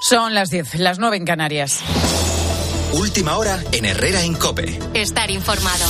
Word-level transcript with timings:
Son 0.00 0.34
las 0.34 0.50
10, 0.50 0.76
las 0.76 0.98
9 0.98 1.16
en 1.16 1.24
Canarias. 1.24 1.80
Última 2.92 3.36
hora 3.36 3.62
en 3.72 3.84
Herrera 3.84 4.22
en 4.22 4.34
Cope. 4.34 4.78
Estar 4.94 5.30
informado. 5.30 5.84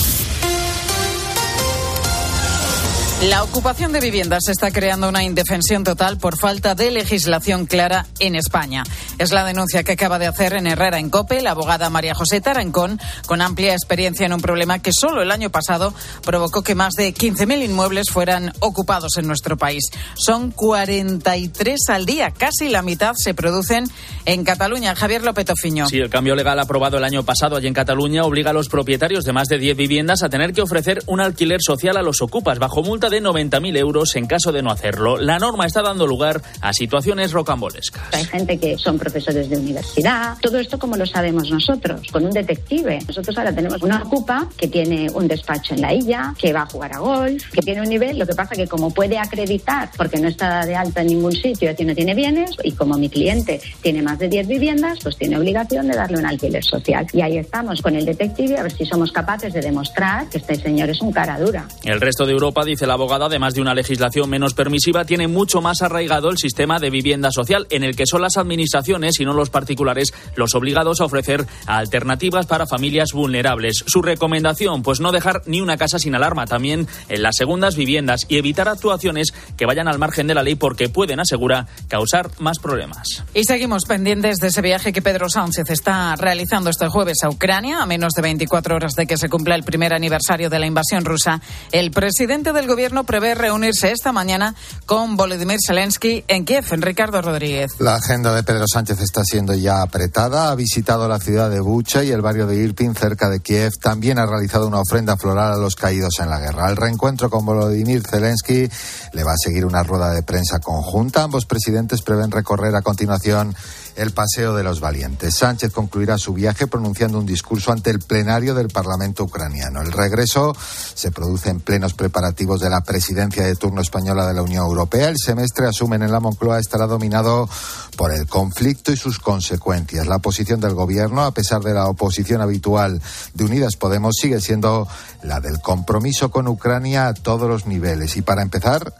La 3.22 3.42
ocupación 3.42 3.92
de 3.92 4.00
viviendas 4.00 4.48
está 4.48 4.70
creando 4.70 5.08
una 5.08 5.24
indefensión 5.24 5.82
total 5.82 6.18
por 6.18 6.38
falta 6.38 6.76
de 6.76 6.92
legislación 6.92 7.66
clara 7.66 8.06
en 8.20 8.36
España. 8.36 8.84
Es 9.18 9.32
la 9.32 9.44
denuncia 9.44 9.82
que 9.82 9.92
acaba 9.92 10.20
de 10.20 10.28
hacer 10.28 10.52
en 10.52 10.68
Herrera 10.68 11.00
en 11.00 11.10
Cope 11.10 11.42
la 11.42 11.50
abogada 11.50 11.90
María 11.90 12.14
José 12.14 12.40
Tarancón, 12.40 13.00
con 13.26 13.40
amplia 13.40 13.72
experiencia 13.72 14.24
en 14.24 14.32
un 14.32 14.40
problema 14.40 14.78
que 14.78 14.92
solo 14.92 15.22
el 15.22 15.32
año 15.32 15.50
pasado 15.50 15.92
provocó 16.24 16.62
que 16.62 16.76
más 16.76 16.94
de 16.94 17.12
15.000 17.12 17.64
inmuebles 17.64 18.10
fueran 18.10 18.52
ocupados 18.60 19.16
en 19.16 19.26
nuestro 19.26 19.56
país. 19.56 19.90
Son 20.14 20.52
43 20.52 21.80
al 21.88 22.06
día, 22.06 22.30
casi 22.30 22.68
la 22.68 22.82
mitad 22.82 23.14
se 23.14 23.34
producen 23.34 23.86
en 24.24 24.44
Cataluña. 24.44 24.94
Javier 24.94 25.24
López 25.24 25.50
Ofiño. 25.50 25.88
Sí, 25.88 25.98
el 25.98 26.10
cambio 26.10 26.36
legal 26.36 26.60
aprobado 26.60 26.98
el 26.98 27.04
año 27.04 27.24
pasado 27.24 27.56
allí 27.56 27.66
en 27.66 27.74
Cataluña 27.74 28.22
obliga 28.22 28.50
a 28.50 28.54
los 28.54 28.68
propietarios 28.68 29.24
de 29.24 29.32
más 29.32 29.48
de 29.48 29.58
10 29.58 29.76
viviendas 29.76 30.22
a 30.22 30.28
tener 30.28 30.52
que 30.52 30.62
ofrecer 30.62 31.02
un 31.06 31.20
alquiler 31.20 31.58
social 31.60 31.96
a 31.96 32.02
los 32.02 32.22
ocupas 32.22 32.60
bajo 32.60 32.84
multa 32.84 33.10
de 33.10 33.20
90.000 33.20 33.78
euros 33.78 34.14
en 34.14 34.26
caso 34.26 34.52
de 34.52 34.62
no 34.62 34.70
hacerlo. 34.70 35.16
La 35.16 35.40
norma 35.40 35.66
está 35.66 35.82
dando 35.82 36.06
lugar 36.06 36.40
a 36.60 36.72
situaciones 36.72 37.32
rocambolescas. 37.32 38.14
Hay 38.14 38.24
gente 38.24 38.58
que 38.60 38.78
son 38.78 38.96
profesores 39.10 39.48
de 39.48 39.56
universidad. 39.56 40.36
Todo 40.40 40.58
esto 40.58 40.78
como 40.78 40.96
lo 40.96 41.06
sabemos 41.06 41.50
nosotros, 41.50 42.08
con 42.12 42.24
un 42.26 42.30
detective. 42.30 42.98
Nosotros 43.06 43.36
ahora 43.38 43.54
tenemos 43.54 43.82
una 43.82 44.02
ocupa 44.02 44.48
que 44.56 44.68
tiene 44.68 45.08
un 45.10 45.26
despacho 45.26 45.74
en 45.74 45.80
la 45.80 45.94
isla, 45.94 46.34
que 46.38 46.52
va 46.52 46.62
a 46.62 46.66
jugar 46.66 46.92
a 46.94 46.98
golf, 46.98 47.50
que 47.50 47.62
tiene 47.62 47.80
un 47.80 47.88
nivel, 47.88 48.18
lo 48.18 48.26
que 48.26 48.34
pasa 48.34 48.54
que 48.54 48.66
como 48.66 48.92
puede 48.92 49.18
acreditar, 49.18 49.90
porque 49.96 50.18
no 50.18 50.28
está 50.28 50.66
de 50.66 50.76
alta 50.76 51.00
en 51.00 51.08
ningún 51.08 51.32
sitio, 51.32 51.70
no 51.86 51.94
tiene 51.94 52.14
bienes, 52.14 52.50
y 52.62 52.72
como 52.72 52.98
mi 52.98 53.08
cliente 53.08 53.60
tiene 53.80 54.02
más 54.02 54.18
de 54.18 54.28
10 54.28 54.46
viviendas, 54.46 54.98
pues 55.02 55.16
tiene 55.16 55.38
obligación 55.38 55.88
de 55.88 55.96
darle 55.96 56.18
un 56.18 56.26
alquiler 56.26 56.62
social. 56.62 57.06
Y 57.12 57.22
ahí 57.22 57.38
estamos 57.38 57.80
con 57.80 57.96
el 57.96 58.04
detective 58.04 58.58
a 58.58 58.62
ver 58.62 58.72
si 58.72 58.84
somos 58.84 59.10
capaces 59.10 59.52
de 59.54 59.60
demostrar 59.60 60.28
que 60.28 60.38
este 60.38 60.56
señor 60.56 60.90
es 60.90 61.00
un 61.00 61.12
cara 61.12 61.38
dura. 61.38 61.66
El 61.84 62.00
resto 62.00 62.26
de 62.26 62.32
Europa, 62.32 62.64
dice 62.64 62.86
la 62.86 62.94
abogada, 62.94 63.26
además 63.26 63.54
de 63.54 63.62
una 63.62 63.74
legislación 63.74 64.28
menos 64.28 64.54
permisiva, 64.54 65.04
tiene 65.04 65.28
mucho 65.28 65.62
más 65.62 65.80
arraigado 65.80 66.30
el 66.30 66.36
sistema 66.36 66.78
de 66.78 66.90
vivienda 66.90 67.30
social, 67.30 67.66
en 67.70 67.84
el 67.84 67.96
que 67.96 68.04
son 68.06 68.22
las 68.22 68.36
administraciones 68.36 68.97
y 68.98 69.24
no 69.24 69.32
los 69.32 69.50
particulares 69.50 70.12
los 70.34 70.54
obligados 70.54 71.00
a 71.00 71.04
ofrecer 71.04 71.46
alternativas 71.66 72.46
para 72.46 72.66
familias 72.66 73.12
vulnerables. 73.12 73.84
Su 73.86 74.02
recomendación, 74.02 74.82
pues 74.82 75.00
no 75.00 75.12
dejar 75.12 75.42
ni 75.46 75.60
una 75.60 75.76
casa 75.76 75.98
sin 75.98 76.14
alarma, 76.14 76.46
también 76.46 76.88
en 77.08 77.22
las 77.22 77.36
segundas 77.36 77.76
viviendas 77.76 78.26
y 78.28 78.36
evitar 78.38 78.68
actuaciones 78.68 79.32
que 79.56 79.66
vayan 79.66 79.88
al 79.88 79.98
margen 79.98 80.26
de 80.26 80.34
la 80.34 80.42
ley 80.42 80.54
porque 80.54 80.88
pueden, 80.88 81.20
asegura, 81.20 81.66
causar 81.88 82.30
más 82.38 82.58
problemas. 82.58 83.24
Y 83.34 83.44
seguimos 83.44 83.84
pendientes 83.84 84.38
de 84.38 84.48
ese 84.48 84.62
viaje 84.62 84.92
que 84.92 85.02
Pedro 85.02 85.28
Sánchez 85.28 85.70
está 85.70 86.16
realizando 86.16 86.70
este 86.70 86.88
jueves 86.88 87.18
a 87.22 87.28
Ucrania, 87.28 87.82
a 87.82 87.86
menos 87.86 88.12
de 88.14 88.22
24 88.22 88.74
horas 88.74 88.94
de 88.94 89.06
que 89.06 89.16
se 89.16 89.28
cumpla 89.28 89.54
el 89.54 89.64
primer 89.64 89.92
aniversario 89.92 90.50
de 90.50 90.58
la 90.58 90.66
invasión 90.66 91.04
rusa. 91.04 91.40
El 91.72 91.90
presidente 91.90 92.52
del 92.52 92.66
gobierno 92.66 93.04
prevé 93.04 93.34
reunirse 93.34 93.92
esta 93.92 94.12
mañana 94.12 94.54
con 94.86 95.16
Volodymyr 95.16 95.58
Zelensky 95.64 96.24
en 96.28 96.44
Kiev. 96.44 96.64
En 96.70 96.82
Ricardo 96.82 97.20
Rodríguez. 97.20 97.72
La 97.78 97.96
agenda 97.96 98.34
de 98.34 98.42
Pedro 98.42 98.64
Sánchez 98.66 98.87
está 98.92 99.22
siendo 99.24 99.54
ya 99.54 99.82
apretada. 99.82 100.50
Ha 100.50 100.54
visitado 100.54 101.08
la 101.08 101.18
ciudad 101.18 101.50
de 101.50 101.60
Bucha 101.60 102.04
y 102.04 102.10
el 102.10 102.22
barrio 102.22 102.46
de 102.46 102.56
Irpin, 102.56 102.94
cerca 102.94 103.28
de 103.28 103.40
Kiev. 103.40 103.72
También 103.80 104.18
ha 104.18 104.26
realizado 104.26 104.66
una 104.66 104.80
ofrenda 104.80 105.16
floral 105.16 105.52
a 105.52 105.56
los 105.56 105.76
caídos 105.76 106.14
en 106.20 106.30
la 106.30 106.40
guerra. 106.40 106.68
El 106.68 106.76
reencuentro 106.76 107.28
con 107.28 107.44
Volodymyr 107.44 108.02
Zelensky 108.06 108.68
le 109.12 109.24
va 109.24 109.32
a 109.32 109.42
seguir 109.42 109.66
una 109.66 109.82
rueda 109.82 110.10
de 110.12 110.22
prensa 110.22 110.58
conjunta. 110.58 111.22
Ambos 111.22 111.46
presidentes 111.46 112.02
prevén 112.02 112.30
recorrer 112.30 112.74
a 112.74 112.82
continuación 112.82 113.54
el 113.98 114.12
Paseo 114.12 114.54
de 114.54 114.62
los 114.62 114.80
Valientes. 114.80 115.34
Sánchez 115.34 115.72
concluirá 115.72 116.18
su 116.18 116.32
viaje 116.32 116.68
pronunciando 116.68 117.18
un 117.18 117.26
discurso 117.26 117.72
ante 117.72 117.90
el 117.90 117.98
plenario 117.98 118.54
del 118.54 118.68
Parlamento 118.68 119.24
ucraniano. 119.24 119.82
El 119.82 119.90
regreso 119.90 120.56
se 120.94 121.10
produce 121.10 121.50
en 121.50 121.60
plenos 121.60 121.94
preparativos 121.94 122.60
de 122.60 122.70
la 122.70 122.82
presidencia 122.82 123.44
de 123.44 123.56
turno 123.56 123.80
española 123.80 124.26
de 124.26 124.34
la 124.34 124.42
Unión 124.42 124.64
Europea. 124.64 125.08
El 125.08 125.18
semestre, 125.18 125.66
asumen 125.66 126.02
en 126.02 126.12
la 126.12 126.20
Moncloa, 126.20 126.60
estará 126.60 126.86
dominado 126.86 127.48
por 127.96 128.12
el 128.12 128.28
conflicto 128.28 128.92
y 128.92 128.96
sus 128.96 129.18
consecuencias. 129.18 130.06
La 130.06 130.20
posición 130.20 130.60
del 130.60 130.74
gobierno, 130.74 131.24
a 131.24 131.32
pesar 131.32 131.62
de 131.62 131.74
la 131.74 131.86
oposición 131.86 132.40
habitual 132.40 133.02
de 133.34 133.44
Unidas 133.44 133.74
Podemos, 133.74 134.14
sigue 134.14 134.40
siendo 134.40 134.86
la 135.24 135.40
del 135.40 135.60
compromiso 135.60 136.30
con 136.30 136.46
Ucrania 136.46 137.08
a 137.08 137.14
todos 137.14 137.48
los 137.48 137.66
niveles. 137.66 138.16
Y 138.16 138.22
para 138.22 138.42
empezar, 138.42 138.94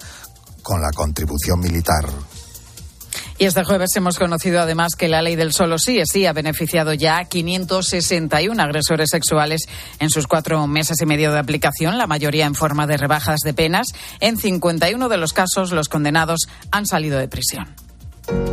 con 0.62 0.83
la 0.83 0.91
contribución 0.91 1.61
militar. 1.61 2.05
Y 3.41 3.44
este 3.44 3.62
jueves 3.62 3.91
hemos 3.94 4.19
conocido 4.19 4.60
además 4.60 4.97
que 4.97 5.06
la 5.06 5.22
ley 5.22 5.37
del 5.37 5.53
solo 5.53 5.78
sí 5.78 5.99
es 6.00 6.09
sí 6.12 6.26
ha 6.26 6.32
beneficiado 6.32 6.93
ya 6.93 7.19
a 7.19 7.25
561 7.26 8.60
agresores 8.60 9.10
sexuales 9.10 9.69
en 10.00 10.10
sus 10.10 10.26
cuatro 10.26 10.66
meses 10.66 10.97
y 11.00 11.06
medio 11.06 11.31
de 11.31 11.38
aplicación, 11.38 11.98
la 11.98 12.09
mayoría 12.09 12.47
en 12.47 12.56
forma 12.56 12.88
de 12.88 12.97
rebajas 12.97 13.38
de 13.44 13.54
penas. 13.54 13.88
En 14.19 14.38
51 14.38 15.09
de 15.09 15.16
los 15.16 15.32
casos, 15.32 15.71
los 15.71 15.88
condenados 15.88 16.48
han 16.72 16.87
salido 16.87 17.19
de 17.19 17.28
prisión. 17.28 17.69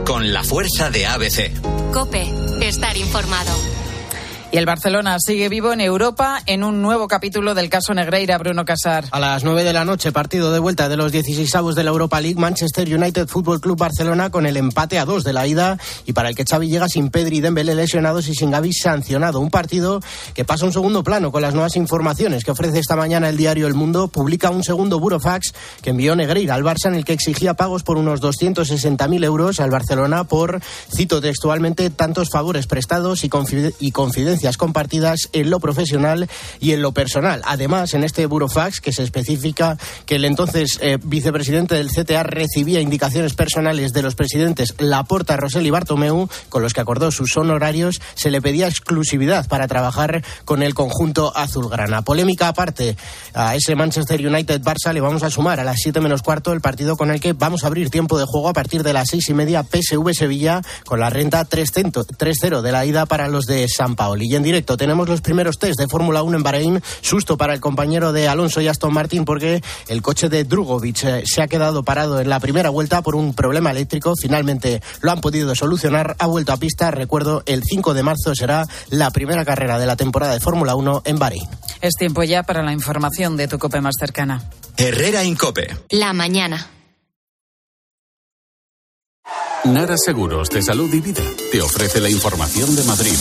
Con 0.06 0.32
la 0.32 0.44
fuerza 0.44 0.92
de 0.92 1.08
ABC. 1.08 1.52
Cope, 1.92 2.32
estar 2.62 2.96
informado. 2.96 3.85
Y 4.56 4.58
el 4.58 4.66
Barcelona 4.66 5.18
sigue 5.20 5.50
vivo 5.50 5.74
en 5.74 5.82
Europa 5.82 6.42
en 6.46 6.64
un 6.64 6.82
nuevo 6.82 7.10
capítulo 7.10 7.56
del 7.56 7.68
caso 7.68 7.94
Negreira, 7.94 8.38
Bruno 8.38 8.64
Casar. 8.64 9.04
A 9.12 9.20
las 9.20 9.44
9 9.44 9.66
de 9.66 9.74
la 9.74 9.84
noche, 9.84 10.14
partido 10.14 10.54
de 10.54 10.60
vuelta 10.60 10.88
de 10.88 10.96
los 10.96 11.12
16avos 11.12 11.74
de 11.74 11.84
la 11.84 11.90
Europa 11.90 12.22
League, 12.22 12.40
Manchester 12.40 12.88
United 12.88 13.28
Fútbol 13.28 13.60
Club 13.60 13.78
Barcelona 13.78 14.30
con 14.30 14.46
el 14.46 14.56
empate 14.56 14.98
a 14.98 15.04
dos 15.04 15.26
de 15.26 15.34
la 15.34 15.46
ida 15.46 15.78
y 16.06 16.14
para 16.14 16.30
el 16.30 16.38
que 16.38 16.46
Xavi 16.46 16.70
llega 16.70 16.88
sin 16.88 17.10
Pedri 17.10 17.40
y 17.40 17.42
Dembélé 17.42 17.76
lesionados 17.76 18.30
y 18.30 18.34
sin 18.34 18.50
Gavi 18.50 18.72
sancionado. 18.72 19.42
Un 19.42 19.50
partido 19.50 20.00
que 20.34 20.46
pasa 20.46 20.64
a 20.64 20.68
un 20.68 20.74
segundo 20.74 21.04
plano 21.04 21.34
con 21.34 21.42
las 21.42 21.54
nuevas 21.54 21.76
informaciones 21.76 22.46
que 22.46 22.52
ofrece 22.52 22.80
esta 22.80 22.96
mañana 22.96 23.28
el 23.28 23.36
diario 23.36 23.68
El 23.68 23.74
Mundo. 23.74 24.08
Publica 24.08 24.52
un 24.52 24.64
segundo 24.64 25.02
burofax 25.02 25.54
que 25.82 25.90
envió 25.90 26.16
Negreira 26.16 26.56
al 26.56 26.64
Barça 26.64 26.88
en 26.88 26.96
el 26.96 27.04
que 27.04 27.12
exigía 27.12 27.56
pagos 27.56 27.84
por 27.84 27.98
unos 27.98 28.22
260.000 28.22 29.26
euros 29.26 29.60
al 29.60 29.70
Barcelona 29.70 30.24
por, 30.24 30.62
cito 30.96 31.20
textualmente, 31.20 31.90
tantos 31.90 32.30
favores 32.30 32.68
prestados 32.68 33.26
y, 33.26 33.30
y 33.82 33.92
compartidas 34.54 35.30
en 35.34 35.50
lo 35.50 35.60
profesional 35.60 36.30
y 36.60 36.72
en 36.72 36.82
lo 36.82 36.92
personal. 36.92 37.42
Además, 37.46 37.94
en 37.94 38.04
este 38.04 38.26
burofax 38.26 38.82
que 38.82 38.94
se 38.94 39.04
especifica 39.04 39.78
que 40.06 40.16
el 40.16 40.26
entonces 40.26 40.80
eh, 40.82 40.98
vicepresidente 41.04 41.76
del 41.76 41.90
CTA 41.90 42.24
recibía 42.24 42.82
indicaciones 42.82 43.34
personales 43.34 43.94
de 43.94 44.02
los 44.02 44.16
presidentes 44.16 44.76
Laporta, 44.78 45.38
Rosell 45.38 45.66
y 45.66 45.72
Bartomeu, 45.72 46.30
con 46.50 46.62
los 46.62 46.74
que 46.74 46.82
acordó 46.82 47.12
sus 47.12 47.36
honorarios, 47.38 48.02
se 48.14 48.32
le 48.32 48.42
pedía 48.42 48.68
exclusividad 48.68 49.48
para 49.48 49.68
trabajar 49.68 50.24
con 50.46 50.64
el 50.64 50.74
conjunto 50.74 51.36
azulgrana. 51.36 52.04
Polémica 52.04 52.48
aparte, 52.48 52.96
a 53.34 53.56
ese 53.56 53.76
Manchester 53.76 54.26
United-Barça 54.26 54.94
le 54.94 55.02
vamos 55.02 55.24
a 55.24 55.30
sumar 55.30 55.60
a 55.60 55.64
las 55.64 55.78
7 55.82 56.00
menos 56.02 56.22
cuarto 56.22 56.54
el 56.54 56.62
partido 56.62 56.98
con 56.98 57.12
el 57.12 57.20
que 57.20 57.34
vamos 57.34 57.64
a 57.64 57.68
abrir 57.68 57.90
tiempo 57.90 58.18
de 58.18 58.26
juego 58.26 58.50
a 58.50 58.54
partir 58.54 58.84
de 58.84 58.94
las 58.94 59.10
seis 59.10 59.30
y 59.30 59.34
media 59.34 59.64
PSV 59.64 60.14
Sevilla 60.14 60.62
con 60.86 61.00
la 61.00 61.10
renta 61.10 61.48
3-0 61.48 62.62
de 62.62 62.72
la 62.72 62.86
ida 62.86 63.06
para 63.06 63.28
los 63.28 63.46
de 63.46 63.68
San 63.68 63.96
Paoli. 63.96 64.25
Y 64.26 64.36
en 64.36 64.44
directo 64.44 64.78
tenemos 64.78 65.08
los 65.08 65.22
primeros 65.22 65.60
test 65.60 65.80
de 65.80 65.88
Fórmula 65.88 66.24
1 66.24 66.38
en 66.38 66.44
Bahrein. 66.44 66.84
Susto 67.02 67.38
para 67.38 67.54
el 67.54 67.60
compañero 67.60 68.12
de 68.12 68.28
Alonso 68.28 68.62
y 68.62 68.68
Aston 68.68 68.94
Martin 68.94 69.26
porque 69.26 69.62
el 69.88 70.02
coche 70.02 70.30
de 70.30 70.44
Drugovic 70.44 71.04
eh, 71.04 71.24
se 71.26 71.42
ha 71.42 71.48
quedado 71.48 71.84
parado 71.84 72.20
en 72.20 72.30
la 72.30 72.40
primera 72.40 72.70
vuelta 72.70 73.02
por 73.02 73.16
un 73.16 73.34
problema 73.34 73.72
eléctrico. 73.72 74.14
Finalmente 74.20 74.82
lo 75.02 75.12
han 75.12 75.22
podido 75.22 75.54
solucionar. 75.56 76.16
Ha 76.20 76.28
vuelto 76.28 76.54
a 76.54 76.58
pista. 76.58 76.92
Recuerdo, 76.92 77.44
el 77.46 77.64
5 77.64 77.94
de 77.94 78.04
marzo 78.04 78.34
será 78.36 78.66
la 78.90 79.12
primera 79.12 79.46
carrera 79.46 79.80
de 79.80 79.86
la 79.86 79.96
temporada 79.96 80.34
de 80.34 80.40
Fórmula 80.40 80.76
1 80.76 81.04
en 81.06 81.20
Bahrein. 81.20 81.48
Es 81.82 81.94
tiempo 81.96 82.24
ya 82.24 82.44
para 82.44 82.64
la 82.64 82.74
información 82.74 83.38
de 83.38 83.48
tu 83.48 83.60
cope 83.60 83.82
más 83.82 83.96
cercana. 84.00 84.44
Herrera 84.78 85.24
Incope. 85.24 85.76
La 85.90 86.14
mañana. 86.14 86.70
Nara 89.66 89.96
Seguros 89.98 90.50
de 90.50 90.62
Salud 90.62 90.94
y 90.94 91.00
Vida 91.00 91.24
te 91.52 91.60
ofrece 91.60 92.00
la 92.00 92.10
información 92.10 92.76
de 92.76 92.84
Madrid. 92.84 93.18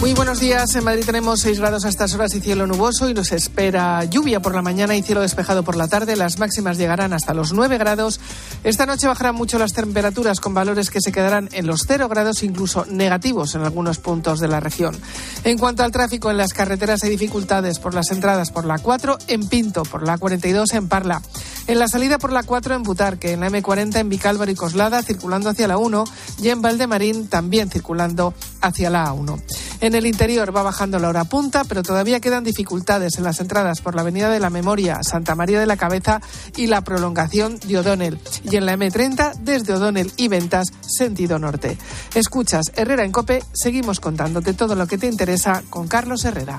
Muy 0.00 0.12
buenos 0.12 0.40
días. 0.40 0.74
En 0.74 0.84
Madrid 0.84 1.04
tenemos 1.06 1.40
6 1.40 1.58
grados 1.58 1.84
a 1.86 1.88
estas 1.88 2.12
horas 2.14 2.34
y 2.34 2.40
cielo 2.40 2.66
nuboso 2.66 3.08
y 3.08 3.14
nos 3.14 3.32
espera 3.32 4.04
lluvia 4.04 4.40
por 4.40 4.54
la 4.54 4.60
mañana 4.60 4.94
y 4.94 5.02
cielo 5.02 5.22
despejado 5.22 5.62
por 5.62 5.74
la 5.74 5.88
tarde. 5.88 6.16
Las 6.16 6.38
máximas 6.38 6.76
llegarán 6.76 7.14
hasta 7.14 7.32
los 7.32 7.54
9 7.54 7.78
grados. 7.78 8.20
Esta 8.62 8.84
noche 8.84 9.06
bajarán 9.06 9.34
mucho 9.34 9.58
las 9.58 9.72
temperaturas 9.72 10.40
con 10.40 10.52
valores 10.52 10.90
que 10.90 11.00
se 11.00 11.12
quedarán 11.12 11.48
en 11.52 11.66
los 11.66 11.84
0 11.88 12.08
grados, 12.08 12.42
incluso 12.42 12.84
negativos 12.86 13.54
en 13.54 13.62
algunos 13.62 13.98
puntos 13.98 14.38
de 14.38 14.48
la 14.48 14.60
región. 14.60 14.96
En 15.44 15.56
cuanto 15.56 15.82
al 15.82 15.92
tráfico 15.92 16.30
en 16.30 16.36
las 16.36 16.52
carreteras 16.52 17.02
hay 17.02 17.10
dificultades 17.10 17.78
por 17.78 17.94
las 17.94 18.10
entradas 18.10 18.50
por 18.50 18.66
la 18.66 18.78
4 18.78 19.16
en 19.28 19.48
Pinto, 19.48 19.82
por 19.82 20.06
la 20.06 20.18
42 20.18 20.74
en 20.74 20.88
Parla. 20.88 21.22
En 21.66 21.80
la 21.80 21.88
salida 21.88 22.18
por 22.18 22.32
la 22.32 22.44
4 22.44 22.76
en 22.76 22.82
Butarque, 22.84 23.32
en 23.32 23.40
la 23.40 23.50
M40 23.50 23.96
en 23.96 24.08
Vicálvaro 24.08 24.50
y 24.50 24.54
Coslada 24.54 25.02
circulando 25.02 25.50
hacia 25.50 25.66
la 25.66 25.78
1 25.78 26.04
y 26.42 26.50
en 26.50 26.62
Valdemarín 26.62 27.26
también 27.26 27.70
circulando 27.70 28.34
hacia 28.60 28.90
la 28.90 29.06
A1. 29.06 29.42
En 29.80 29.85
el 29.94 30.06
interior 30.06 30.54
va 30.54 30.62
bajando 30.62 30.98
la 30.98 31.08
hora 31.08 31.24
punta, 31.24 31.64
pero 31.64 31.82
todavía 31.82 32.20
quedan 32.20 32.44
dificultades 32.44 33.18
en 33.18 33.24
las 33.24 33.40
entradas 33.40 33.80
por 33.80 33.94
la 33.94 34.02
Avenida 34.02 34.30
de 34.30 34.40
la 34.40 34.50
Memoria, 34.50 35.00
Santa 35.02 35.34
María 35.34 35.60
de 35.60 35.66
la 35.66 35.76
Cabeza 35.76 36.20
y 36.56 36.66
la 36.66 36.82
prolongación 36.82 37.58
de 37.60 37.78
O'Donnell. 37.78 38.18
Y 38.44 38.56
en 38.56 38.66
la 38.66 38.76
M30 38.76 39.34
desde 39.40 39.74
O'Donnell 39.74 40.12
y 40.16 40.28
Ventas, 40.28 40.72
sentido 40.80 41.38
norte. 41.38 41.78
Escuchas 42.14 42.72
Herrera 42.74 43.04
en 43.04 43.12
Cope, 43.12 43.42
seguimos 43.52 44.00
contándote 44.00 44.54
todo 44.54 44.74
lo 44.74 44.86
que 44.86 44.98
te 44.98 45.06
interesa 45.06 45.62
con 45.70 45.88
Carlos 45.88 46.24
Herrera. 46.24 46.58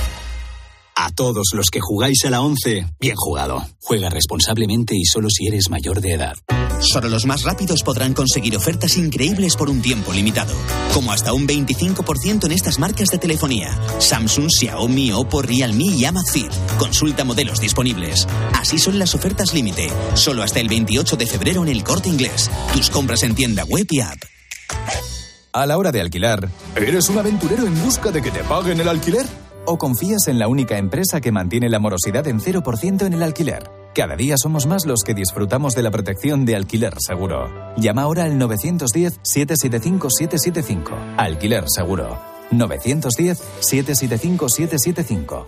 A 1.03 1.09
todos 1.09 1.47
los 1.55 1.71
que 1.71 1.79
jugáis 1.79 2.25
a 2.25 2.29
la 2.29 2.41
11, 2.41 2.85
bien 2.99 3.15
jugado. 3.15 3.65
Juega 3.81 4.11
responsablemente 4.11 4.95
y 4.95 5.03
solo 5.03 5.29
si 5.31 5.47
eres 5.47 5.71
mayor 5.71 5.99
de 5.99 6.13
edad. 6.13 6.35
Solo 6.79 7.09
los 7.09 7.25
más 7.25 7.41
rápidos 7.41 7.81
podrán 7.81 8.13
conseguir 8.13 8.55
ofertas 8.55 8.97
increíbles 8.97 9.55
por 9.55 9.71
un 9.71 9.81
tiempo 9.81 10.13
limitado, 10.13 10.53
como 10.93 11.11
hasta 11.11 11.33
un 11.33 11.47
25% 11.47 12.45
en 12.45 12.51
estas 12.51 12.77
marcas 12.77 13.09
de 13.09 13.17
telefonía: 13.17 13.75
Samsung, 13.97 14.51
Xiaomi, 14.51 15.11
Oppo, 15.11 15.41
Realme 15.41 15.85
y 15.85 16.05
Amazfit. 16.05 16.51
Consulta 16.77 17.23
modelos 17.23 17.59
disponibles. 17.59 18.27
Así 18.53 18.77
son 18.77 18.99
las 18.99 19.15
ofertas 19.15 19.55
límite, 19.55 19.89
solo 20.13 20.43
hasta 20.43 20.59
el 20.59 20.67
28 20.67 21.15
de 21.15 21.25
febrero 21.25 21.63
en 21.63 21.69
el 21.69 21.83
Corte 21.83 22.09
Inglés. 22.09 22.51
Tus 22.73 22.91
compras 22.91 23.23
en 23.23 23.33
tienda 23.33 23.63
web 23.63 23.87
y 23.89 24.01
app. 24.01 24.19
A 25.51 25.65
la 25.65 25.79
hora 25.79 25.91
de 25.91 25.99
alquilar, 25.99 26.47
¿eres 26.75 27.09
un 27.09 27.17
aventurero 27.17 27.65
en 27.65 27.83
busca 27.83 28.11
de 28.11 28.21
que 28.21 28.29
te 28.29 28.43
paguen 28.43 28.79
el 28.79 28.87
alquiler? 28.87 29.25
¿O 29.65 29.77
confías 29.77 30.27
en 30.27 30.39
la 30.39 30.47
única 30.47 30.77
empresa 30.77 31.21
que 31.21 31.31
mantiene 31.31 31.69
la 31.69 31.77
morosidad 31.79 32.27
en 32.27 32.39
0% 32.39 33.05
en 33.05 33.13
el 33.13 33.21
alquiler? 33.21 33.69
Cada 33.93 34.15
día 34.15 34.37
somos 34.37 34.65
más 34.65 34.85
los 34.85 35.03
que 35.03 35.13
disfrutamos 35.13 35.75
de 35.75 35.83
la 35.83 35.91
protección 35.91 36.45
de 36.45 36.55
alquiler 36.55 36.95
seguro. 36.99 37.49
Llama 37.77 38.01
ahora 38.03 38.23
al 38.23 38.39
910-775-775. 38.39 41.15
Alquiler 41.17 41.65
seguro. 41.67 42.17
910-775-775. 42.51 45.45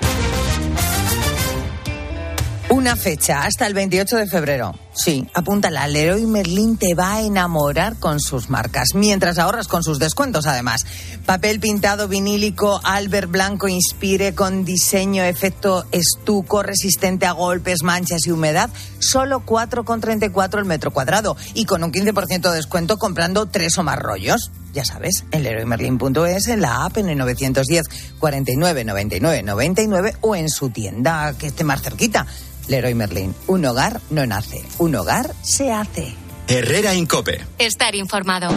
Una 2.73 2.95
fecha, 2.95 3.43
hasta 3.43 3.67
el 3.67 3.75
28 3.75 4.17
de 4.17 4.25
febrero. 4.25 4.74
Sí, 4.95 5.29
apúntala. 5.36 5.88
Leroy 5.88 6.25
Merlin 6.25 6.75
te 6.75 6.95
va 6.95 7.13
a 7.13 7.21
enamorar 7.21 8.00
con 8.00 8.19
sus 8.19 8.50
marcas, 8.50 8.95
mientras 8.95 9.38
ahorras 9.38 9.67
con 9.67 9.83
sus 9.83 10.00
descuentos, 10.00 10.48
además. 10.48 10.83
Papel 11.27 11.59
pintado 11.59 12.07
vinílico 12.07 12.81
Albert 12.83 13.29
Blanco 13.29 13.67
Inspire 13.67 14.33
con 14.33 14.65
diseño, 14.65 15.24
efecto 15.24 15.86
estuco, 15.91 16.63
resistente 16.63 17.27
a 17.27 17.33
golpes, 17.33 17.83
manchas 17.83 18.25
y 18.25 18.31
humedad, 18.31 18.71
solo 18.98 19.45
4,34 19.45 20.57
el 20.57 20.65
metro 20.65 20.89
cuadrado 20.89 21.38
y 21.53 21.65
con 21.65 21.83
un 21.83 21.91
15% 21.91 22.50
de 22.50 22.55
descuento 22.55 22.98
comprando 22.98 23.45
tres 23.45 23.77
o 23.77 23.83
más 23.83 24.00
rollos. 24.00 24.50
Ya 24.74 24.84
sabes, 24.84 25.24
en 25.32 25.44
leroymerlin.es, 25.44 26.48
en 26.48 26.62
la 26.62 26.86
app, 26.86 26.98
en 26.98 27.10
el 27.10 27.18
910 27.18 28.15
49 28.20 28.84
99 28.84 29.44
99 29.44 30.15
o 30.22 30.36
en 30.36 30.50
su 30.50 30.72
tienda 30.72 31.34
que 31.38 31.48
esté 31.48 31.63
más 31.63 31.82
cerquita. 31.82 32.25
Leroy 32.68 32.94
Merlin, 32.94 33.36
un 33.48 33.65
hogar 33.65 34.01
no 34.10 34.25
nace, 34.25 34.63
un 34.80 34.96
hogar 34.96 35.34
se 35.42 35.72
hace. 35.72 36.13
Herrera 36.48 36.94
Incope. 36.94 37.42
Estar 37.60 37.96
informado. 37.96 38.50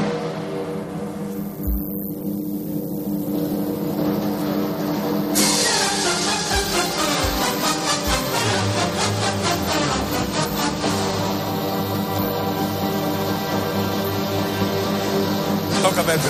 Tócame 15.88 16.14
el... 16.14 16.20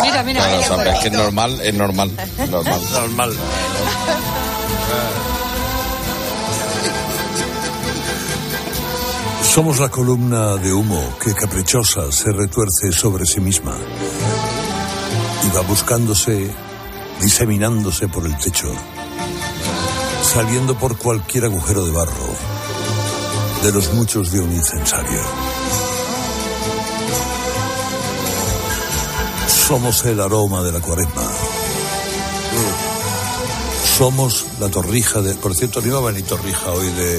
Mira, 0.00 0.22
mira, 0.22 0.56
es 0.56 1.00
que 1.00 1.08
es 1.08 1.12
normal, 1.12 1.60
es 1.60 1.74
normal. 1.74 2.10
Normal. 2.50 2.80
normal. 2.92 3.36
Somos 9.42 9.80
la 9.80 9.90
columna 9.90 10.56
de 10.56 10.72
humo 10.72 10.98
que 11.22 11.34
caprichosa 11.34 12.10
se 12.10 12.32
retuerce 12.32 12.90
sobre 12.90 13.26
sí 13.26 13.40
misma 13.40 13.76
y 15.44 15.54
va 15.54 15.60
buscándose, 15.60 16.50
diseminándose 17.20 18.08
por 18.08 18.24
el 18.24 18.34
techo, 18.38 18.72
saliendo 20.22 20.74
por 20.78 20.96
cualquier 20.96 21.44
agujero 21.44 21.84
de 21.84 21.92
barro, 21.92 22.34
de 23.62 23.72
los 23.72 23.92
muchos 23.92 24.32
de 24.32 24.40
un 24.40 24.52
incensario. 24.52 25.51
Somos 29.66 30.04
el 30.06 30.20
aroma 30.20 30.62
de 30.62 30.72
la 30.72 30.80
cuaresma. 30.80 31.61
Somos 34.02 34.46
la 34.58 34.68
torrija 34.68 35.20
de. 35.20 35.32
Por 35.34 35.54
cierto, 35.54 35.80
no 35.80 35.86
iba 35.86 35.98
a 35.98 36.02
venir 36.02 36.24
torrija 36.26 36.72
hoy 36.72 36.88
de, 36.88 37.18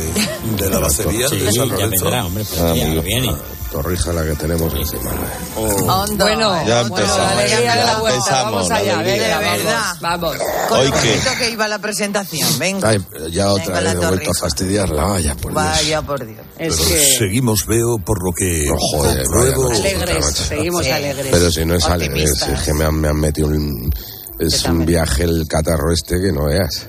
de 0.63 0.69
la 0.69 0.79
bacería 0.79 1.29
Sí, 1.29 1.37
de 1.37 1.49
San 1.53 1.69
ya 1.69 1.87
vendrá, 1.87 2.25
hombre, 2.25 2.43
pero 2.49 2.67
Ah, 2.67 2.75
ya 2.75 3.01
viene. 3.01 3.33
Torrija 3.71 4.11
la 4.11 4.23
que 4.25 4.35
tenemos 4.35 4.73
encima. 4.75 5.09
Bueno, 5.55 6.05
Ya 6.07 6.23
bueno, 6.25 6.57
empezamos. 6.81 7.17
la 7.17 7.35
de 7.41 7.47
la 7.47 7.85
Ya 7.85 7.99
vuelta. 7.99 8.17
empezamos, 8.17 8.51
Vamos 8.53 8.69
la 8.69 8.75
allá, 8.75 8.97
de 8.97 9.17
verdad. 9.17 9.95
Vamos. 10.01 10.35
Con 10.67 10.79
Hoy 10.79 10.87
lo 10.89 10.95
bonito 10.97 11.29
que 11.39 11.49
iba 11.51 11.67
la 11.69 11.79
presentación. 11.79 12.59
Venga. 12.59 12.89
Ay, 12.89 12.99
ya 13.31 13.47
otra 13.53 13.65
Venga, 13.65 13.79
vez 13.79 13.83
la 13.85 14.03
he 14.03 14.07
vuelto 14.09 14.29
a 14.31 14.39
fastidiarla. 14.41 15.03
Vaya, 15.05 15.35
por 15.35 15.51
Dios. 15.53 15.63
Vaya 15.63 16.01
por 16.01 16.25
Dios. 16.25 16.45
Pero 16.57 16.73
seguimos, 16.73 17.65
veo, 17.65 17.97
por 18.05 18.21
lo 18.21 18.31
que 18.37 18.65
joder, 18.77 19.23
compruebo. 19.23 19.69
Alegres, 19.71 20.25
seguimos 20.35 20.85
alegres. 20.85 21.27
Pero 21.31 21.49
si 21.49 21.63
no 21.63 21.75
es 21.75 21.85
alegre, 21.85 22.23
Optimistas. 22.23 22.49
si 22.49 22.53
es 22.55 22.61
que 22.63 22.73
me 22.73 22.83
han, 22.83 22.95
me 22.95 23.07
han 23.07 23.19
metido 23.21 23.47
un... 23.47 23.89
Es 24.39 24.65
un 24.65 24.85
viaje 24.85 25.23
el 25.23 25.47
catarro 25.47 25.91
este 25.91 26.19
que 26.21 26.31
no 26.31 26.45
veas. 26.45 26.87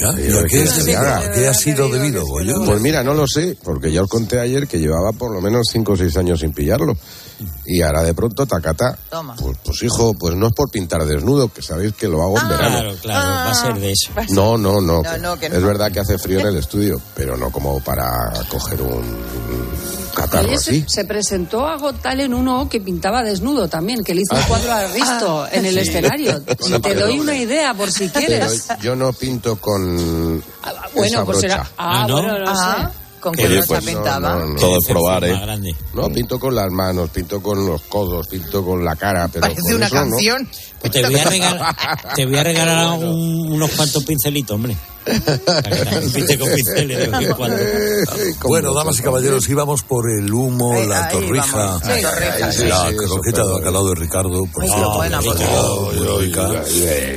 Ya, 0.00 0.08
¿y 0.18 0.32
a 0.32 0.44
¿qué 0.48 0.62
es 0.62 0.76
debido? 0.76 1.00
haga? 1.00 1.18
¿A 1.18 1.32
qué 1.32 1.48
ha 1.48 1.52
sido 1.52 1.88
debido, 1.90 2.24
Goyo? 2.24 2.64
Pues 2.64 2.80
mira, 2.80 3.02
no 3.02 3.12
lo 3.12 3.26
sé, 3.26 3.58
porque 3.62 3.92
ya 3.92 4.02
os 4.02 4.08
conté 4.08 4.40
ayer 4.40 4.66
que 4.66 4.78
llevaba 4.78 5.12
por 5.12 5.30
lo 5.34 5.42
menos 5.42 5.68
5 5.70 5.92
o 5.92 5.96
6 5.96 6.16
años 6.16 6.40
sin 6.40 6.52
pillarlo. 6.52 6.96
Y 7.66 7.82
ahora 7.82 8.02
de 8.02 8.14
pronto, 8.14 8.46
tacata. 8.46 8.96
Toma. 9.10 9.36
Pues, 9.36 9.58
pues, 9.62 9.82
hijo, 9.82 10.14
pues 10.14 10.34
no 10.34 10.46
es 10.46 10.54
por 10.54 10.70
pintar 10.70 11.04
desnudo, 11.04 11.48
que 11.52 11.60
sabéis 11.60 11.92
que 11.94 12.08
lo 12.08 12.22
hago 12.22 12.38
en 12.38 12.48
verano. 12.48 12.78
Claro, 12.78 12.96
claro, 13.02 13.28
va 13.28 13.50
a 13.50 13.54
ser 13.54 13.74
de 13.80 13.92
eso. 13.92 14.12
No, 14.30 14.56
no, 14.56 14.80
no. 14.80 15.02
No, 15.02 15.18
no, 15.18 15.38
que 15.38 15.46
Es 15.46 15.62
verdad 15.62 15.92
que 15.92 16.00
hace 16.00 16.16
frío 16.16 16.40
en 16.40 16.46
el 16.46 16.56
estudio, 16.58 16.98
pero 17.14 17.36
no 17.36 17.50
como 17.50 17.78
para 17.80 18.32
coger 18.48 18.80
un 18.80 19.04
catarro 20.30 20.52
así. 20.54 20.80
se, 20.82 20.88
se 20.88 21.04
presentó 21.04 21.66
a 21.68 21.76
Got 21.76 22.00
Talent 22.02 22.34
uno 22.34 22.68
que 22.68 22.80
pintaba 22.80 23.22
desnudo 23.22 23.68
también, 23.68 24.02
que 24.04 24.14
le 24.14 24.22
hizo 24.22 24.34
un 24.34 24.42
cuadro 24.42 24.72
a 24.72 24.86
Risto 24.88 25.46
en 25.52 25.66
el 25.66 25.74
Sí. 25.74 25.80
escenario. 25.80 26.42
Sí, 26.60 26.72
Te 26.80 26.94
doy 26.94 27.18
una 27.20 27.36
idea 27.36 27.74
por 27.74 27.90
si 27.90 28.08
Pero 28.08 28.26
quieres. 28.26 28.68
yo 28.80 28.94
no 28.96 29.12
pinto 29.12 29.56
con 29.56 30.42
Bueno, 30.94 31.04
esa 31.04 31.24
pues 31.24 31.42
era. 31.44 31.68
Ah, 31.76 32.06
bueno, 32.10 32.38
no 32.38 32.44
Ah, 32.50 32.90
sé. 32.92 32.98
¿Con 33.22 33.34
Oye, 33.38 33.46
brocha 33.50 33.66
pues 33.68 33.84
no, 33.84 33.86
pintaba? 33.92 34.34
no, 34.34 34.46
no. 34.46 34.60
Todo 34.60 34.78
es 34.80 34.86
probar, 34.88 35.24
¿eh? 35.24 35.38
grande. 35.40 35.76
No, 35.94 36.08
pinto 36.08 36.40
con 36.40 36.56
las 36.56 36.68
manos, 36.72 37.08
pinto 37.10 37.40
con 37.40 37.64
los 37.64 37.82
codos, 37.82 38.26
pinto 38.26 38.64
con 38.64 38.84
la 38.84 38.96
cara, 38.96 39.28
pero 39.28 39.42
Parece 39.42 39.60
con 39.62 39.74
una 39.76 39.86
eso 39.86 39.94
no. 39.94 40.00
canción. 40.10 40.48
Pues 40.80 40.92
te 40.92 41.02
voy 41.06 41.18
a 41.20 41.24
regalar, 41.24 41.76
te 42.16 42.26
voy 42.26 42.36
a 42.36 42.42
regalar 42.42 42.98
un- 42.98 43.52
unos 43.52 43.70
cuantos 43.70 44.02
pincelitos, 44.04 44.56
hombre. 44.56 44.76
Bueno, 48.44 48.74
damas 48.74 48.98
y 48.98 49.02
caballeros, 49.02 49.48
íbamos 49.48 49.82
por 49.82 50.04
el 50.10 50.32
humo, 50.32 50.72
Ahí- 50.74 50.86
la 50.86 51.08
torrija, 51.08 51.78
sí, 51.80 52.64
la 52.66 52.88
sí, 52.90 52.96
croqueta 52.96 53.44
de 53.46 53.52
bacalao 53.52 53.88
de 53.88 53.94
Ricardo, 53.94 54.44
por 54.52 54.62
qué 54.62 54.68
cierto, 54.68 54.96
buena, 54.96 55.20
por 55.20 55.36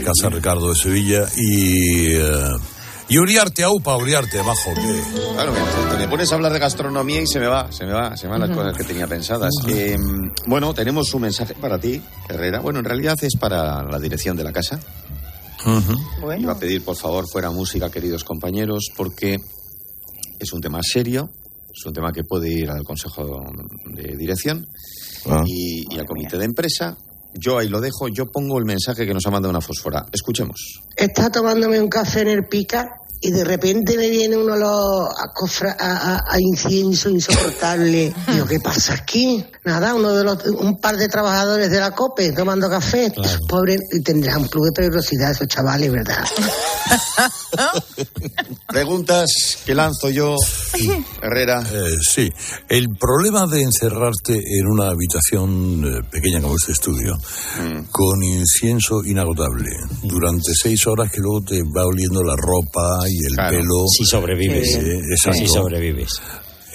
Casa 0.04 0.30
Ricardo 0.30 0.70
de 0.70 0.76
Sevilla 0.76 1.26
y... 1.36 2.14
eh, 2.16 2.50
y 3.08 3.20
Uriarte, 3.20 3.64
aupa, 3.64 3.96
Uriarte, 3.98 4.40
bajo, 4.40 4.74
que... 4.74 5.04
Claro, 5.36 5.54
me, 6.00 6.08
pones 6.08 6.32
a 6.32 6.36
hablar 6.36 6.52
de 6.52 6.58
gastronomía 6.58 7.22
y 7.22 7.28
se 7.28 7.40
me 7.40 7.46
va, 7.46 7.72
se 7.72 7.86
me 7.86 7.94
va, 7.94 8.18
se 8.18 8.26
me 8.26 8.32
van 8.32 8.42
las 8.48 8.58
cosas 8.58 8.76
que 8.76 8.84
tenía 8.84 9.06
pensadas. 9.06 9.52
Eh, 9.68 9.96
bueno, 10.48 10.74
tenemos 10.74 11.14
un 11.14 11.22
mensaje 11.22 11.54
para 11.54 11.78
ti, 11.78 12.02
Herrera. 12.28 12.62
Bueno, 12.62 12.80
en 12.80 12.86
realidad 12.86 13.16
es 13.22 13.36
para 13.38 13.84
la 13.84 14.00
dirección 14.00 14.36
de 14.36 14.44
la 14.44 14.52
casa. 14.52 14.80
Iba 16.40 16.54
a 16.54 16.60
pedir, 16.60 16.84
por 16.84 16.96
favor, 16.96 17.26
fuera 17.28 17.50
música, 17.52 17.90
queridos 17.90 18.24
compañeros, 18.24 18.86
porque 18.96 19.40
es 20.40 20.54
un 20.54 20.62
tema 20.62 20.80
serio, 20.84 21.30
es 21.74 21.86
un 21.86 21.94
tema 21.94 22.12
que 22.12 22.24
puede 22.24 22.50
ir 22.52 22.70
al 22.70 22.84
Consejo 22.84 23.42
de 23.94 24.16
Dirección 24.16 24.68
Ah. 25.28 25.44
y, 25.48 25.86
y 25.94 25.98
al 26.00 26.06
Comité 26.06 26.38
de 26.38 26.46
Empresa. 26.46 26.96
Yo 27.34 27.58
ahí 27.58 27.68
lo 27.68 27.82
dejo, 27.82 28.08
yo 28.08 28.32
pongo 28.32 28.60
el 28.60 28.66
mensaje 28.66 29.06
que 29.08 29.14
nos 29.14 29.26
ha 29.26 29.32
mandado 29.32 29.50
una 29.50 29.60
fósfora. 29.60 30.06
Escuchemos. 30.14 30.82
Estaba 30.96 31.32
tomándome 31.32 31.82
un 31.82 31.90
café 31.90 32.22
en 32.22 32.28
el 32.30 32.48
pica 32.48 32.88
y 33.28 33.32
de 33.32 33.44
repente 33.44 33.98
me 33.98 34.10
viene 34.10 34.38
uno 34.38 34.54
olor 34.54 35.10
a, 35.12 35.34
cofra- 35.34 35.76
a, 35.80 36.16
a- 36.16 36.24
a 36.30 36.40
incienso 36.40 37.10
insoportable. 37.10 38.14
Digo, 38.32 38.46
¿qué 38.46 38.60
pasa 38.60 38.94
aquí? 38.94 39.44
Nada, 39.64 39.96
uno 39.96 40.14
de 40.14 40.24
los, 40.24 40.46
un 40.46 40.78
par 40.80 40.96
de 40.98 41.08
trabajadores 41.08 41.72
de 41.72 41.80
la 41.80 41.92
COPE 41.92 42.34
tomando 42.34 42.70
café. 42.70 43.12
Pobre, 43.48 43.78
y 43.92 44.02
tendrán 44.02 44.42
un 44.44 44.48
club 44.48 44.66
de 44.66 44.72
peligrosidad 44.74 45.32
esos 45.32 45.48
chavales, 45.48 45.92
¿verdad? 45.92 46.24
Preguntas 48.68 49.28
que 49.66 49.74
lanzo 49.76 50.10
yo, 50.10 50.36
Herrera. 51.22 51.62
Eh, 51.72 51.96
sí, 52.02 52.30
el 52.70 52.88
problema 53.00 53.46
de 53.48 53.62
encerrarte 53.62 54.34
en 54.36 54.68
una 54.68 54.90
habitación 54.90 55.84
eh, 55.86 56.02
pequeña 56.12 56.42
como 56.42 56.56
este 56.56 56.72
estudio, 56.74 57.16
Mm. 57.58 57.86
con 57.92 58.24
incienso 58.24 59.04
inagotable, 59.06 59.70
durante 60.04 60.52
seis 60.54 60.86
horas 60.88 61.10
que 61.12 61.22
luego 61.22 61.42
te 61.48 61.62
va 61.64 61.86
oliendo 61.86 62.22
la 62.24 62.36
ropa 62.36 63.06
y 63.08 63.15
el 63.18 63.34
Claro, 63.36 63.58
pelo. 63.58 63.88
si 63.88 64.06
sobrevives. 64.06 64.76
Eh, 64.76 65.00
exacto. 65.12 65.40
Si 65.40 65.48
sobrevives. 65.48 66.10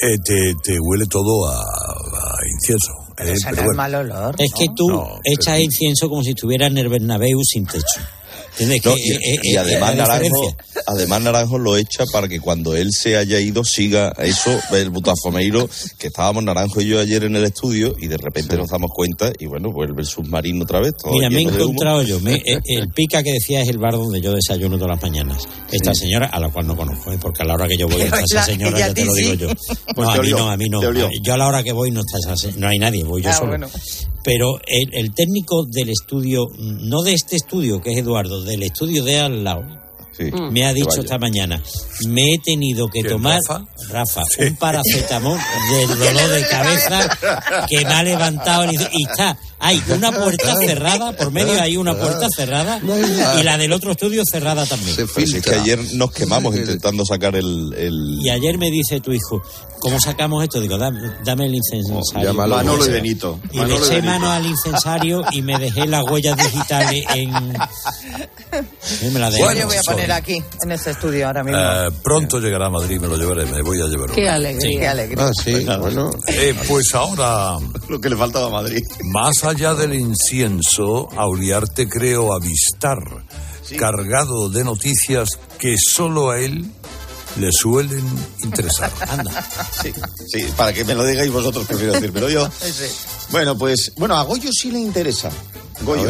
Eh, 0.03 0.17
te, 0.25 0.55
te 0.63 0.79
huele 0.81 1.05
todo 1.07 1.47
a, 1.49 1.59
a 1.61 2.37
incienso. 2.55 2.93
eh, 3.19 3.33
Ese 3.33 3.51
no 3.51 3.51
pero 3.51 3.51
es 3.51 3.65
bueno. 3.65 3.77
mal 3.77 3.95
olor. 3.97 4.35
Es 4.39 4.53
que 4.55 4.67
tú 4.75 4.89
No, 4.89 5.19
echas 5.25 5.61
incienso 5.61 6.09
como 6.09 6.23
si 6.23 6.31
estuvieras 6.31 6.71
en 6.71 6.79
el 6.79 6.89
Bernabéu 6.89 7.39
sin 7.45 7.67
techo. 7.67 8.01
Y, 8.97 9.13
eh, 9.13 9.19
eh, 9.23 9.37
y 9.43 9.57
además 9.57 9.95
Naranjo, 9.97 10.57
además 10.87 11.23
Naranjo 11.23 11.59
lo 11.59 11.77
echa 11.77 12.05
para 12.13 12.29
que 12.29 12.41
cuando 12.41 12.75
él 12.77 12.91
se 12.93 13.17
haya 13.17 13.39
ido 13.41 13.65
siga 13.65 14.13
eso, 14.19 14.51
el 14.73 14.91
butafomeiro, 14.91 15.69
que 15.99 16.09
estábamos 16.09 16.45
Naranjo 16.45 16.81
y 16.81 16.89
yo 16.89 17.01
ayer 17.01 17.25
en 17.25 17.37
el 17.37 17.45
estudio 17.45 17.95
y 17.99 18.07
de 18.09 18.17
repente 18.17 18.57
nos 18.57 18.69
damos 18.71 18.91
cuenta 18.95 19.33
y 19.39 19.47
bueno, 19.47 19.71
vuelve 19.73 20.03
el 20.03 20.07
submarino 20.07 20.65
otra 20.65 20.81
vez. 20.81 20.93
todo 20.97 21.13
Mira, 21.13 21.31
me 21.31 21.39
he 21.39 21.43
encontrado 21.43 22.03
yo. 22.03 22.21
me- 22.21 22.35
eh, 22.35 22.61
el 22.67 22.89
pica 22.95 23.23
que 23.23 23.33
decía 23.33 23.61
es 23.63 23.69
el 23.69 23.79
bar 23.79 23.93
donde 23.95 24.21
yo 24.21 24.33
desayuno 24.35 24.77
todas 24.77 24.91
las 24.97 25.03
mañanas. 25.03 25.49
Esta 25.71 25.95
señora, 25.95 26.27
a 26.27 26.41
la 26.41 26.49
cual 26.51 26.67
no 26.67 26.77
conozco, 26.77 27.13
¿eh? 27.13 27.19
porque 27.21 27.43
a 27.43 27.47
la 27.47 27.55
hora 27.55 27.69
que 27.69 27.77
yo 27.77 27.89
voy 27.89 28.03
está 28.03 28.21
esa 28.21 28.43
señora, 28.43 28.79
ya 28.79 28.93
te 28.95 29.05
lo 29.05 29.15
digo 29.15 29.35
yo. 29.35 29.49
Pues 29.95 30.07
No, 30.09 30.11
a 30.13 30.19
mí 30.23 30.31
no, 30.31 30.51
a 30.51 30.57
mí 30.57 30.69
no. 30.69 30.81
Yo 31.23 31.35
a 31.35 31.37
la 31.37 31.47
hora 31.47 31.63
que 31.63 31.73
voy 31.73 31.91
no 31.91 32.01
está 32.01 32.19
esa 32.19 32.37
se- 32.37 32.59
no 32.59 32.69
hay 32.69 32.79
nadie, 32.79 33.05
voy 33.05 33.23
yo 33.23 33.31
Ah, 33.31 33.35
solo. 33.35 33.49
bueno. 33.51 33.69
Pero 34.23 34.59
el, 34.67 34.93
el 34.93 35.15
técnico 35.15 35.65
del 35.67 35.91
estudio, 35.91 36.47
no 36.59 37.03
de 37.03 37.15
este 37.15 37.37
estudio, 37.37 37.81
que 37.81 37.93
es 37.93 37.99
Eduardo, 37.99 38.43
del 38.43 38.63
estudio 38.63 39.03
de 39.05 39.21
al 39.21 39.45
lado, 39.45 39.81
Mm. 40.21 40.53
me 40.53 40.67
ha 40.67 40.75
dicho 40.75 41.01
esta 41.01 41.19
mañana, 41.19 41.63
me 42.07 42.35
he 42.35 42.39
tenido 42.45 42.89
que 42.89 43.01
¿Quién, 43.01 43.15
tomar, 43.15 43.39
Rafa? 43.49 43.65
Rafa, 43.89 44.23
un 44.39 44.57
paracetamol 44.57 45.39
del 45.71 45.99
dolor 45.99 46.29
de 46.29 46.47
cabeza 46.47 47.19
que 47.67 47.85
me 47.85 47.95
ha 47.95 48.03
levantado 48.03 48.71
y 48.71 49.03
está, 49.03 49.39
hay 49.61 49.83
una 49.95 50.11
puerta 50.13 50.55
cerrada, 50.67 51.13
por 51.13 51.31
medio 51.31 51.61
hay 51.61 51.77
una 51.77 51.95
puerta 51.97 52.27
cerrada 52.35 52.81
y 53.39 53.43
la 53.43 53.57
del 53.59 53.73
otro 53.73 53.93
estudio 53.93 54.23
cerrada 54.31 54.65
también. 54.67 54.97
Es 55.17 55.43
que 55.43 55.55
ayer 55.55 55.79
nos 55.95 56.11
quemamos 56.13 56.57
intentando 56.57 57.05
sacar 57.05 57.37
el... 57.37 57.73
el- 57.77 58.19
Y 58.23 58.31
ayer 58.31 58.57
me 58.59 58.71
dice 58.71 59.01
tu 59.01 59.13
hijo, 59.13 59.43
¿cómo 59.81 60.01
sacamos 60.01 60.43
esto? 60.43 60.61
Digo, 60.61 60.79
dame, 60.79 61.01
dame 61.25 61.47
el 61.47 61.55
incensario. 61.57 62.01
llámalo. 62.23 62.57
Manolo 62.57 62.87
y 62.87 62.91
Benito. 62.91 63.39
Y 63.53 63.59
Manolo 63.59 63.79
le 63.79 63.85
eché 63.85 63.95
Benito. 63.97 64.13
mano 64.13 64.31
al 64.33 64.47
incensario 64.47 65.23
y 65.33 65.43
me 65.43 65.59
dejé 65.59 65.87
las 65.87 66.05
huellas 66.05 66.37
digitales 66.37 67.05
en... 67.15 67.33
Sí, 68.83 69.07
me 69.13 69.21
las 69.21 69.33
dejé. 69.35 69.59
Yo 69.61 69.67
voy 69.67 69.77
a 69.77 69.83
poner 69.83 70.13
aquí, 70.13 70.43
en 70.63 70.73
este 70.73 70.91
estudio 70.91 71.27
ahora 71.27 71.45
mismo. 71.45 71.59
Eh, 71.61 71.91
pronto 72.03 72.41
llegará 72.41 72.67
a 72.67 72.71
Madrid, 72.71 72.99
me 72.99 73.09
lo 73.09 73.17
llevaré, 73.17 73.45
me 73.47 73.63
voy 73.63 73.81
a 73.81 73.87
llevar. 73.87 74.11
Qué 74.11 74.29
alegría. 74.29 74.81
Qué 74.81 74.89
alegría. 74.89 75.25
Ah, 75.27 75.31
sí, 75.45 75.65
bueno. 75.81 76.11
Eh, 76.29 76.55
pues 76.67 76.95
ahora, 76.95 77.59
Lo 77.89 78.01
que 78.01 78.09
le 78.09 78.17
faltaba 78.17 78.47
a 78.47 78.51
Madrid. 78.63 78.83
más 79.05 79.45
allá 79.45 79.50
del 79.55 79.95
incienso, 79.95 81.09
a 81.17 81.27
Uriarte 81.29 81.89
creo 81.89 82.33
avistar, 82.33 82.99
cargado 83.77 84.49
de 84.49 84.63
noticias 84.65 85.31
que 85.59 85.75
solo 85.77 86.31
a 86.31 86.39
él 86.39 86.65
le 87.39 87.51
suelen 87.53 88.05
interesar. 88.45 88.91
Anda. 89.09 89.45
Sí, 89.83 89.93
sí, 90.29 90.47
para 90.57 90.73
que 90.73 90.85
me 90.85 90.95
lo 90.95 91.05
digáis 91.05 91.31
vosotros, 91.33 91.67
prefiero 91.67 91.93
decírmelo 91.95 92.29
yo. 92.31 92.49
Bueno, 93.31 93.57
pues, 93.59 93.93
bueno, 93.97 94.17
a 94.17 94.23
Goyo 94.23 94.51
sí 94.53 94.71
le 94.71 94.79
interesa. 94.81 95.31
Goyo. 95.83 96.09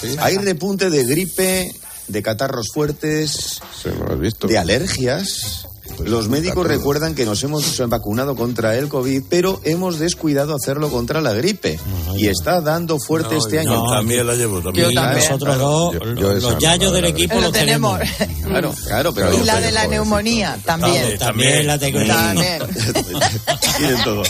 Sí. 0.00 0.16
Hay 0.18 0.36
repunte 0.38 0.90
de 0.90 1.04
gripe, 1.04 1.72
de 2.08 2.22
catarros 2.22 2.66
fuertes, 2.74 3.60
Sí, 3.80 3.88
¿no 3.96 4.06
lo 4.06 4.12
has 4.14 4.20
visto? 4.20 4.46
de 4.48 4.58
alergias. 4.58 5.68
Pues 5.96 6.08
Los 6.08 6.28
médicos 6.28 6.66
recuerdan 6.66 7.14
que 7.14 7.24
nos 7.26 7.42
hemos 7.44 7.78
vacunado 7.88 8.34
contra 8.34 8.76
el 8.76 8.88
COVID, 8.88 9.22
pero 9.28 9.60
hemos 9.64 9.98
descuidado 9.98 10.54
hacerlo 10.54 10.90
contra 10.90 11.20
la 11.20 11.32
gripe. 11.32 11.78
y 12.16 12.28
está 12.28 12.60
dando 12.60 12.98
fuerte 12.98 13.34
No, 13.34 13.38
este 13.40 13.64
yo 13.64 13.72
año. 13.72 13.90
también 13.90 14.26
la 14.26 14.34
llevo, 14.34 14.60
también. 14.60 14.90
Y 14.90 14.94
también. 14.94 15.24
nosotros 15.24 15.58
dos, 15.58 15.94
Yo- 15.94 16.14
yo 16.14 16.32
los, 16.34 16.42
no, 16.42 16.58
yayos 16.58 16.92
del 16.92 17.04
equipo 17.06 17.34
Lo 17.36 17.40
los 17.42 17.52
tenemos. 17.52 17.98
tenemos. 18.00 18.42
Claro, 18.42 18.74
claro, 18.86 19.14
pero. 19.14 19.34
Y 19.34 19.44
la 19.44 19.60
de 19.60 19.72
la 19.72 19.86
neumonía 19.86 20.58
también. 20.64 21.18
También 21.18 21.66
la 21.66 21.78
tengo. 21.78 21.98
También. 22.06 22.62
Tienen 23.78 24.04
todo. 24.04 24.22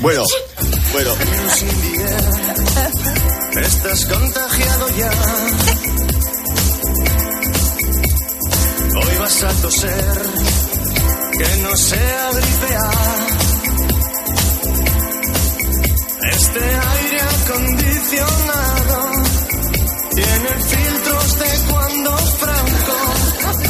Bueno, 0.00 0.22
bueno. 0.92 1.10
Estás 3.60 4.06
contagiado 4.06 4.86
ya. 4.96 5.10
Hoy 9.00 9.16
vas 9.18 9.42
a 9.44 9.48
toser 9.62 10.22
que 11.38 11.56
no 11.62 11.76
sea 11.76 12.30
gripear. 12.32 13.26
Este 16.32 16.60
aire 16.60 17.20
acondicionado 17.38 18.98
tiene 20.14 20.50
filtros 20.72 21.38
de 21.38 21.50
cuando 21.70 22.16
Franco 22.42 22.98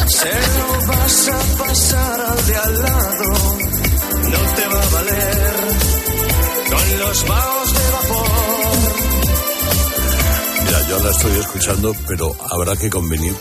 se 0.09 0.35
lo 0.57 0.87
vas 0.87 1.29
a 1.29 1.41
pasar 1.63 2.21
al 2.21 2.47
de 2.47 2.57
al 2.57 2.83
lado. 2.83 3.29
No 4.33 4.41
te 4.57 4.65
va 4.73 4.83
a 4.83 4.89
valer 4.97 5.55
con 6.71 6.99
los 7.01 7.29
vaos 7.29 7.73
de 7.75 7.91
vapor. 7.97 8.29
Mira, 10.65 10.89
yo 10.89 10.99
la 11.05 11.11
estoy 11.11 11.39
escuchando, 11.39 11.95
pero 12.07 12.35
habrá 12.51 12.77
que 12.77 12.89
convenir 12.89 13.37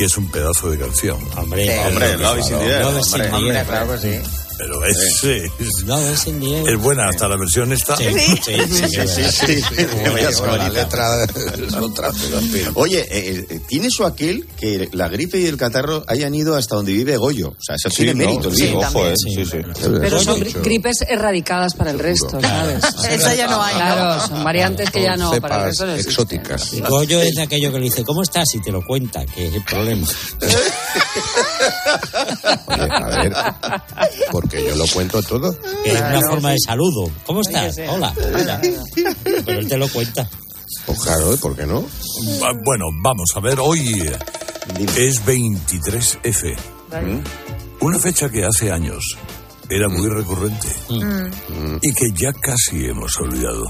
que 0.00 0.06
es 0.06 0.16
un 0.16 0.30
pedazo 0.30 0.70
de 0.70 0.78
canción. 0.78 1.18
Hombre, 1.36 1.66
Es 1.66 1.86
hombre, 1.86 2.16
lo 2.16 2.22
Love 2.22 2.38
is 2.38 2.50
in 2.50 2.58
the 2.58 2.64
air, 2.64 2.80
claro. 2.80 3.36
Hombre, 3.36 3.64
claro 3.66 3.92
que 3.92 3.98
sí. 3.98 4.30
Pero 4.60 4.84
es, 4.84 5.24
es, 5.24 5.84
No, 5.84 5.98
es 5.98 6.24
the 6.24 6.30
air. 6.30 6.68
es 6.68 6.78
buena 6.78 7.08
hasta 7.08 7.26
la 7.28 7.36
versión 7.36 7.72
esta. 7.72 7.96
Sí, 7.96 8.04
sí, 8.12 8.52
sí, 8.68 8.88
sí, 8.88 9.24
sí, 9.30 9.62
sí. 9.62 9.86
Vaya 10.12 10.30
Bueno, 10.38 10.56
la 10.56 10.68
letra 10.68 11.24
es 11.24 11.74
otra. 11.74 12.10
Oye, 12.74 13.00
eh, 13.10 13.46
eh, 13.48 13.60
tiene 13.66 13.88
su 13.90 14.04
aquel 14.04 14.46
que 14.58 14.88
la 14.92 15.08
gripe 15.08 15.38
y 15.38 15.46
el 15.46 15.56
catarro 15.56 16.04
hayan 16.06 16.34
ido 16.34 16.56
hasta 16.56 16.76
donde 16.76 16.92
vive 16.92 17.16
Goyo. 17.16 17.48
O 17.50 17.56
sea, 17.62 17.76
eso 17.76 17.88
Sí, 17.90 18.04
tiene 18.04 18.24
no, 18.24 18.30
mérito, 18.30 18.50
sí, 18.54 18.66
digo. 18.66 18.80
ojo, 18.80 19.06
eh, 19.08 19.14
sí, 19.16 19.44
sí. 19.46 19.58
Pero 20.00 20.20
son 20.20 20.40
gripes 20.62 20.98
erradicadas 21.08 21.74
para 21.74 21.90
el 21.90 21.98
resto, 21.98 22.38
¿sabes? 22.40 22.84
Esa 23.10 23.34
ya 23.34 23.46
no 23.46 23.62
hay, 23.62 23.72
¿no? 23.74 23.80
Claro, 23.80 24.26
son 24.26 24.44
variantes 24.44 24.90
que 24.90 25.02
ya 25.02 25.16
no, 25.16 25.30
para 25.40 25.56
el 25.56 25.64
resto 25.64 25.86
no 25.86 25.94
exóticas. 25.94 26.70
Goyo 26.88 27.20
es 27.20 27.34
de 27.34 27.42
aquello 27.42 27.72
que 27.72 27.78
le 27.78 27.84
dice, 27.84 28.04
¿cómo 28.04 28.22
estás? 28.22 28.54
Y 28.54 28.60
te 28.60 28.70
lo 28.70 28.84
cuenta, 28.84 29.24
que 29.26 29.48
es 29.48 29.54
el 29.54 29.64
problema. 29.64 30.06
Oye, 32.66 32.88
a 32.90 33.06
ver, 33.06 33.32
porque 34.30 34.64
yo 34.66 34.74
lo 34.76 34.86
cuento 34.88 35.22
todo. 35.22 35.50
Es 35.84 35.92
una 36.00 36.08
Claro, 36.10 36.28
forma 36.30 36.48
sí. 36.50 36.54
de 36.54 36.58
saludo. 36.66 37.10
¿Cómo 37.26 37.40
estás? 37.40 37.76
Hola. 37.88 38.12
Hola. 38.34 38.60
Pero 39.24 39.58
él 39.60 39.68
te 39.68 39.76
lo 39.76 39.88
cuenta. 39.88 40.28
Pues 40.86 41.00
claro, 41.00 41.36
¿por 41.38 41.56
qué 41.56 41.66
no? 41.66 41.84
Bueno, 42.64 42.86
vamos 43.02 43.30
a 43.34 43.40
ver, 43.40 43.58
hoy 43.60 44.10
es 44.96 45.24
23F. 45.26 46.56
Una 47.80 47.98
fecha 47.98 48.28
que 48.30 48.44
hace 48.44 48.70
años 48.70 49.02
era 49.70 49.88
muy 49.88 50.08
recurrente 50.08 50.66
y 51.80 51.92
que 51.94 52.06
ya 52.14 52.32
casi 52.32 52.86
hemos 52.86 53.16
olvidado. 53.18 53.64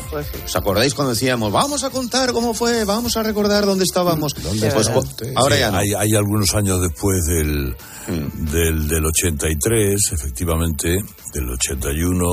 ¿Os 0.47 0.57
acordáis 0.57 0.95
cuando 0.95 1.13
decíamos, 1.13 1.53
vamos 1.53 1.85
a 1.85 1.91
contar 1.91 2.33
cómo 2.33 2.55
fue, 2.55 2.85
vamos 2.85 3.17
a 3.17 3.23
recordar 3.23 3.67
dónde 3.67 3.85
estábamos? 3.85 4.33
Pues, 4.35 4.63
estábamos? 4.63 5.15
pues, 5.19 5.33
ahora 5.37 5.55
Sí, 5.57 5.61
ya 5.61 5.71
no. 5.71 5.79
hay, 5.79 5.93
hay 5.95 6.15
algunos 6.17 6.55
años 6.55 6.81
después 6.81 7.25
del, 7.27 7.77
Mm. 8.09 8.45
del, 8.51 8.89
del 8.89 9.05
83, 9.07 10.01
efectivamente, 10.13 10.97
del 11.35 11.49
81, 11.51 12.27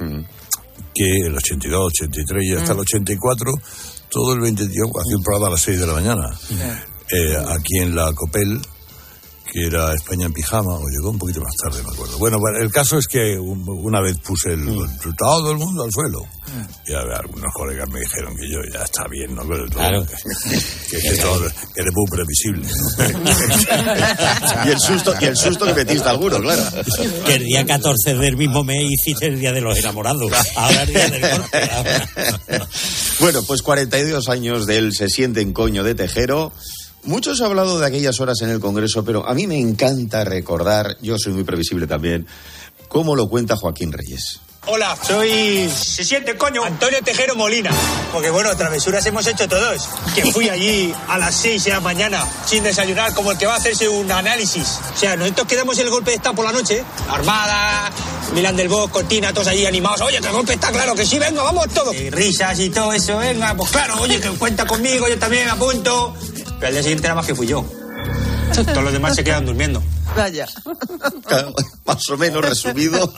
Mm. 0.00 0.24
que 0.94 1.26
el 1.26 1.36
82, 1.36 1.92
83 1.92 2.42
y 2.44 2.54
hasta 2.54 2.72
el 2.72 2.78
84, 2.80 3.52
todo 4.08 4.32
el 4.32 4.40
20 4.40 4.64
yo 4.64 4.84
hacía 4.98 5.16
un 5.16 5.22
programa 5.22 5.48
a 5.48 5.50
las 5.50 5.60
6 5.60 5.78
de 5.78 5.86
la 5.86 5.92
mañana, 5.92 6.36
eh, 7.12 7.36
aquí 7.48 7.78
en 7.80 7.94
la 7.94 8.12
Copel, 8.14 8.60
que 9.52 9.66
era 9.66 9.92
España 9.94 10.26
en 10.26 10.32
pijama, 10.32 10.74
o 10.74 10.84
llegó 10.88 11.10
un 11.10 11.18
poquito 11.18 11.40
más 11.40 11.54
tarde, 11.62 11.82
me 11.82 11.90
acuerdo. 11.92 12.18
Bueno, 12.18 12.38
bueno, 12.38 12.58
el 12.62 12.70
caso 12.70 12.98
es 12.98 13.06
que 13.08 13.38
un- 13.38 13.64
una 13.68 14.00
vez 14.00 14.16
puse 14.18 14.52
el, 14.52 14.64
todo 15.18 15.50
el 15.50 15.58
mundo 15.58 15.82
al 15.84 15.90
suelo. 15.92 16.20
Y 16.86 16.92
a 16.92 17.02
ver, 17.04 17.14
algunos 17.14 17.52
colegas 17.54 17.88
me 17.90 18.00
dijeron 18.00 18.34
que 18.36 18.48
yo 18.48 18.58
ya 18.72 18.82
está 18.84 19.04
bien, 19.10 19.34
¿no? 19.34 19.42
Pero 19.42 19.64
todo- 19.68 19.74
Claro. 19.78 20.06
que, 20.90 20.98
que 20.98 21.16
todo- 21.16 21.40
que 21.74 21.80
eres 21.80 21.92
muy 21.94 22.06
previsible. 22.10 22.68
y, 24.66 24.68
el 24.70 24.80
susto, 24.80 25.14
y 25.20 25.24
el 25.26 25.36
susto 25.36 25.64
que 25.66 25.74
metiste 25.74 26.08
a 26.08 26.12
alguno, 26.12 26.38
claro. 26.40 26.62
Que 27.26 27.34
el 27.34 27.44
día 27.44 27.64
14 27.66 28.14
del 28.14 28.36
mismo 28.36 28.64
mes 28.64 28.84
hiciste 28.90 29.26
el 29.26 29.38
día 29.40 29.52
de 29.52 29.60
los 29.60 29.76
enamorados. 29.78 30.30
Ahora 30.56 30.82
el 30.82 30.88
día 30.88 31.08
del 31.08 31.20
corte. 31.40 31.70
Bueno, 33.20 33.42
pues 33.46 33.60
42 33.62 34.28
años 34.30 34.64
de 34.66 34.78
él 34.78 34.94
se 34.94 35.08
siente 35.08 35.42
en 35.42 35.52
coño 35.52 35.84
de 35.84 35.94
Tejero. 35.94 36.52
Muchos 37.04 37.40
han 37.40 37.46
hablado 37.46 37.78
de 37.78 37.86
aquellas 37.86 38.20
horas 38.20 38.40
en 38.42 38.50
el 38.50 38.60
Congreso, 38.60 39.04
pero 39.04 39.26
a 39.26 39.34
mí 39.34 39.46
me 39.46 39.58
encanta 39.58 40.24
recordar, 40.24 40.96
yo 41.00 41.16
soy 41.18 41.32
muy 41.32 41.44
previsible 41.44 41.86
también, 41.86 42.26
cómo 42.88 43.16
lo 43.16 43.28
cuenta 43.28 43.56
Joaquín 43.56 43.92
Reyes. 43.92 44.40
Hola, 44.66 44.94
soy. 45.02 45.70
Se 45.70 46.04
siente 46.04 46.36
coño. 46.36 46.62
Antonio 46.62 46.98
Tejero 47.02 47.34
Molina. 47.34 47.70
Porque 48.12 48.28
bueno, 48.28 48.54
travesuras 48.56 49.04
hemos 49.06 49.26
hecho 49.26 49.48
todos. 49.48 49.88
Que 50.14 50.30
fui 50.30 50.50
allí 50.50 50.94
a 51.08 51.16
las 51.16 51.34
6 51.36 51.64
de 51.64 51.70
la 51.70 51.80
mañana 51.80 52.26
sin 52.44 52.62
desayunar, 52.62 53.14
como 53.14 53.32
el 53.32 53.38
que 53.38 53.46
va 53.46 53.54
a 53.54 53.56
hacerse 53.56 53.88
un 53.88 54.12
análisis. 54.12 54.78
O 54.94 54.98
sea, 54.98 55.16
nosotros 55.16 55.46
quedamos 55.46 55.78
en 55.78 55.86
el 55.86 55.90
golpe 55.90 56.10
de 56.10 56.16
Estado 56.18 56.36
por 56.36 56.44
la 56.44 56.52
noche. 56.52 56.84
Armada, 57.08 57.90
Milán 58.34 58.54
del 58.54 58.68
Bosch, 58.68 58.90
Cortina, 58.90 59.32
todos 59.32 59.48
allí 59.48 59.64
animados. 59.64 60.02
Oye, 60.02 60.20
que 60.20 60.26
el 60.26 60.32
golpe 60.32 60.52
está 60.52 60.70
claro, 60.70 60.94
que 60.94 61.06
sí, 61.06 61.18
venga, 61.18 61.42
vamos 61.42 61.66
todos. 61.72 61.94
Y 61.94 62.10
risas 62.10 62.58
y 62.60 62.68
todo 62.68 62.92
eso, 62.92 63.16
venga, 63.16 63.54
pues 63.54 63.70
claro, 63.70 63.94
oye, 63.98 64.20
que 64.20 64.28
cuenta 64.30 64.66
conmigo, 64.66 65.08
yo 65.08 65.18
también 65.18 65.46
me 65.46 65.50
apunto. 65.52 66.14
Pero 66.60 66.66
al 66.68 66.72
día 66.74 66.82
siguiente 66.82 67.02
nada 67.04 67.14
más 67.16 67.26
que 67.26 67.34
fui 67.34 67.46
yo. 67.46 67.64
Todos 68.54 68.84
los 68.84 68.92
demás 68.92 69.14
se 69.16 69.24
quedan 69.24 69.46
durmiendo. 69.46 69.82
Vaya. 70.16 70.46
Más 71.86 72.08
o 72.10 72.16
menos 72.18 72.44
resumido. 72.44 73.12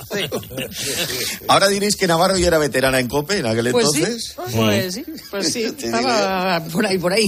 Ahora 1.48 1.68
diréis 1.68 1.96
que 1.96 2.06
Navarro 2.06 2.36
ya 2.36 2.48
era 2.48 2.58
veterana 2.58 3.00
en 3.00 3.08
COPE 3.08 3.38
en 3.38 3.46
aquel 3.46 3.70
Pues 3.72 3.86
entonces. 3.94 4.24
sí, 4.24 4.52
pues 4.56 4.94
sí, 4.94 5.04
pues 5.30 5.52
sí, 5.52 5.62
estaba 5.78 6.62
por 6.66 6.86
ahí, 6.86 6.98
por 6.98 7.12
ahí. 7.12 7.26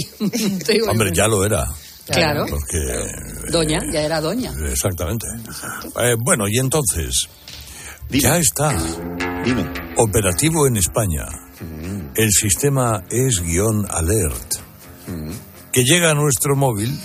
Hombre, 0.89 1.11
ya 1.15 1.27
lo 1.27 1.45
era. 1.45 1.65
Claro. 2.07 2.45
Porque, 2.47 3.51
Doña, 3.51 3.81
ya 3.91 4.03
era 4.03 4.21
doña. 4.21 4.53
exactamente. 4.71 5.27
Eh, 6.03 6.15
bueno, 6.19 6.45
y 6.47 6.59
entonces, 6.59 7.29
ya 8.11 8.37
está 8.37 8.77
Dime. 9.45 9.65
operativo 9.97 10.67
en 10.67 10.77
España. 10.77 11.25
El 12.15 12.31
sistema 12.31 13.03
es 13.09 13.41
guion 13.43 13.87
alert, 13.91 14.57
que 15.75 15.83
llega 15.83 16.13
a 16.13 16.15
nuestro 16.15 16.55
móvil 16.55 16.97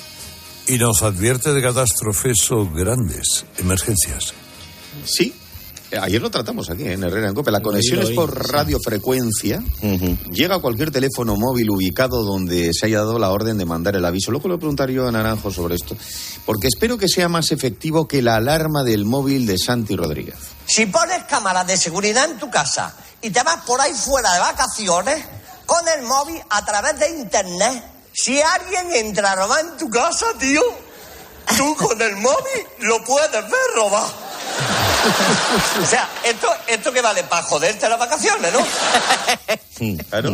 y 0.67 0.77
nos 0.77 1.01
advierte 1.01 1.51
de 1.53 1.61
catástrofes 1.63 2.51
o 2.51 2.69
grandes 2.69 3.43
emergencias. 3.57 4.35
Sí. 5.05 5.33
Ayer 5.99 6.21
lo 6.21 6.29
tratamos 6.29 6.69
aquí 6.69 6.83
en 6.83 7.03
Herrera 7.03 7.29
en 7.29 7.33
Cope. 7.33 7.49
La 7.49 7.61
conexión 7.61 8.03
es 8.03 8.11
por 8.11 8.31
radiofrecuencia. 8.51 9.63
Llega 10.31 10.57
a 10.57 10.59
cualquier 10.59 10.91
teléfono 10.91 11.35
móvil 11.35 11.71
ubicado 11.71 12.23
donde 12.23 12.69
se 12.71 12.85
haya 12.85 12.99
dado 12.99 13.17
la 13.17 13.31
orden 13.31 13.57
de 13.57 13.65
mandar 13.65 13.95
el 13.95 14.05
aviso. 14.05 14.29
Luego 14.29 14.49
le 14.49 14.57
preguntaré 14.59 14.93
yo 14.93 15.07
a 15.07 15.11
Naranjo 15.11 15.49
sobre 15.49 15.73
esto. 15.73 15.97
Porque 16.45 16.67
espero 16.67 16.99
que 16.99 17.07
sea 17.07 17.27
más 17.27 17.51
efectivo 17.51 18.07
que 18.07 18.21
la 18.21 18.35
alarma 18.35 18.83
del 18.83 19.03
móvil 19.03 19.47
de 19.47 19.57
Santi 19.57 19.95
Rodríguez. 19.95 20.35
Si 20.67 20.85
pones 20.85 21.23
cámaras 21.23 21.65
de 21.65 21.75
seguridad 21.75 22.29
en 22.29 22.37
tu 22.37 22.51
casa 22.51 22.95
y 23.19 23.31
te 23.31 23.41
vas 23.41 23.65
por 23.65 23.81
ahí 23.81 23.93
fuera 23.95 24.31
de 24.31 24.39
vacaciones 24.41 25.25
con 25.65 25.81
el 25.97 26.05
móvil 26.05 26.39
a 26.51 26.63
través 26.63 26.99
de 26.99 27.09
internet, 27.19 27.83
si 28.23 28.41
alguien 28.41 29.07
entra 29.07 29.31
a 29.31 29.35
robar 29.35 29.65
en 29.65 29.77
tu 29.77 29.89
casa, 29.89 30.25
tío, 30.39 30.61
tú 31.57 31.75
con 31.75 32.01
el 32.01 32.15
móvil 32.17 32.65
lo 32.79 33.03
puedes 33.03 33.31
ver 33.31 33.75
robar. 33.75 34.07
O 35.81 35.85
sea, 35.85 36.09
esto, 36.25 36.47
esto 36.67 36.91
que 36.91 37.01
vale 37.01 37.23
para 37.23 37.43
joderte 37.43 37.87
las 37.87 37.97
vacaciones, 37.97 38.51
¿no? 38.51 38.59
Claro. 40.09 40.33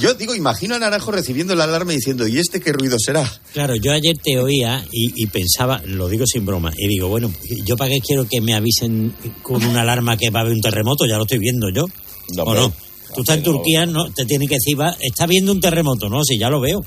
Yo 0.00 0.14
digo, 0.14 0.34
imagino 0.34 0.74
a 0.74 0.78
Naranjo 0.80 1.12
recibiendo 1.12 1.54
la 1.54 1.64
alarma 1.64 1.92
y 1.92 1.96
diciendo, 1.96 2.26
¿y 2.26 2.40
este 2.40 2.60
qué 2.60 2.72
ruido 2.72 2.96
será? 2.98 3.30
Claro, 3.52 3.76
yo 3.76 3.92
ayer 3.92 4.16
te 4.20 4.40
oía 4.40 4.84
y, 4.90 5.22
y 5.22 5.26
pensaba, 5.28 5.80
lo 5.84 6.08
digo 6.08 6.26
sin 6.26 6.44
broma, 6.44 6.72
y 6.76 6.88
digo, 6.88 7.06
bueno, 7.06 7.32
¿yo 7.64 7.76
para 7.76 7.90
qué 7.90 8.00
quiero 8.00 8.26
que 8.28 8.40
me 8.40 8.54
avisen 8.54 9.14
con 9.42 9.64
una 9.64 9.82
alarma 9.82 10.16
que 10.16 10.30
va 10.30 10.40
a 10.40 10.42
haber 10.42 10.54
un 10.54 10.60
terremoto? 10.60 11.06
Ya 11.06 11.16
lo 11.16 11.22
estoy 11.22 11.38
viendo 11.38 11.68
yo. 11.70 11.86
No, 12.34 12.42
¿O 12.42 12.54
no? 12.54 12.72
Tú 13.14 13.20
estás 13.20 13.36
en 13.36 13.42
Turquía, 13.44 13.86
no, 13.86 14.10
te 14.12 14.24
tiene 14.24 14.48
que 14.48 14.54
decir, 14.54 14.80
va, 14.80 14.96
está 14.98 15.26
viendo 15.26 15.52
un 15.52 15.60
terremoto, 15.60 16.08
¿no? 16.08 16.24
Si 16.24 16.38
ya 16.38 16.48
lo 16.48 16.60
veo. 16.60 16.84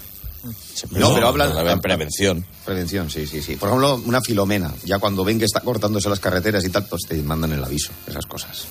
No, 0.91 1.13
pero 1.13 1.27
hablan 1.27 1.53
la 1.55 1.77
prevención. 1.79 2.45
Prevención, 2.65 3.09
sí, 3.09 3.25
sí, 3.27 3.41
sí. 3.41 3.55
Por 3.55 3.69
ejemplo, 3.69 4.01
una 4.05 4.21
filomena. 4.21 4.73
Ya 4.83 4.99
cuando 4.99 5.23
ven 5.23 5.39
que 5.39 5.45
está 5.45 5.61
cortándose 5.61 6.09
las 6.09 6.19
carreteras 6.19 6.63
y 6.65 6.69
tal, 6.69 6.85
pues 6.89 7.03
te 7.07 7.21
mandan 7.23 7.51
el 7.53 7.63
aviso. 7.63 7.91
Esas 8.07 8.25
cosas. 8.25 8.65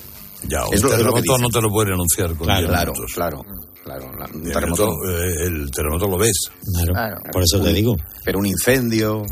Ya, 0.47 0.65
un 0.67 0.73
Es 0.73 0.81
lo- 0.83 0.93
es 0.93 0.99
lo 1.01 1.13
que 1.13 1.21
terremoto 1.21 1.37
no 1.41 1.49
te 1.49 1.61
lo 1.61 1.69
pueden 1.69 1.93
anunciar 1.93 2.27
con 2.35 2.45
Claro, 2.45 2.59
10 2.59 2.69
claro, 2.69 2.93
claro, 3.13 3.45
claro. 3.83 4.11
la- 4.17 4.25
un 4.33 4.45
El 4.47 4.51
terremoto. 4.53 4.91
eh, 5.09 5.35
el 5.45 5.71
terremoto 5.71 6.07
lo 6.07 6.17
ves. 6.17 6.37
Claro, 6.85 7.17
por 7.31 7.41
eso 7.43 7.59
te 7.61 7.73
digo. 7.73 7.95
Pero 8.23 8.39
un 8.39 8.45
incendio. 8.45 9.23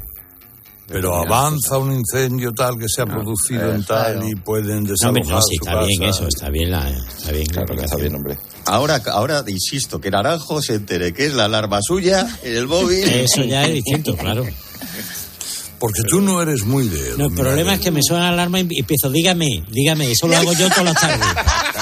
Pero 0.87 1.15
avanza 1.15 1.77
un 1.77 1.93
incendio 1.93 2.51
tal 2.51 2.77
que 2.77 2.85
se 2.93 3.01
ha 3.01 3.05
producido 3.05 3.73
en 3.73 3.83
tal 3.85 4.27
y 4.27 4.35
pueden 4.35 4.83
No, 4.83 4.89
desalojar 4.91 5.09
hombre, 5.09 5.23
no, 5.35 5.41
sí, 5.41 5.55
su 5.57 5.65
está 5.65 5.85
bien 5.85 5.99
casa. 6.01 6.09
eso, 6.11 6.27
está 6.27 6.49
bien 6.49 6.71
la... 6.71 6.89
Está 6.89 7.31
bien 7.31 7.45
Claro 7.47 7.75
que 7.75 7.85
está 7.85 7.95
bien, 7.95 8.15
hombre. 8.15 8.37
Ahora, 8.65 9.01
ahora 9.11 9.43
insisto, 9.47 9.99
que 10.01 10.11
Naranjo 10.11 10.61
se 10.61 10.75
entere 10.75 11.13
que 11.13 11.25
es 11.27 11.33
la 11.33 11.45
alarma 11.45 11.79
suya 11.81 12.27
en 12.43 12.55
el 12.55 12.67
móvil. 12.67 13.03
Eso 13.09 13.43
ya 13.43 13.63
es 13.65 13.73
distinto, 13.73 14.15
claro. 14.17 14.45
Porque 15.79 16.01
tú 16.03 16.21
no 16.21 16.41
eres 16.41 16.63
muy 16.63 16.87
de... 16.87 17.17
No, 17.17 17.25
el 17.27 17.33
problema 17.33 17.73
es 17.73 17.81
que 17.81 17.91
me 17.91 18.01
suena 18.01 18.23
la 18.27 18.29
alarma 18.29 18.59
y 18.61 18.79
empiezo, 18.79 19.09
dígame, 19.09 19.65
dígame, 19.69 20.09
eso 20.11 20.29
lo 20.29 20.37
hago 20.37 20.53
yo 20.53 20.69
todas 20.69 20.85
las 20.85 20.93
tardes. 21.01 21.19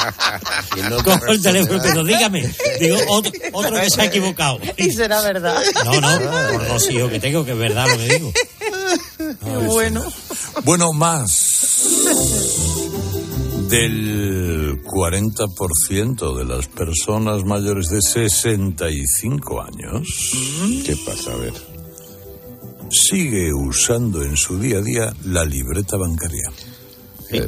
Cojo 1.04 1.26
el 1.28 1.42
teléfono, 1.42 1.80
pero 1.82 2.04
dígame. 2.04 2.54
Digo, 2.78 2.96
otro, 3.08 3.32
otro 3.52 3.80
que 3.80 3.90
se 3.90 4.00
ha 4.02 4.04
equivocado. 4.06 4.58
Y 4.76 4.90
será 4.90 5.20
verdad. 5.22 5.62
No, 5.84 6.00
no, 6.00 6.18
por 6.52 6.68
los 6.68 6.90
hijos 6.90 7.10
que 7.10 7.20
tengo, 7.20 7.44
que 7.44 7.52
es 7.52 7.58
verdad 7.58 7.86
lo 7.88 7.96
que 7.98 8.14
digo. 8.14 8.32
Qué 9.18 9.56
bueno. 9.66 10.04
Bueno, 10.64 10.92
más 10.92 11.86
del 13.68 14.82
40% 14.82 16.36
de 16.36 16.44
las 16.44 16.66
personas 16.66 17.44
mayores 17.44 17.86
de 17.86 18.00
65 18.02 19.62
años. 19.62 20.32
¿Qué 20.84 20.96
pasa? 21.06 21.32
A 21.32 21.36
ver. 21.36 21.54
Sigue 22.90 23.52
usando 23.54 24.24
en 24.24 24.36
su 24.36 24.58
día 24.58 24.78
a 24.78 24.82
día 24.82 25.14
la 25.24 25.44
libreta 25.44 25.96
bancaria. 25.96 26.50
Eh, 27.30 27.46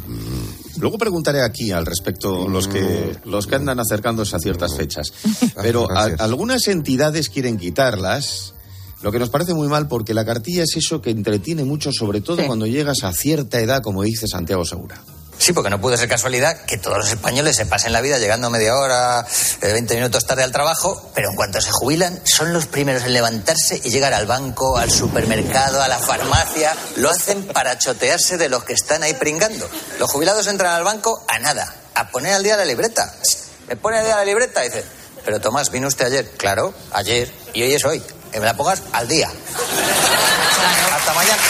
Luego 0.79 0.99
preguntaré 0.99 1.43
aquí 1.43 1.71
al 1.71 1.85
respecto 1.87 2.49
los 2.49 2.67
que 2.69 3.17
los 3.25 3.47
que 3.47 3.55
andan 3.57 3.79
acercándose 3.81 4.37
a 4.37 4.39
ciertas 4.39 4.75
fechas. 4.77 5.13
Pero 5.63 5.91
a- 5.91 6.05
algunas 6.19 6.67
entidades 6.69 7.29
quieren 7.29 7.59
quitarlas, 7.59 8.55
lo 9.03 9.13
que 9.13 9.19
nos 9.19 9.29
parece 9.31 9.55
muy 9.55 9.69
mal 9.69 9.89
porque 9.89 10.15
la 10.15 10.25
cartilla 10.25 10.63
es 10.63 10.77
eso 10.77 11.03
que 11.03 11.11
entretiene 11.11 11.65
mucho, 11.65 11.93
sobre 11.93 12.21
todo 12.21 12.47
cuando 12.47 12.67
llegas 12.67 13.03
a 13.03 13.13
cierta 13.13 13.61
edad, 13.61 13.83
como 13.83 14.03
dice 14.03 14.27
Santiago 14.29 14.65
Segura. 14.65 15.03
Sí, 15.43 15.53
porque 15.53 15.71
no 15.71 15.81
puede 15.81 15.97
ser 15.97 16.09
casualidad 16.09 16.57
que 16.67 16.79
todos 16.79 16.99
los 16.99 17.09
españoles 17.09 17.57
se 17.57 17.67
pasen 17.67 17.93
la 17.93 18.01
vida 18.01 18.17
llegando 18.19 18.49
media 18.49 18.77
hora, 18.77 19.27
eh, 19.61 19.73
20 19.73 19.97
minutos 19.97 20.25
tarde 20.25 20.45
al 20.45 20.53
trabajo, 20.53 21.11
pero 21.17 21.31
en 21.31 21.35
cuanto 21.35 21.61
se 21.61 21.73
jubilan 21.73 22.21
son 22.25 22.53
los 22.53 22.67
primeros 22.67 23.03
en 23.03 23.13
levantarse 23.13 23.81
y 23.83 23.91
llegar 23.91 24.15
al 24.15 24.27
banco, 24.27 24.79
al 24.79 24.93
supermercado, 24.93 25.83
a 25.83 25.89
la 25.89 25.99
farmacia. 25.99 26.77
Lo 26.95 27.11
hacen 27.11 27.43
para 27.43 27.77
chotearse 27.77 28.39
de 28.39 28.49
los 28.49 28.63
que 28.63 28.75
están 28.75 29.03
ahí 29.03 29.15
pringando. 29.15 29.69
Los 29.99 30.09
jubilados 30.13 30.47
entran 30.47 30.75
al 30.75 30.85
banco 30.85 31.25
a 31.27 31.41
nada, 31.41 31.75
a 31.97 32.09
poner 32.11 32.35
al 32.35 32.45
día 32.45 32.57
la 32.57 32.65
libreta. 32.65 33.13
Me 33.67 33.75
pone 33.75 33.99
al 33.99 34.05
día 34.05 34.15
la 34.15 34.25
libreta 34.25 34.65
y 34.65 34.69
dice, 34.69 34.85
pero 35.25 35.41
Tomás, 35.41 35.73
¿vino 35.73 35.89
usted 35.89 36.07
ayer? 36.07 36.31
Claro, 36.37 36.73
ayer. 36.93 37.35
Y 37.53 37.65
hoy 37.65 37.75
es 37.75 37.85
hoy. 37.85 38.01
Que 38.31 38.39
me 38.39 38.47
la 38.47 38.57
pongas 38.57 38.81
al 38.93 39.09
día. 39.09 39.29
Hasta 40.95 41.13
mañana. 41.15 41.43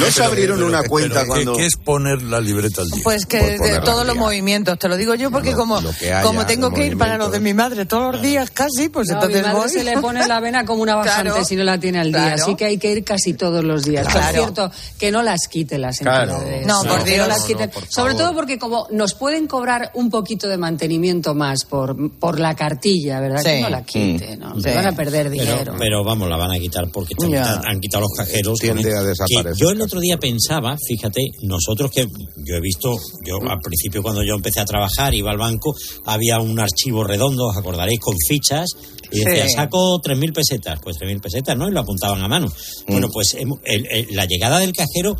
No 0.00 0.10
se 0.10 0.24
abrieron 0.24 0.62
una 0.62 0.78
Pero, 0.78 0.90
cuenta 0.90 1.20
¿qué- 1.22 1.26
cuando... 1.26 1.56
¿Qué 1.56 1.66
es 1.66 1.76
poner 1.76 2.22
la 2.22 2.40
libreta 2.40 2.82
al 2.82 2.88
día? 2.88 3.00
Pues 3.04 3.26
que 3.26 3.58
de 3.58 3.80
todos 3.80 4.06
los 4.06 4.16
movimientos, 4.16 4.78
te 4.78 4.88
lo 4.88 4.96
digo 4.96 5.14
yo 5.14 5.30
porque 5.30 5.52
como, 5.52 5.80
que 5.98 6.12
haya 6.12 6.22
como 6.22 6.46
tengo 6.46 6.72
que 6.72 6.86
ir 6.86 6.96
para 6.98 7.18
lo 7.18 7.28
de 7.30 7.40
mi 7.40 7.52
madre 7.54 7.84
todos 7.86 8.14
los 8.14 8.22
días 8.22 8.50
casi, 8.50 8.88
pues 8.88 9.08
No, 9.08 9.14
entonces 9.14 9.40
mi 9.42 9.46
madre 9.46 9.58
voy. 9.60 9.68
se 9.70 9.84
le 9.84 9.98
pone 10.00 10.26
la 10.26 10.40
vena 10.40 10.64
como 10.64 10.82
una 10.82 10.96
bajante 10.96 11.30
Claro. 11.30 11.44
si 11.44 11.56
no 11.56 11.64
la 11.64 11.78
tiene 11.78 11.98
al 12.00 12.08
día. 12.12 12.26
Claro. 12.26 12.42
Así 12.42 12.54
que 12.56 12.64
hay 12.64 12.78
que 12.78 12.92
ir 12.92 13.04
casi 13.04 13.34
todos 13.34 13.62
los 13.64 13.84
días. 13.84 14.06
Claro. 14.08 14.26
Por 14.26 14.34
cierto, 14.54 14.70
que 14.98 15.10
no 15.12 15.22
las 15.22 15.46
quite 15.48 15.78
las 15.78 15.98
Claro. 15.98 16.34
entidades. 16.38 16.66
No, 16.66 16.82
por 16.84 17.04
Dios. 17.04 17.28
las 17.28 17.42
quiten. 17.44 17.66
no, 17.66 17.72
por 17.72 17.86
Sobre 17.88 18.14
todo 18.14 18.34
porque 18.34 18.58
como 18.58 18.86
nos 18.90 19.14
pueden 19.14 19.46
cobrar 19.46 19.90
un 19.94 20.10
poquito 20.10 20.48
de 20.48 20.56
mantenimiento 20.56 21.34
más 21.34 21.64
por, 21.64 22.10
por 22.18 22.40
la 22.40 22.54
cartilla, 22.54 23.20
¿verdad? 23.20 23.40
Sí. 23.42 23.48
Que 23.48 23.60
no 23.60 23.70
la 23.70 23.82
quite, 23.84 24.36
¿no? 24.36 24.54
Sí. 24.56 24.62
Se 24.62 24.74
van 24.74 24.86
a 24.86 24.92
perder 24.92 25.28
Pero- 25.30 25.42
dinero. 25.44 25.74
Pero, 25.78 26.04
vamos, 26.04 26.28
la 26.28 26.36
van 26.36 26.52
a 26.52 26.58
quitar 26.58 26.88
porque 26.92 27.14
han 27.36 27.80
quitado 27.80 28.02
los 28.02 28.12
cajeros. 28.16 28.58
Tiende 28.58 28.96
a 28.96 29.02
desaparecer 29.02 29.65
yo 29.66 29.72
el 29.72 29.80
otro 29.82 30.00
día 30.00 30.16
pensaba, 30.18 30.76
fíjate, 30.86 31.22
nosotros 31.42 31.90
que 31.90 32.06
yo 32.44 32.54
he 32.56 32.60
visto, 32.60 32.94
yo 33.24 33.36
al 33.48 33.60
principio 33.60 34.02
cuando 34.02 34.22
yo 34.22 34.34
empecé 34.34 34.60
a 34.60 34.64
trabajar, 34.64 35.14
iba 35.14 35.30
al 35.30 35.38
banco, 35.38 35.74
había 36.04 36.38
un 36.40 36.58
archivo 36.60 37.04
redondo, 37.04 37.46
os 37.48 37.56
acordaréis, 37.56 38.00
con 38.00 38.14
fichas. 38.28 38.68
Y 39.10 39.20
decía, 39.24 39.46
Sí. 39.48 39.54
saco 39.54 40.00
3.000 40.02 40.32
pesetas. 40.32 40.80
Pues 40.82 40.96
3.000 40.98 41.20
pesetas, 41.20 41.56
¿no? 41.56 41.68
Y 41.68 41.72
lo 41.72 41.80
apuntaban 41.80 42.20
a 42.22 42.28
mano. 42.28 42.52
Bueno, 42.88 43.08
pues 43.12 43.36
hemo- 43.36 43.60
el- 43.64 43.86
el- 43.90 44.16
la 44.16 44.24
llegada 44.26 44.58
del 44.58 44.72
cajero 44.72 45.16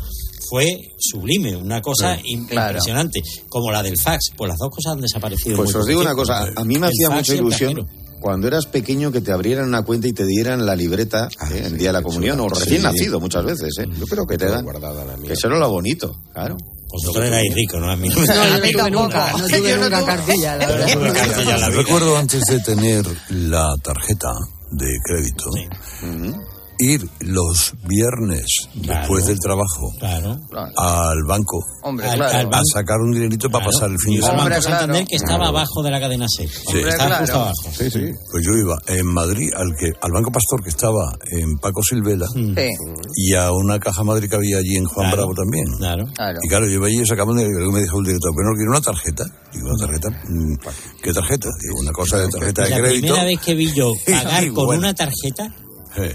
fue 0.49 0.77
sublime, 0.99 1.55
una 1.55 1.81
cosa 1.81 2.17
Sí, 2.17 2.37
claro. 2.47 2.69
impresionante, 2.71 3.21
como 3.49 3.71
la 3.71 3.81
del 3.83 3.97
fax. 3.97 4.31
Pues 4.37 4.49
las 4.49 4.57
dos 4.57 4.69
cosas 4.71 4.93
han 4.93 5.01
desaparecido. 5.01 5.55
Pues 5.57 5.71
muy 5.73 5.81
os 5.81 5.87
digo 5.87 6.01
una 6.01 6.15
cosa, 6.15 6.51
a 6.55 6.63
mí 6.65 6.77
me 6.77 6.87
hacía 6.87 7.09
mucha 7.09 7.33
ilusión 7.35 7.73
cajero. 7.75 8.06
Cuando 8.27 8.45
eras 8.49 8.65
pequeño 8.65 9.09
que 9.09 9.21
te 9.21 9.31
abrieran 9.31 9.69
una 9.69 9.83
cuenta 9.83 10.05
y 10.05 10.11
te 10.11 10.25
dieran 10.25 10.65
la 10.65 10.75
libreta 10.75 11.29
eh, 11.49 11.61
el 11.67 11.77
día 11.77 11.87
de 11.89 11.93
la 11.93 12.01
comunión, 12.01 12.37
o 12.41 12.49
recién 12.49 12.81
Sí. 12.81 12.83
nacido 12.83 13.21
muchas 13.21 13.45
veces, 13.45 13.69
¿eh? 13.79 13.85
Yo 13.97 14.05
creo 14.05 14.27
que 14.27 14.37
te 14.37 14.47
dan. 14.47 14.65
Que 15.25 15.31
eso 15.31 15.47
era 15.47 15.57
lo 15.57 15.69
bonito, 15.69 16.13
claro. 16.33 16.57
Vosotros 16.91 17.25
erais 17.25 17.53
ricos, 17.55 17.79
¿no? 17.79 17.89
A 17.89 17.95
mí 17.95 18.09
No, 18.09 18.15
yo 18.15 18.25
no 18.25 18.59
tuve 18.59 18.91
nunca, 18.91 19.31
no 19.31 20.05
cartilla, 20.05 20.57
la. 20.57 21.69
Recuerdo 21.69 22.17
antes 22.17 22.41
de 22.49 22.59
tener 22.59 23.05
la 23.29 23.73
tarjeta 23.81 24.33
de 24.71 24.87
crédito, 25.05 25.49
ir 26.79 27.07
los 27.21 27.73
viernes 27.87 28.45
después 28.75 29.25
del 29.25 29.39
trabajo 29.39 29.91
al 30.75 31.23
banco 31.27 31.59
Hombre, 31.83 32.09
a, 32.09 32.15
claro. 32.15 32.49
a 32.53 32.61
sacar 32.73 32.97
un 32.99 33.11
dinerito 33.11 33.49
para 33.49 33.65
pasar 33.65 33.89
el 33.89 33.97
fin 33.99 34.15
de 34.15 34.21
semana. 34.21 34.43
Banco 34.49 34.61
Santander 34.61 35.05
que 35.05 35.15
estaba 35.15 35.47
abajo 35.47 35.83
de 35.83 35.91
la 35.91 35.99
cadena 35.99 36.25
C. 36.27 36.43
estaba 36.43 37.17
justo 37.19 37.35
abajo. 37.35 37.53
Sí, 37.71 37.89
sí. 37.89 38.11
Pues 38.31 38.43
yo 38.45 38.57
iba 38.57 38.77
en 38.87 39.07
Madrid 39.07 39.49
al 39.55 39.73
que 39.79 39.91
al 40.01 40.11
Banco 40.11 40.31
Pastor 40.31 40.63
que 40.63 40.69
estaba 40.69 41.11
en 41.31 41.57
Paco 41.57 41.81
Silvela 41.83 42.27
y 43.15 43.33
a 43.33 43.51
una 43.51 43.79
caja 43.79 44.03
madre 44.03 44.27
que 44.27 44.35
había 44.35 44.57
allí 44.57 44.75
en 44.75 44.85
Juan 44.85 45.11
Bravo 45.11 45.33
también. 45.33 45.65
Y 46.43 46.47
claro, 46.47 46.65
yo 46.65 46.73
iba 46.73 46.87
allí 46.87 47.01
y 47.01 47.05
sacaba 47.05 47.31
un 47.31 47.37
dinero 47.37 47.71
me 47.71 47.81
dijo 47.81 47.99
el 47.99 48.05
director, 48.05 48.31
pero 48.35 48.49
no 48.49 48.55
quiero 48.55 48.71
una 48.71 48.81
tarjeta. 48.81 49.23
Digo, 49.53 49.67
una 49.69 49.85
tarjeta, 49.85 50.09
mm, 50.09 50.55
¿qué 51.03 51.13
tarjeta? 51.13 51.49
Digo, 51.61 51.79
una 51.81 51.91
cosa 51.91 52.17
de 52.17 52.27
tarjeta 52.29 52.63
de 52.63 52.69
la 52.69 52.77
crédito. 52.77 53.01
primera 53.07 53.23
vez 53.25 53.39
que 53.39 53.53
vi 53.55 53.73
yo 53.73 53.91
pagar 54.05 54.47
con 54.53 54.65
bueno. 54.65 54.79
una 54.79 54.93
tarjeta, 54.93 55.53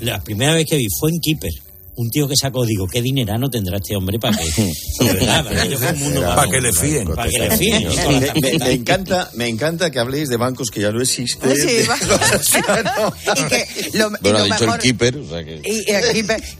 la 0.00 0.22
primera 0.22 0.54
vez 0.54 0.66
que 0.68 0.76
vi 0.76 0.86
fue 0.98 1.10
en 1.10 1.20
Keeper. 1.20 1.52
Un 1.94 2.08
tío 2.08 2.26
que 2.26 2.34
sacó, 2.40 2.64
digo, 2.64 2.86
¿qué 2.86 3.02
dinerano 3.02 3.50
tendrá 3.50 3.76
este 3.76 3.94
hombre 3.94 4.18
para 4.18 4.34
que... 4.38 4.44
Para 4.98 6.50
que, 6.50 6.60
le 6.60 6.72
fíen. 6.72 7.06
Para 7.08 7.30
que 7.30 7.38
le 7.38 7.56
fíen. 7.58 7.82
Me, 7.86 7.90
me- 7.90 8.26
tarjeta. 8.30 8.64
me 8.64 8.72
encanta, 8.72 9.30
me 9.34 9.48
encanta 9.48 9.90
que 9.90 9.98
habléis 9.98 10.30
de 10.30 10.38
bancos 10.38 10.70
que 10.70 10.80
ya 10.80 10.90
no 10.90 11.02
existen. 11.02 11.54
Sí, 11.54 11.66
de 11.66 11.82
y 13.36 13.42
que 13.44 13.98
lo, 13.98 14.08
y 14.08 14.10
Bueno, 14.22 14.38
lo 14.38 14.38
ha 14.38 14.44
dicho 14.44 14.60
mejor, 14.60 14.76
el 14.76 14.82
keeper, 14.82 15.16
o 15.18 15.28
sea 15.28 15.44
que... 15.44 15.60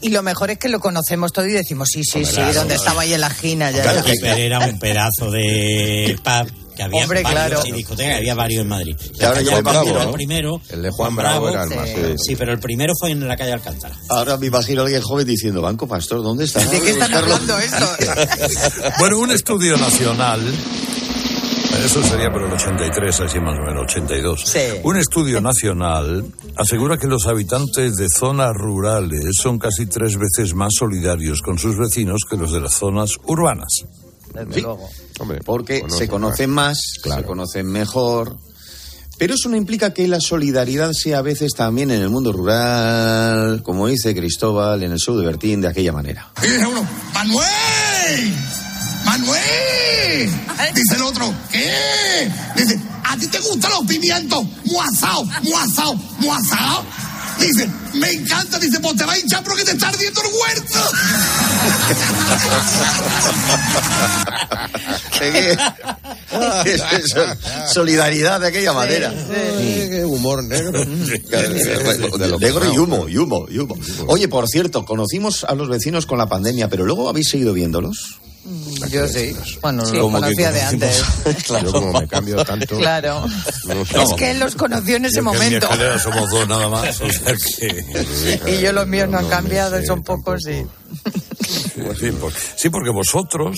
y, 0.01 0.09
lo 0.09 0.21
mejor 0.21 0.51
es 0.51 0.59
que 0.59 0.69
lo 0.69 0.79
conocemos 0.79 1.33
todo 1.33 1.47
y 1.47 1.53
decimos, 1.53 1.89
sí, 1.91 2.03
sí, 2.03 2.23
sí, 2.25 2.35
Claro, 2.35 2.53
donde 2.53 2.75
estaba 2.75 3.01
ahí 3.01 3.13
en 3.13 3.21
la 3.21 3.27
esquina. 3.27 3.71
Ya, 3.71 3.83
ya. 3.83 4.03
Keeper 4.03 4.39
era 4.39 4.59
un 4.59 4.77
pedazo 4.77 5.31
de 5.31 6.15
pub 6.23 6.62
que 6.75 6.83
había 6.83 7.03
Hombre, 7.03 7.23
varios, 7.23 7.61
claro. 7.61 7.61
y 7.67 7.71
discotecas, 7.71 8.17
había 8.17 8.35
varios 8.35 8.61
en 8.61 8.67
Madrid. 8.67 8.95
Que 9.17 9.25
ahora 9.25 9.41
ya 9.41 9.57
el 9.57 9.63
Bravo, 9.63 9.83
Bravo, 9.85 9.99
¿no? 9.99 10.09
el 10.09 10.13
primero. 10.13 10.61
El 10.69 10.81
de 10.81 10.89
Juan 10.91 11.15
Bravo 11.15 11.49
era 11.49 11.63
el 11.63 11.69
más, 11.69 11.89
sí. 11.89 12.15
Sí, 12.17 12.35
pero 12.35 12.51
el 12.51 12.59
primero 12.59 12.93
fue 12.99 13.11
en 13.11 13.27
la 13.27 13.35
calle 13.37 13.53
Alcántara. 13.53 13.95
Ahora 14.09 14.37
me 14.37 14.47
imagino 14.47 14.81
a 14.81 14.85
alguien 14.85 15.01
joven 15.01 15.27
diciendo, 15.27 15.61
Banco 15.61 15.87
Pastor, 15.87 16.23
¿dónde 16.23 16.45
está? 16.45 16.63
¿De 16.65 16.81
qué 16.81 16.89
están 16.91 17.13
hablando 17.13 17.57
esto? 17.59 17.85
Bueno, 18.99 19.19
un 19.19 19.31
estudio 19.31 19.77
nacional. 19.77 20.41
Eso 21.83 22.03
sería 22.03 22.31
por 22.31 22.43
el 22.43 22.53
83, 22.53 23.19
así 23.21 23.39
más 23.39 23.57
o 23.57 23.61
menos, 23.63 23.83
82. 23.83 24.55
Un 24.83 24.97
estudio 24.97 25.41
nacional 25.41 26.23
asegura 26.55 26.97
que 26.97 27.07
los 27.07 27.25
habitantes 27.27 27.95
de 27.95 28.07
zonas 28.09 28.51
rurales 28.53 29.31
son 29.41 29.57
casi 29.57 29.87
tres 29.87 30.17
veces 30.17 30.53
más 30.53 30.73
solidarios 30.77 31.41
con 31.41 31.57
sus 31.57 31.77
vecinos 31.77 32.21
que 32.29 32.37
los 32.37 32.51
de 32.53 32.61
las 32.61 32.73
zonas 32.75 33.17
urbanas. 33.25 33.85
Sí, 34.51 34.63
porque 35.45 35.83
se 35.89 36.07
conocen 36.07 36.49
más, 36.49 36.77
se 37.01 37.23
conocen 37.23 37.67
mejor. 37.67 38.37
Pero 39.17 39.35
eso 39.35 39.47
no 39.47 39.55
implica 39.55 39.93
que 39.93 40.07
la 40.07 40.19
solidaridad 40.19 40.91
sea 40.91 41.19
a 41.19 41.21
veces 41.21 41.53
también 41.53 41.91
en 41.91 42.01
el 42.01 42.09
mundo 42.09 42.31
rural, 42.33 43.61
como 43.63 43.87
dice 43.87 44.15
Cristóbal 44.15 44.81
en 44.83 44.91
el 44.91 44.97
show 44.97 45.15
de 45.15 45.25
Bertín, 45.25 45.61
de 45.61 45.67
aquella 45.67 45.91
manera. 45.91 46.31
Y 46.41 46.47
dice 46.47 46.65
uno, 46.65 46.85
¡Manuel! 47.13 48.33
¡Manuel! 49.05 50.29
Dice 50.73 50.95
el 50.95 51.01
otro, 51.03 51.33
¿qué? 51.51 52.31
Dice, 52.55 52.79
¿a 53.03 53.15
ti 53.17 53.27
te 53.27 53.39
gustan 53.39 53.71
los 53.71 53.85
pimientos? 53.85 54.43
¡Muasao! 54.65 55.25
¡Muasao! 55.43 55.93
¡Muasao! 56.19 56.83
Dice, 57.39 57.69
me 57.93 58.11
encanta, 58.11 58.59
dice, 58.59 58.79
pues 58.79 58.95
te 58.95 59.05
va 59.05 59.13
a 59.13 59.19
hinchar 59.19 59.43
porque 59.43 59.63
te 59.63 59.71
está 59.71 59.89
ardiendo 59.89 60.21
el 60.21 60.27
huerto. 60.27 60.79
Solidaridad 67.73 68.39
de 68.39 68.47
aquella 68.47 68.73
manera. 68.73 69.13
Qué 69.29 70.03
humor 70.05 70.43
negro. 70.43 70.83
Negro 72.39 72.73
y 72.73 72.77
humo, 72.77 73.07
y 73.09 73.17
humo, 73.17 73.45
y 73.49 73.59
humo. 73.59 73.75
Oye, 74.07 74.27
por 74.27 74.47
cierto, 74.47 74.85
conocimos 74.85 75.43
a 75.43 75.55
los 75.55 75.69
vecinos 75.69 76.05
con 76.05 76.17
la 76.17 76.27
pandemia, 76.27 76.69
pero 76.69 76.85
luego 76.85 77.09
habéis 77.09 77.29
seguido 77.29 77.53
viéndolos. 77.53 78.19
Yo 78.89 79.07
sí. 79.07 79.33
Bueno, 79.61 79.85
Sí. 79.85 79.95
lo 79.95 80.07
que 80.07 80.13
conocía 80.13 80.51
de 80.51 80.61
antes. 80.61 81.03
Yo 81.63 81.71
como 81.71 81.99
me 82.01 82.07
cambio 82.07 82.43
tanto. 82.43 82.77
Claro. 82.77 83.25
Es 83.25 84.13
que 84.17 84.31
él 84.31 84.39
los 84.39 84.55
conoció 84.55 84.97
en 84.97 85.05
ese 85.05 85.21
Yo 85.21 85.31
que 85.31 85.37
en 85.37 85.49
mi 85.53 85.59
momento. 85.59 85.99
somos 86.03 86.29
dos 86.29 86.47
nada 86.49 86.67
más, 86.67 86.99
o 87.01 87.09
sea 87.09 87.33
que... 87.35 88.51
Y 88.51 88.61
yo 88.61 88.73
los 88.73 88.85
míos 88.87 89.07
no 89.09 89.19
han 89.19 89.27
cambiado, 89.27 89.81
son 89.85 90.03
pocos 90.03 90.41
y... 90.47 90.65
Sí, 91.99 92.11
por- 92.19 92.33
sí, 92.55 92.69
porque 92.69 92.89
vosotros 92.91 93.55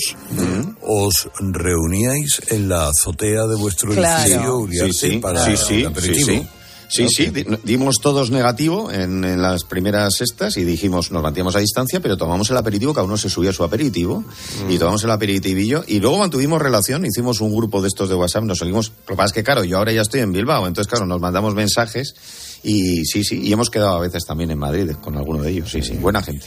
os 0.82 1.28
reuníais 1.40 2.40
en 2.48 2.68
la 2.68 2.88
azotea 2.88 3.46
de 3.46 3.56
vuestro 3.56 3.92
Claro. 3.92 4.22
edificio 4.22 4.56
Uriarte 4.58 4.92
Sí, 4.92 5.10
sí, 5.10 5.18
para 5.18 5.44
sí, 5.44 5.56
sí, 5.56 5.80
el 5.80 5.86
aperitivo. 5.86 6.46
Sí, 6.88 7.08
sí. 7.08 7.08
Sí, 7.08 7.24
sí, 7.26 7.30
di- 7.30 7.44
dimos 7.64 7.96
todos 8.00 8.30
negativo 8.30 8.90
en, 8.92 9.24
en 9.24 9.42
las 9.42 9.64
primeras 9.64 10.20
estas 10.20 10.56
y 10.56 10.64
dijimos, 10.64 11.10
nos 11.10 11.22
mantíamos 11.22 11.56
a 11.56 11.58
distancia, 11.60 12.00
pero 12.00 12.16
tomamos 12.16 12.50
el 12.50 12.56
aperitivo, 12.56 12.92
cada 12.94 13.06
uno 13.06 13.16
se 13.16 13.28
subía 13.30 13.50
a 13.50 13.52
su 13.52 13.64
aperitivo 13.64 14.24
y 14.68 14.78
tomamos 14.78 15.02
el 15.04 15.10
aperitivillo 15.10 15.84
y 15.86 16.00
luego 16.00 16.18
mantuvimos 16.18 16.60
relación, 16.62 17.04
hicimos 17.04 17.40
un 17.40 17.54
grupo 17.54 17.80
de 17.82 17.88
estos 17.88 18.08
de 18.08 18.14
WhatsApp, 18.14 18.44
nos 18.44 18.58
seguimos, 18.58 18.90
lo 19.06 19.14
que 19.14 19.16
pasa 19.16 19.26
es 19.26 19.32
que 19.32 19.42
claro, 19.44 19.64
yo 19.64 19.78
ahora 19.78 19.92
ya 19.92 20.02
estoy 20.02 20.20
en 20.20 20.32
Bilbao, 20.32 20.66
entonces 20.66 20.88
claro, 20.90 21.06
nos 21.06 21.20
mandamos 21.20 21.54
mensajes 21.54 22.14
y 22.62 23.04
sí, 23.04 23.22
sí, 23.24 23.40
y 23.42 23.52
hemos 23.52 23.70
quedado 23.70 23.96
a 23.96 24.00
veces 24.00 24.24
también 24.24 24.50
en 24.50 24.58
Madrid 24.58 24.90
con 25.02 25.16
alguno 25.16 25.42
de 25.42 25.50
ellos, 25.50 25.70
sí, 25.70 25.82
sí, 25.82 25.94
buena 25.94 26.22
gente. 26.22 26.46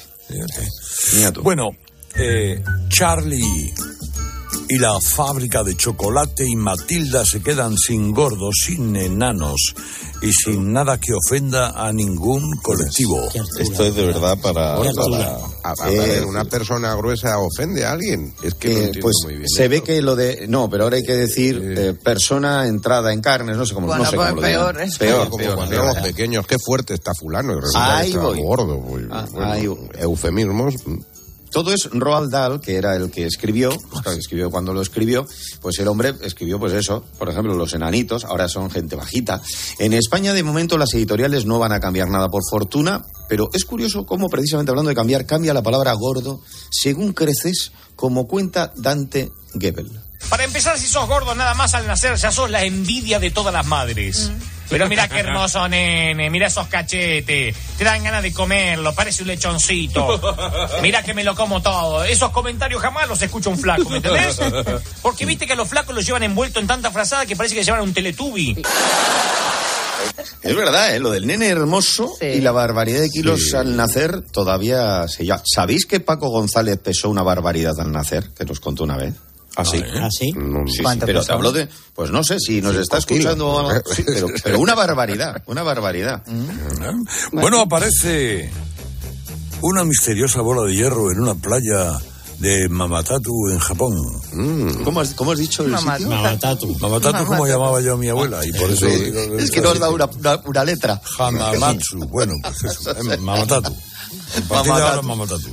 Bueno, 1.42 1.70
eh, 2.16 2.62
Charlie 2.90 3.74
y 4.72 4.78
la 4.78 5.00
fábrica 5.02 5.64
de 5.64 5.76
chocolate 5.76 6.48
y 6.48 6.56
Matilda 6.56 7.26
se 7.26 7.42
quedan 7.42 7.76
sin 7.78 8.12
gordos, 8.12 8.54
sin 8.66 8.96
enanos 8.96 9.74
y 10.22 10.32
sin 10.32 10.72
nada 10.72 11.00
que 11.00 11.12
ofenda 11.14 11.72
a 11.72 11.92
ningún 11.92 12.52
colectivo. 12.62 13.28
Esto 13.60 13.86
es 13.86 13.96
de 13.96 14.06
verdad 14.06 14.38
para... 14.42 14.76
para- 14.78 15.40
A, 15.64 15.74
a 15.78 15.90
ver, 15.90 16.26
una 16.26 16.46
persona 16.46 16.94
gruesa 16.96 17.38
ofende 17.40 17.84
a 17.86 17.92
alguien. 17.92 18.34
Es 18.44 18.54
que 18.54 18.70
no 18.70 18.74
Eh, 18.76 18.84
entiendo 18.86 19.00
pues 19.02 19.16
muy 19.24 19.34
bien. 19.36 19.48
se 19.50 19.68
ve 19.68 19.78
esto. 19.78 19.88
que 19.88 20.02
lo 20.02 20.16
de 20.16 20.46
no, 20.48 20.70
pero 20.70 20.84
ahora 20.86 20.98
hay 20.98 21.04
que 21.04 21.16
decir 21.16 21.62
eh, 21.78 21.94
persona 21.94 22.68
entrada 22.68 23.12
en 23.12 23.22
carnes, 23.22 23.58
no 23.58 23.66
sé 23.66 23.74
cómo, 23.74 23.88
Bueno, 23.88 24.04
no 24.04 24.10
sé 24.10 24.16
pues 24.16 24.30
cómo 24.30 24.42
lo 24.42 24.48
peor, 24.48 24.74
llaman. 24.76 24.88
es 24.88 24.98
peor, 24.98 25.30
como 25.30 25.38
peor, 25.44 25.56
cuando 25.56 25.72
peor. 25.72 25.86
éramos 25.86 26.04
pequeños, 26.08 26.48
qué 26.48 26.56
fuerte 26.64 26.94
está 26.94 27.12
fulano 27.20 27.54
y 27.54 27.56
resulta 27.62 27.98
Ahí 27.98 28.12
que 28.12 28.18
está 28.18 28.28
voy. 28.28 28.42
gordo. 28.42 28.82
pues, 28.82 29.04
Ah, 29.12 29.26
bueno, 29.32 29.52
ahí 29.52 29.70
eufemismos. 30.00 30.76
Todo 31.52 31.74
es 31.74 31.90
Roald 31.92 32.32
Dahl, 32.32 32.62
que 32.62 32.76
era 32.76 32.96
el 32.96 33.10
que 33.12 33.26
escribió, 33.26 33.70
pues 33.90 34.02
claro, 34.04 34.18
escribió 34.18 34.52
cuando 34.52 34.74
lo 34.74 34.82
escribió, 34.82 35.26
pues 35.62 35.80
el 35.80 35.88
hombre 35.88 36.14
escribió 36.22 36.60
pues 36.60 36.74
eso, 36.74 37.04
por 37.18 37.30
ejemplo, 37.30 37.56
los 37.56 37.74
enanitos, 37.74 38.26
ahora 38.26 38.48
son 38.48 38.70
gente 38.70 38.96
bajita. 38.96 39.42
En 39.80 39.94
España 39.94 40.34
de 40.34 40.44
momento 40.44 40.78
las 40.78 40.94
editoriales 40.94 41.46
no 41.46 41.60
van 41.60 41.72
a 41.72 41.80
cambiar 41.80 42.10
nada 42.10 42.30
por 42.30 42.42
fortuna, 42.50 43.04
pero 43.28 43.50
es 43.54 43.66
curioso 43.66 44.06
cómo 44.06 44.30
precisamente 44.30 44.72
hablando 44.72 44.90
de 44.90 44.96
cambiar, 44.96 45.26
cambia 45.26 45.54
la 45.54 45.64
palabra 45.64 45.94
gordo 45.94 46.42
según 46.72 47.14
creces, 47.14 47.72
como 47.96 48.28
cuenta 48.28 48.72
Dante 48.76 49.32
Gebel. 49.60 49.90
Para 50.30 50.44
empezar, 50.44 50.78
si 50.78 50.88
sos 50.88 51.08
gordo 51.08 51.34
nada 51.34 51.54
más 51.54 51.74
al 51.74 51.88
nacer, 51.88 52.16
ya 52.16 52.32
sos 52.32 52.50
la 52.50 52.64
envidia 52.64 53.20
de 53.20 53.32
todas 53.32 53.54
las 53.54 53.66
madres. 53.66 54.32
Pero 54.70 54.88
mira 54.88 55.08
qué 55.08 55.20
hermoso 55.20 55.68
nene, 55.68 56.30
mira 56.30 56.48
esos 56.48 56.68
cachetes, 56.68 57.56
te 57.78 57.84
dan 57.84 58.04
ganas 58.04 58.24
de 58.24 58.32
comerlo, 58.32 58.94
parece 58.94 59.24
un 59.24 59.30
lechoncito. 59.30 60.20
Mira 60.82 61.04
que 61.04 61.14
me 61.14 61.24
lo 61.24 61.36
como 61.36 61.62
todo. 61.62 62.04
Esos 62.04 62.30
comentarios 62.32 62.82
jamás 62.82 63.08
los 63.08 63.22
escucha 63.22 63.50
un 63.50 63.58
flaco, 63.58 63.90
¿me 63.90 63.98
entendés? 63.98 64.40
Porque 65.02 65.26
viste 65.26 65.46
que 65.46 65.54
a 65.54 65.56
los 65.56 65.68
flacos 65.68 65.96
los 65.96 66.06
llevan 66.06 66.24
envuelto 66.24 66.60
en 66.60 66.68
tanta 66.68 66.92
frazada 66.92 67.26
que 67.26 67.36
parece 67.36 67.56
que 67.56 67.64
llevan 67.64 67.82
un 67.82 67.94
teletubi. 67.94 68.62
Es 70.42 70.56
verdad, 70.56 70.96
¿eh? 70.96 71.00
lo 71.00 71.12
del 71.12 71.28
nene 71.28 71.48
hermoso 71.48 72.16
y 72.22 72.40
la 72.40 72.52
barbaridad 72.52 73.02
de 73.02 73.10
kilos 73.10 73.54
al 73.54 73.76
nacer 73.76 74.22
todavía 74.22 75.08
se 75.08 75.26
llama. 75.26 75.44
¿Sabéis 75.46 75.86
que 75.86 76.00
Paco 76.00 76.30
González 76.30 76.78
pesó 76.78 77.10
una 77.10 77.24
barbaridad 77.24 77.80
al 77.80 77.92
nacer? 77.92 78.30
Que 78.38 78.46
nos 78.46 78.60
contó 78.60 78.84
una 78.84 78.98
vez. 78.98 79.14
¿Ah, 79.56 79.66
sí? 79.66 79.84
¿Ah, 79.96 80.10
sí? 80.12 80.32
Sí, 80.32 80.74
sí, 80.78 80.84
¿Cuánto 80.84 81.06
pero 81.06 81.24
te 81.24 81.32
hablo 81.34 81.52
de... 81.52 81.68
Pues 81.94 82.12
no 82.12 82.24
sé 82.24 82.40
si 82.40 82.62
nos 82.62 82.76
está 82.76 83.00
kilos. 83.00 83.20
escuchando... 83.20 83.48
o 83.48 83.60
algo. 83.70 83.94
Sí, 83.94 84.04
pero, 84.06 84.28
pero 84.44 84.60
una 84.60 84.76
barbaridad, 84.76 85.42
una 85.48 85.64
barbaridad. 85.64 86.24
Bueno, 87.32 87.60
aparece 87.62 88.50
una 89.62 89.84
misteriosa 89.84 90.42
bola 90.42 90.64
de 90.70 90.76
hierro 90.76 91.12
en 91.12 91.20
una 91.20 91.36
playa 91.36 91.98
de 92.38 92.70
Mamatatu 92.70 93.50
en 93.52 93.60
Japón. 93.60 93.94
¿Cómo, 94.86 95.02
has, 95.02 95.14
cómo 95.14 95.34
has 95.34 95.40
dicho 95.40 95.64
el 95.66 95.78
sitio? 95.78 96.08
Mamatatu. 96.10 96.68
Mamatatu, 96.80 97.26
como 97.26 97.46
llamaba 97.46 97.82
yo 97.82 97.96
a 97.96 97.98
mi 97.98 98.08
abuela, 98.08 98.46
y 98.46 98.52
por 98.54 98.72
eso... 98.72 98.88
Sí, 98.88 98.96
digo, 99.12 99.38
es 99.38 99.52
que 99.52 99.60
nos 99.60 99.78
da 99.78 99.90
una, 99.90 100.06
una- 100.06 100.42
una 100.46 100.64
letra. 100.64 101.02
Hamamatsu, 101.18 101.98
bueno, 102.08 102.34
pues 102.42 102.78
eso, 102.78 102.92
eh, 103.12 103.18
Mamatatu. 103.18 103.76
Ahora, 104.52 105.02
Mamatatu. 105.02 105.50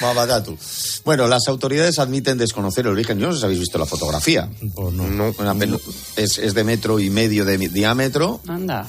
Mamadatu. 0.00 0.56
Bueno, 1.04 1.26
las 1.26 1.48
autoridades 1.48 1.98
admiten 1.98 2.38
desconocer 2.38 2.86
el 2.86 2.92
origen. 2.92 3.18
Yo 3.18 3.26
no 3.28 3.32
sé 3.32 3.38
si 3.40 3.44
habéis 3.44 3.60
visto 3.60 3.78
la 3.78 3.86
fotografía. 3.86 4.48
no. 4.60 5.34
Una 5.38 5.54
pelo- 5.54 5.80
es, 6.16 6.38
es 6.38 6.54
de 6.54 6.64
metro 6.64 6.98
y 7.00 7.10
medio 7.10 7.44
de 7.44 7.56
diámetro. 7.58 8.40
Anda. 8.46 8.86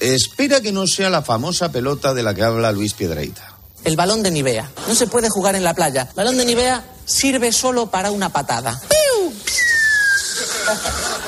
Espera 0.00 0.60
que 0.60 0.72
no 0.72 0.86
sea 0.86 1.10
la 1.10 1.22
famosa 1.22 1.70
pelota 1.70 2.14
de 2.14 2.22
la 2.22 2.34
que 2.34 2.42
habla 2.42 2.72
Luis 2.72 2.94
Piedreita. 2.94 3.56
El 3.84 3.96
balón 3.96 4.22
de 4.22 4.30
Nivea. 4.30 4.70
No 4.88 4.94
se 4.94 5.06
puede 5.06 5.28
jugar 5.30 5.54
en 5.54 5.64
la 5.64 5.74
playa. 5.74 6.08
Balón 6.14 6.36
de 6.36 6.44
Nivea 6.44 6.84
sirve 7.06 7.52
solo 7.52 7.86
para 7.90 8.10
una 8.10 8.28
patada. 8.30 8.80
¡Piu! 8.88 9.32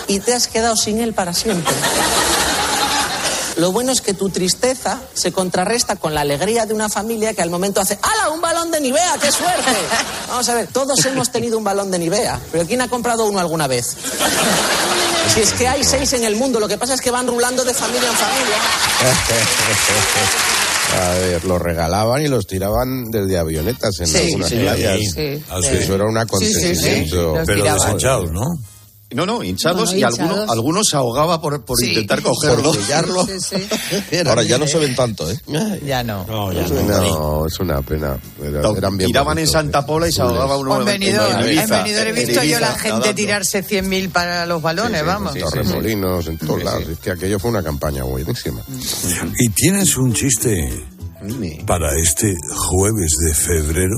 Y 0.08 0.20
te 0.20 0.34
has 0.34 0.48
quedado 0.48 0.76
sin 0.76 1.00
él 1.00 1.12
para 1.14 1.32
siempre. 1.34 1.72
Lo 3.56 3.70
bueno 3.70 3.92
es 3.92 4.00
que 4.00 4.14
tu 4.14 4.30
tristeza 4.30 5.00
se 5.14 5.30
contrarresta 5.32 5.96
con 5.96 6.14
la 6.14 6.22
alegría 6.22 6.64
de 6.66 6.72
una 6.74 6.88
familia 6.88 7.34
que 7.34 7.42
al 7.42 7.50
momento 7.50 7.80
hace 7.80 7.98
¡Hala! 8.02 8.30
¡Un 8.30 8.40
balón 8.40 8.70
de 8.70 8.80
Nivea! 8.80 9.16
¡Qué 9.20 9.30
suerte! 9.30 9.70
Vamos 10.28 10.48
a 10.48 10.54
ver, 10.54 10.66
todos 10.68 11.04
hemos 11.04 11.30
tenido 11.30 11.58
un 11.58 11.64
balón 11.64 11.90
de 11.90 11.98
Nivea, 11.98 12.40
pero 12.50 12.66
¿quién 12.66 12.80
ha 12.80 12.88
comprado 12.88 13.26
uno 13.26 13.38
alguna 13.38 13.66
vez? 13.66 13.96
Si 15.34 15.40
es 15.40 15.52
que 15.52 15.68
hay 15.68 15.84
seis 15.84 16.12
en 16.14 16.24
el 16.24 16.36
mundo, 16.36 16.58
lo 16.60 16.66
que 16.68 16.78
pasa 16.78 16.94
es 16.94 17.00
que 17.00 17.10
van 17.10 17.26
rulando 17.26 17.64
de 17.64 17.74
familia 17.74 18.08
en 18.08 18.16
familia. 18.16 18.56
A 21.00 21.10
ver, 21.20 21.44
los 21.44 21.60
regalaban 21.62 22.22
y 22.22 22.28
los 22.28 22.46
tiraban 22.46 23.10
desde 23.10 23.38
avionetas 23.38 23.98
en 24.00 24.06
Sí, 24.08 24.18
algunas 24.18 24.48
sí, 24.50 24.56
playas. 24.56 24.98
sí. 25.14 25.42
Ah, 25.48 25.58
sí, 25.62 25.68
Eso 25.72 25.94
era 25.94 26.04
un 26.04 26.18
acontecimiento. 26.18 27.34
Pero 27.46 27.64
deshinchados, 27.64 28.30
¿no? 28.30 28.44
No, 29.14 29.26
no, 29.26 29.42
hinchados 29.42 29.90
No, 29.90 29.92
no, 29.92 29.98
y 29.98 30.02
alguno, 30.02 30.24
hinchados. 30.26 30.50
algunos 30.50 30.86
se 30.88 30.96
ahogaba 30.96 31.40
por, 31.40 31.64
por 31.64 31.78
Sí. 31.78 31.88
intentar 31.90 32.22
cogerlo. 32.22 32.72
Por 32.72 32.78
pillarlo. 32.78 33.26
Ahora 34.26 34.42
ya 34.42 34.58
no 34.58 34.66
se 34.66 34.78
ven 34.78 34.94
tanto, 34.94 35.30
¿eh? 35.30 35.38
Ya 35.84 36.02
no. 36.02 36.24
No, 36.26 37.46
es 37.46 37.58
una 37.60 37.82
pena. 37.82 38.18
Era- 38.42 38.60
eran 38.76 38.96
bien 38.96 39.08
tiraban 39.08 39.38
en 39.38 39.46
Santa 39.46 39.84
Pola 39.84 40.08
y 40.08 40.12
se 40.12 40.22
ahogaba 40.22 40.56
uno 40.56 40.74
En 40.82 40.88
en 40.88 41.02
en 41.02 41.68
venidor 41.70 42.06
he 42.06 42.10
En 42.10 42.14
visto 42.14 42.42
yo 42.42 42.58
la 42.60 42.68
gente 42.74 42.88
nadando. 42.90 43.14
tirarse 43.14 43.62
100.000 43.64 44.10
para 44.10 44.46
los 44.46 44.60
balones, 44.62 45.04
vamos. 45.04 45.34
Torremolinos, 45.38 46.26
en 46.26 46.38
todos 46.38 46.62
lados. 46.62 46.88
Es 46.88 46.98
que 46.98 47.10
aquello 47.10 47.38
fue 47.38 47.50
una 47.50 47.62
campaña 47.62 48.04
buenísima. 48.04 48.62
¿Y 49.38 49.48
tienes 49.50 49.96
un 49.96 50.12
chiste 50.12 50.84
para 51.66 51.96
este 51.98 52.34
jueves 52.70 53.12
de 53.26 53.34
febrero? 53.34 53.96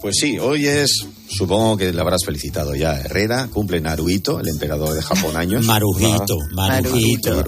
Pues 0.00 0.16
sí, 0.18 0.38
hoy 0.38 0.66
es, 0.66 1.06
supongo 1.36 1.76
que 1.76 1.92
le 1.92 2.00
habrás 2.00 2.24
felicitado 2.24 2.74
ya 2.74 2.92
a 2.92 3.00
Herrera, 3.00 3.48
cumple 3.52 3.80
Naruhito, 3.80 4.40
el 4.40 4.48
emperador 4.48 4.94
de 4.94 5.02
Japón 5.02 5.36
años. 5.36 5.64
Marujito, 5.64 6.36
Ah, 6.50 6.54
Marujito. 6.54 7.42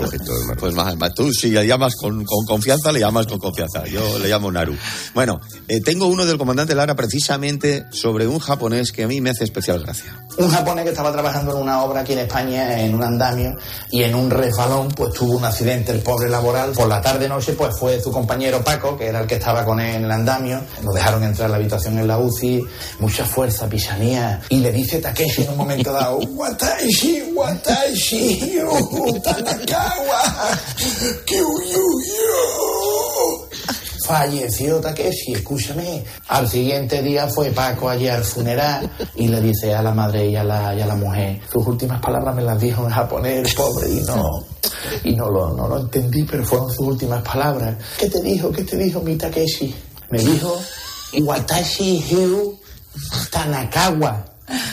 Pues 0.58 0.74
más, 0.74 0.96
más, 0.96 1.14
tú 1.14 1.32
si 1.32 1.50
le 1.50 1.66
llamas 1.66 1.94
con, 1.96 2.24
con 2.24 2.44
confianza, 2.46 2.92
le 2.92 3.00
llamas 3.00 3.26
con 3.26 3.38
confianza. 3.38 3.84
Yo 3.86 4.18
le 4.18 4.28
llamo 4.28 4.50
Naru. 4.50 4.74
Bueno, 5.14 5.40
eh, 5.68 5.80
tengo 5.80 6.06
uno 6.06 6.24
del 6.24 6.38
comandante 6.38 6.74
Lara 6.74 6.94
precisamente 6.94 7.84
sobre 7.90 8.26
un 8.26 8.38
japonés 8.38 8.92
que 8.92 9.04
a 9.04 9.08
mí 9.08 9.20
me 9.20 9.30
hace 9.30 9.44
especial 9.44 9.80
gracia. 9.80 10.24
Un 10.38 10.48
japonés 10.50 10.84
que 10.84 10.90
estaba 10.90 11.12
trabajando 11.12 11.54
en 11.56 11.62
una 11.62 11.82
obra 11.82 12.00
aquí 12.00 12.12
en 12.14 12.20
España, 12.20 12.80
en 12.80 12.94
un 12.94 13.02
andamio, 13.02 13.54
y 13.90 14.02
en 14.02 14.14
un 14.14 14.30
resbalón, 14.30 14.88
pues 14.88 15.12
tuvo 15.14 15.36
un 15.36 15.44
accidente, 15.44 15.92
el 15.92 16.00
pobre 16.00 16.28
laboral. 16.28 16.72
Por 16.72 16.88
la 16.88 17.00
tarde-noche, 17.00 17.52
pues 17.52 17.76
fue 17.78 18.00
su 18.00 18.10
compañero 18.10 18.62
Paco, 18.64 18.96
que 18.96 19.06
era 19.06 19.20
el 19.20 19.26
que 19.26 19.36
estaba 19.36 19.64
con 19.64 19.80
él 19.80 19.96
en 19.96 20.04
el 20.04 20.10
andamio. 20.10 20.60
Nos 20.82 20.94
dejaron 20.94 21.22
entrar 21.24 21.46
a 21.46 21.50
la 21.50 21.56
habitación 21.56 21.98
en 21.98 22.06
la 22.08 22.18
UCI, 22.18 22.64
mucha 23.00 23.24
fuerza, 23.24 23.68
Y 24.50 24.60
le 24.60 24.70
dice 24.70 25.00
Takeshi 25.00 25.42
en 25.42 25.50
un 25.50 25.56
momento 25.56 25.92
dado, 25.92 26.18
Watashi, 26.18 27.32
Watashi, 27.34 28.60
uh, 28.62 29.20
Tanakawa, 29.20 30.22
Kyuyu. 31.26 32.24
Falleció 34.06 34.80
Takeshi, 34.80 35.32
escúchame. 35.32 36.04
Al 36.28 36.48
siguiente 36.48 37.02
día 37.02 37.26
fue 37.26 37.50
Paco 37.50 37.88
allí 37.88 38.06
al 38.06 38.22
funeral 38.22 38.90
y 39.16 39.28
le 39.28 39.40
dice 39.40 39.74
a 39.74 39.82
la 39.82 39.92
madre 39.92 40.28
y 40.28 40.36
a 40.36 40.44
la, 40.44 40.68
a 40.68 40.74
la 40.74 40.94
mujer, 40.94 41.40
sus 41.50 41.66
últimas 41.66 42.00
palabras 42.00 42.34
me 42.34 42.42
las 42.42 42.60
dijo 42.60 42.84
en 42.84 42.90
japonés, 42.90 43.54
pobre, 43.54 43.88
y 43.88 44.00
no, 44.02 44.44
y 45.02 45.16
no 45.16 45.30
lo, 45.30 45.54
no 45.54 45.66
lo 45.66 45.80
entendí, 45.80 46.22
pero 46.24 46.44
fueron 46.44 46.70
sus 46.70 46.86
últimas 46.86 47.22
palabras. 47.22 47.76
¿Qué 47.98 48.08
te 48.08 48.20
dijo? 48.20 48.52
¿Qué 48.52 48.62
te 48.62 48.76
dijo 48.76 49.00
mi 49.00 49.16
Takeshi? 49.16 49.74
Me 50.10 50.18
dijo, 50.18 50.60
Watashi 51.18 52.04
Hiu 52.08 52.58
Tanakawa, 53.30 54.24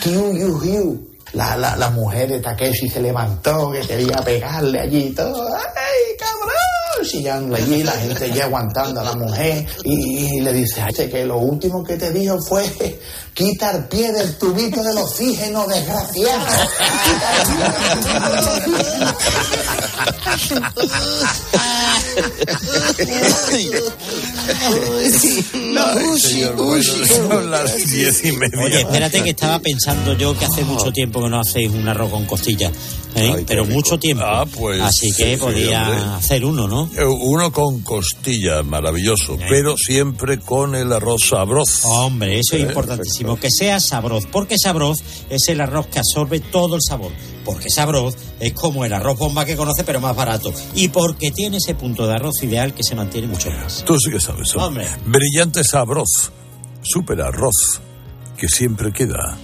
Kyuyu 0.02 0.60
Hiu. 0.62 1.08
La, 1.34 1.56
la, 1.56 1.74
la 1.76 1.88
mujer 1.88 2.28
de 2.28 2.40
Takeshi 2.40 2.90
se 2.90 3.00
levantó, 3.00 3.70
que 3.72 3.80
quería 3.80 4.16
pegarle 4.18 4.80
allí 4.80 5.04
y 5.06 5.10
todo. 5.14 5.48
¡Ay, 5.56 6.16
cabrón! 6.18 7.08
Chillando 7.08 7.56
allí, 7.56 7.82
la 7.82 7.92
gente 7.92 8.30
ya 8.32 8.44
aguantando 8.44 9.00
a 9.00 9.04
la 9.04 9.14
mujer. 9.14 9.66
Y, 9.82 10.36
y 10.36 10.40
le 10.42 10.52
dice, 10.52 10.82
"Ay, 10.82 10.92
que 11.08 11.24
lo 11.24 11.38
último 11.38 11.82
que 11.82 11.96
te 11.96 12.10
dijo 12.12 12.38
fue, 12.42 13.00
quita 13.32 13.70
el 13.70 13.84
pie 13.84 14.12
del 14.12 14.36
tubito 14.36 14.82
del 14.82 14.98
oxígeno, 14.98 15.66
desgraciado. 15.66 16.46
Señor, 26.18 26.56
bueno, 26.56 26.82
son 26.82 27.50
las 27.50 27.90
diez 27.90 28.24
y 28.24 28.32
media. 28.32 28.60
Oye, 28.64 28.80
espérate 28.80 29.22
que 29.22 29.30
estaba 29.30 29.58
pensando 29.60 30.14
yo 30.16 30.36
que 30.36 30.44
hace 30.44 30.64
mucho 30.64 30.90
tiempo 30.92 31.22
que 31.22 31.28
no 31.28 31.40
hacéis 31.40 31.70
un 31.70 31.86
arroz 31.88 32.10
con 32.10 32.24
costillas. 32.26 32.72
¿eh? 33.14 33.44
Pero 33.46 33.64
mucho 33.66 33.98
tiempo. 33.98 34.24
Ah, 34.26 34.44
pues, 34.46 34.80
Así 34.80 35.12
que 35.12 35.34
sí, 35.34 35.36
podía 35.36 35.82
hombre. 35.88 36.00
hacer 36.16 36.44
uno, 36.44 36.66
¿no? 36.68 36.90
Eh, 36.96 37.04
Uno 37.04 37.52
con 37.52 37.80
costilla, 37.80 38.62
maravilloso, 38.62 39.38
pero 39.48 39.76
siempre 39.76 40.38
con 40.38 40.74
el 40.74 40.92
arroz 40.92 41.28
sabroz. 41.28 41.84
Hombre, 41.84 42.38
eso 42.40 42.56
es 42.56 42.62
Eh, 42.62 42.66
importantísimo, 42.66 43.38
que 43.38 43.48
sea 43.50 43.80
sabroz, 43.80 44.24
porque 44.30 44.56
sabroz 44.58 44.98
es 45.30 45.48
el 45.48 45.60
arroz 45.60 45.86
que 45.86 45.98
absorbe 45.98 46.40
todo 46.40 46.76
el 46.76 46.82
sabor, 46.86 47.12
porque 47.44 47.70
sabroz 47.70 48.16
es 48.40 48.52
como 48.52 48.84
el 48.84 48.92
arroz 48.92 49.18
bomba 49.18 49.44
que 49.44 49.56
conoce 49.56 49.84
pero 49.84 50.00
más 50.00 50.16
barato, 50.16 50.52
y 50.74 50.88
porque 50.88 51.30
tiene 51.30 51.58
ese 51.58 51.74
punto 51.74 52.06
de 52.06 52.14
arroz 52.14 52.42
ideal 52.42 52.74
que 52.74 52.82
se 52.82 52.94
mantiene 52.94 53.26
mucho 53.26 53.50
más. 53.50 53.84
Tú 53.84 53.98
sí 53.98 54.10
que 54.10 54.20
sabes. 54.20 54.54
Hombre. 54.56 54.86
Brillante 55.06 55.64
sabroz. 55.64 56.32
Super 56.82 57.20
arroz, 57.20 57.80
que 58.36 58.48
siempre 58.48 58.92
queda 58.92 59.36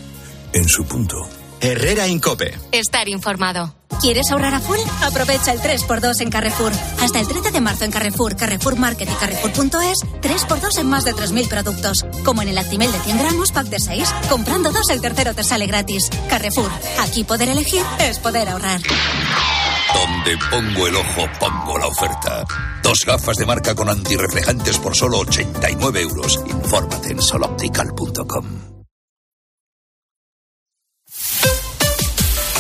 en 0.53 0.69
su 0.69 0.85
punto. 0.85 1.27
Herrera 1.61 2.07
Incope. 2.07 2.57
Estar 2.73 3.09
informado. 3.09 3.75
¿Quieres 4.01 4.31
ahorrar 4.31 4.55
a 4.55 4.61
full? 4.61 4.79
Aprovecha 5.03 5.53
el 5.53 5.61
3x2 5.61 6.21
en 6.21 6.31
Carrefour. 6.31 6.73
Hasta 7.01 7.19
el 7.19 7.27
13 7.27 7.51
de 7.51 7.61
marzo 7.61 7.85
en 7.85 7.91
Carrefour, 7.91 8.37
Carrefour 8.37 8.77
Market 8.77 9.09
y 9.11 9.15
Carrefour.es, 9.15 9.99
3x2 10.21 10.79
en 10.79 10.89
más 10.89 11.05
de 11.05 11.15
3.000 11.15 11.49
productos. 11.49 12.07
Como 12.25 12.43
en 12.43 12.49
el 12.49 12.59
Actimel 12.59 12.93
de 12.93 13.01
100 13.01 13.19
gramos, 13.19 13.51
pack 13.51 13.67
de 13.67 13.81
6. 13.81 14.09
Comprando 14.29 14.71
dos, 14.71 14.89
el 14.91 15.01
tercero 15.01 15.35
te 15.35 15.43
sale 15.43 15.67
gratis. 15.67 16.11
Carrefour. 16.29 16.71
Aquí 17.01 17.25
poder 17.25 17.49
elegir 17.49 17.83
es 17.99 18.19
poder 18.21 18.49
ahorrar. 18.49 18.81
Donde 19.95 20.39
pongo 20.51 20.87
el 20.87 20.95
ojo, 20.95 21.29
pongo 21.41 21.79
la 21.79 21.87
oferta. 21.87 22.45
Dos 22.83 22.99
gafas 23.05 23.37
de 23.37 23.47
marca 23.47 23.75
con 23.75 23.89
antirreflejantes 23.89 24.79
por 24.79 24.95
solo 24.95 25.19
89 25.19 26.03
euros. 26.03 26.39
Infórmate 26.47 27.13
en 27.13 27.23
soloptical.com. 27.23 28.78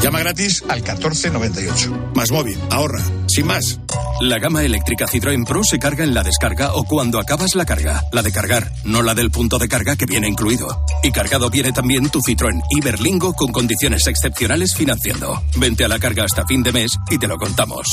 Llama 0.00 0.20
gratis 0.20 0.62
al 0.68 0.82
1498. 0.82 2.12
Más 2.14 2.30
móvil, 2.30 2.58
ahorra. 2.70 3.02
Sin 3.28 3.46
más. 3.46 3.78
La 4.20 4.38
gama 4.38 4.62
eléctrica 4.62 5.06
Citroën 5.06 5.46
Pro 5.46 5.64
se 5.64 5.78
carga 5.78 6.04
en 6.04 6.14
la 6.14 6.22
descarga 6.22 6.74
o 6.74 6.84
cuando 6.84 7.18
acabas 7.18 7.54
la 7.54 7.64
carga. 7.64 8.02
La 8.12 8.22
de 8.22 8.32
cargar, 8.32 8.72
no 8.84 9.02
la 9.02 9.14
del 9.14 9.30
punto 9.30 9.58
de 9.58 9.68
carga 9.68 9.96
que 9.96 10.06
viene 10.06 10.28
incluido. 10.28 10.84
Y 11.02 11.12
cargado 11.12 11.50
viene 11.50 11.72
también 11.72 12.08
tu 12.10 12.20
Citroën 12.20 12.62
Iberlingo 12.70 13.34
con 13.34 13.52
condiciones 13.52 14.06
excepcionales 14.06 14.74
financiando. 14.74 15.42
Vente 15.56 15.84
a 15.84 15.88
la 15.88 15.98
carga 15.98 16.24
hasta 16.24 16.46
fin 16.46 16.62
de 16.62 16.72
mes 16.72 16.98
y 17.10 17.18
te 17.18 17.28
lo 17.28 17.36
contamos. 17.36 17.86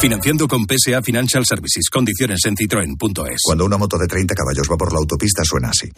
Financiando 0.00 0.46
con 0.46 0.64
PSA 0.64 1.02
Financial 1.02 1.44
Services. 1.44 1.90
Condiciones 1.90 2.38
en 2.44 2.56
citroen.es. 2.56 3.40
Cuando 3.42 3.64
una 3.64 3.76
moto 3.76 3.98
de 3.98 4.06
30 4.06 4.32
caballos 4.32 4.68
va 4.70 4.76
por 4.76 4.92
la 4.92 4.98
autopista 4.98 5.42
suena 5.44 5.70
así. 5.70 5.90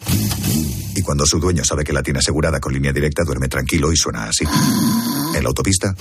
Y 0.95 1.01
cuando 1.03 1.23
su 1.25 1.39
dueño 1.39 1.63
sabe 1.63 1.83
que 1.83 1.93
la 1.93 2.01
tiene 2.01 2.17
asegurada 2.17 2.59
con 2.59 2.73
línea 2.73 2.91
directa 2.91 3.23
duerme 3.23 3.47
tranquilo 3.47 3.91
y 3.91 3.95
suena 3.95 4.25
así. 4.25 4.45
En 5.35 5.43
la 5.43 5.49
autopista, 5.49 5.95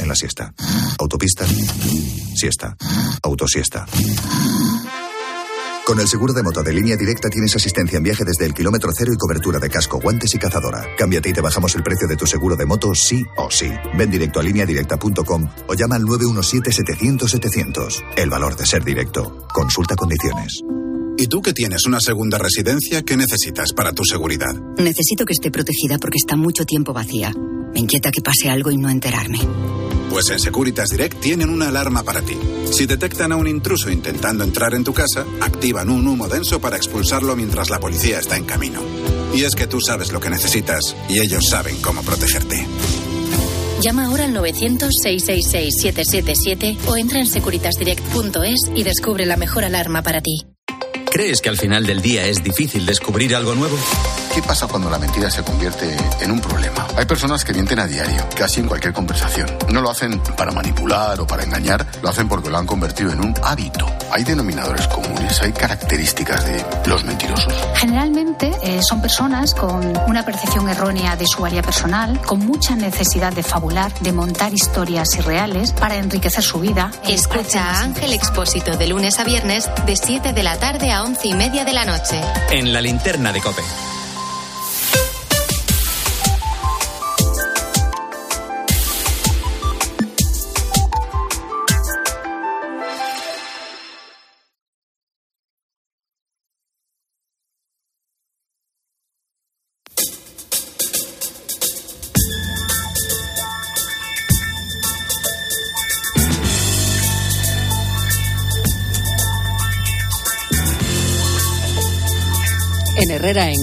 en 0.00 0.08
la 0.08 0.16
siesta. 0.16 0.52
Autopista, 0.98 1.46
siesta. 2.34 2.76
Autosiesta. 3.22 3.86
Con 5.84 6.00
el 6.00 6.08
seguro 6.08 6.32
de 6.32 6.42
moto 6.42 6.62
de 6.62 6.72
línea 6.72 6.96
directa 6.96 7.28
tienes 7.28 7.54
asistencia 7.54 7.98
en 7.98 8.02
viaje 8.02 8.24
desde 8.24 8.46
el 8.46 8.54
kilómetro 8.54 8.90
cero 8.96 9.12
y 9.12 9.18
cobertura 9.18 9.58
de 9.58 9.68
casco, 9.68 10.00
guantes 10.00 10.34
y 10.34 10.38
cazadora. 10.38 10.82
Cámbiate 10.96 11.28
y 11.28 11.34
te 11.34 11.42
bajamos 11.42 11.74
el 11.74 11.82
precio 11.82 12.08
de 12.08 12.16
tu 12.16 12.26
seguro 12.26 12.56
de 12.56 12.64
moto 12.64 12.94
sí 12.94 13.22
o 13.36 13.50
sí. 13.50 13.70
Ven 13.94 14.10
directo 14.10 14.40
a 14.40 14.42
lineadirecta.com 14.44 15.50
o 15.66 15.74
llama 15.74 15.96
al 15.96 16.04
917-700-700. 16.04 18.02
El 18.16 18.30
valor 18.30 18.56
de 18.56 18.64
ser 18.64 18.82
directo. 18.82 19.46
Consulta 19.52 19.94
condiciones. 19.94 20.62
¿Y 21.18 21.26
tú 21.26 21.42
que 21.42 21.52
tienes 21.52 21.84
una 21.84 22.00
segunda 22.00 22.38
residencia, 22.38 23.02
qué 23.02 23.18
necesitas 23.18 23.74
para 23.74 23.92
tu 23.92 24.04
seguridad? 24.04 24.54
Necesito 24.78 25.26
que 25.26 25.34
esté 25.34 25.50
protegida 25.50 25.98
porque 25.98 26.16
está 26.16 26.34
mucho 26.34 26.64
tiempo 26.64 26.94
vacía. 26.94 27.30
Me 27.74 27.80
inquieta 27.80 28.10
que 28.10 28.22
pase 28.22 28.48
algo 28.48 28.70
y 28.70 28.78
no 28.78 28.88
enterarme. 28.88 29.38
Pues 30.14 30.30
en 30.30 30.38
Securitas 30.38 30.88
Direct 30.90 31.18
tienen 31.18 31.50
una 31.50 31.70
alarma 31.70 32.04
para 32.04 32.22
ti. 32.22 32.38
Si 32.70 32.86
detectan 32.86 33.32
a 33.32 33.36
un 33.36 33.48
intruso 33.48 33.90
intentando 33.90 34.44
entrar 34.44 34.72
en 34.74 34.84
tu 34.84 34.94
casa, 34.94 35.26
activan 35.40 35.90
un 35.90 36.06
humo 36.06 36.28
denso 36.28 36.60
para 36.60 36.76
expulsarlo 36.76 37.34
mientras 37.34 37.68
la 37.68 37.80
policía 37.80 38.20
está 38.20 38.36
en 38.36 38.44
camino. 38.44 38.80
Y 39.34 39.42
es 39.42 39.56
que 39.56 39.66
tú 39.66 39.80
sabes 39.80 40.12
lo 40.12 40.20
que 40.20 40.30
necesitas 40.30 40.94
y 41.08 41.18
ellos 41.18 41.42
saben 41.50 41.80
cómo 41.80 42.04
protegerte. 42.04 42.64
Llama 43.80 44.06
ahora 44.06 44.26
al 44.26 44.34
900-666-777 44.34 46.76
o 46.86 46.96
entra 46.96 47.18
en 47.18 47.26
securitasdirect.es 47.26 48.70
y 48.72 48.84
descubre 48.84 49.26
la 49.26 49.36
mejor 49.36 49.64
alarma 49.64 50.04
para 50.04 50.20
ti. 50.20 50.46
¿Crees 51.10 51.40
que 51.40 51.48
al 51.48 51.58
final 51.58 51.86
del 51.86 52.00
día 52.00 52.28
es 52.28 52.44
difícil 52.44 52.86
descubrir 52.86 53.34
algo 53.34 53.56
nuevo? 53.56 53.76
¿Qué 54.34 54.42
pasa 54.42 54.66
cuando 54.66 54.90
la 54.90 54.98
mentira 54.98 55.30
se 55.30 55.44
convierte 55.44 55.96
en 56.20 56.32
un 56.32 56.40
problema? 56.40 56.84
Hay 56.96 57.04
personas 57.04 57.44
que 57.44 57.52
mienten 57.52 57.78
a 57.78 57.86
diario, 57.86 58.20
casi 58.36 58.58
en 58.58 58.66
cualquier 58.66 58.92
conversación. 58.92 59.46
No 59.72 59.80
lo 59.80 59.90
hacen 59.90 60.18
para 60.36 60.50
manipular 60.50 61.20
o 61.20 61.24
para 61.24 61.44
engañar, 61.44 61.86
lo 62.02 62.08
hacen 62.08 62.28
porque 62.28 62.50
lo 62.50 62.58
han 62.58 62.66
convertido 62.66 63.12
en 63.12 63.20
un 63.20 63.32
hábito. 63.44 63.86
Hay 64.10 64.24
denominadores 64.24 64.88
comunes, 64.88 65.40
hay 65.40 65.52
características 65.52 66.44
de 66.46 66.66
los 66.86 67.04
mentirosos. 67.04 67.54
Generalmente 67.76 68.50
eh, 68.64 68.80
son 68.82 69.00
personas 69.00 69.54
con 69.54 69.96
una 70.08 70.24
percepción 70.24 70.68
errónea 70.68 71.14
de 71.14 71.28
su 71.28 71.46
área 71.46 71.62
personal, 71.62 72.20
con 72.22 72.40
mucha 72.40 72.74
necesidad 72.74 73.32
de 73.32 73.44
fabular, 73.44 73.94
de 74.00 74.12
montar 74.12 74.52
historias 74.52 75.14
irreales 75.14 75.70
para 75.70 75.94
enriquecer 75.94 76.42
su 76.42 76.58
vida. 76.58 76.90
Escucha 77.06 77.70
a 77.70 77.82
Ángel 77.82 78.12
Expósito 78.12 78.76
de 78.76 78.88
lunes 78.88 79.20
a 79.20 79.24
viernes 79.24 79.70
de 79.86 79.94
7 79.94 80.32
de 80.32 80.42
la 80.42 80.58
tarde 80.58 80.90
a 80.90 81.04
11 81.04 81.28
y 81.28 81.34
media 81.34 81.64
de 81.64 81.72
la 81.72 81.84
noche. 81.84 82.20
En 82.50 82.72
la 82.72 82.80
linterna 82.80 83.32
de 83.32 83.40
Cope. 83.40 83.62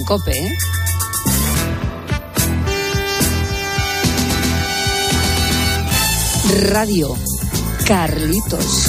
En 0.02 0.04
Cope, 0.04 0.32
¿eh? 0.32 0.56
Radio 6.70 7.16
Carlitos. 7.86 8.88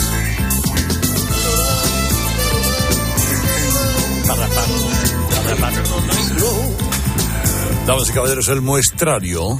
Damas 7.85 8.09
y 8.09 8.13
caballeros, 8.13 8.47
el 8.47 8.61
muestrario 8.61 9.57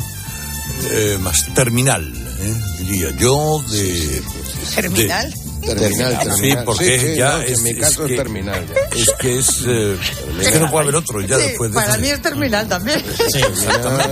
eh, 0.92 1.18
más 1.22 1.54
terminal, 1.54 2.12
eh, 2.40 2.54
diría 2.80 3.12
yo, 3.18 3.62
de... 3.70 4.22
¿Terminal? 4.76 5.32
de- 5.32 5.43
Terminal, 5.66 6.18
Sí, 6.22 6.28
terminal. 6.30 6.64
porque 6.66 6.86
Sí, 7.00 7.08
sí, 7.08 7.16
ya 7.16 7.32
no, 7.38 7.42
es, 7.42 7.58
en 7.58 7.64
mi 7.64 7.76
caso 7.76 8.02
es 8.04 8.08
que- 8.10 8.16
terminal 8.18 8.68
ya. 8.68 8.98
Es 9.00 9.10
que 9.20 9.40
es... 9.40 9.48
eh, 9.68 9.98
es 10.42 10.50
que 10.50 10.60
no 10.60 10.70
puede 10.72 10.84
haber 10.84 10.96
otro 10.96 11.22
ya 11.22 11.38
Sí, 11.38 11.44
después 11.44 11.72
de... 11.72 11.76
para 11.76 11.98
mí 11.98 12.08
es 12.08 12.22
terminal 12.22 12.68
también. 12.68 13.04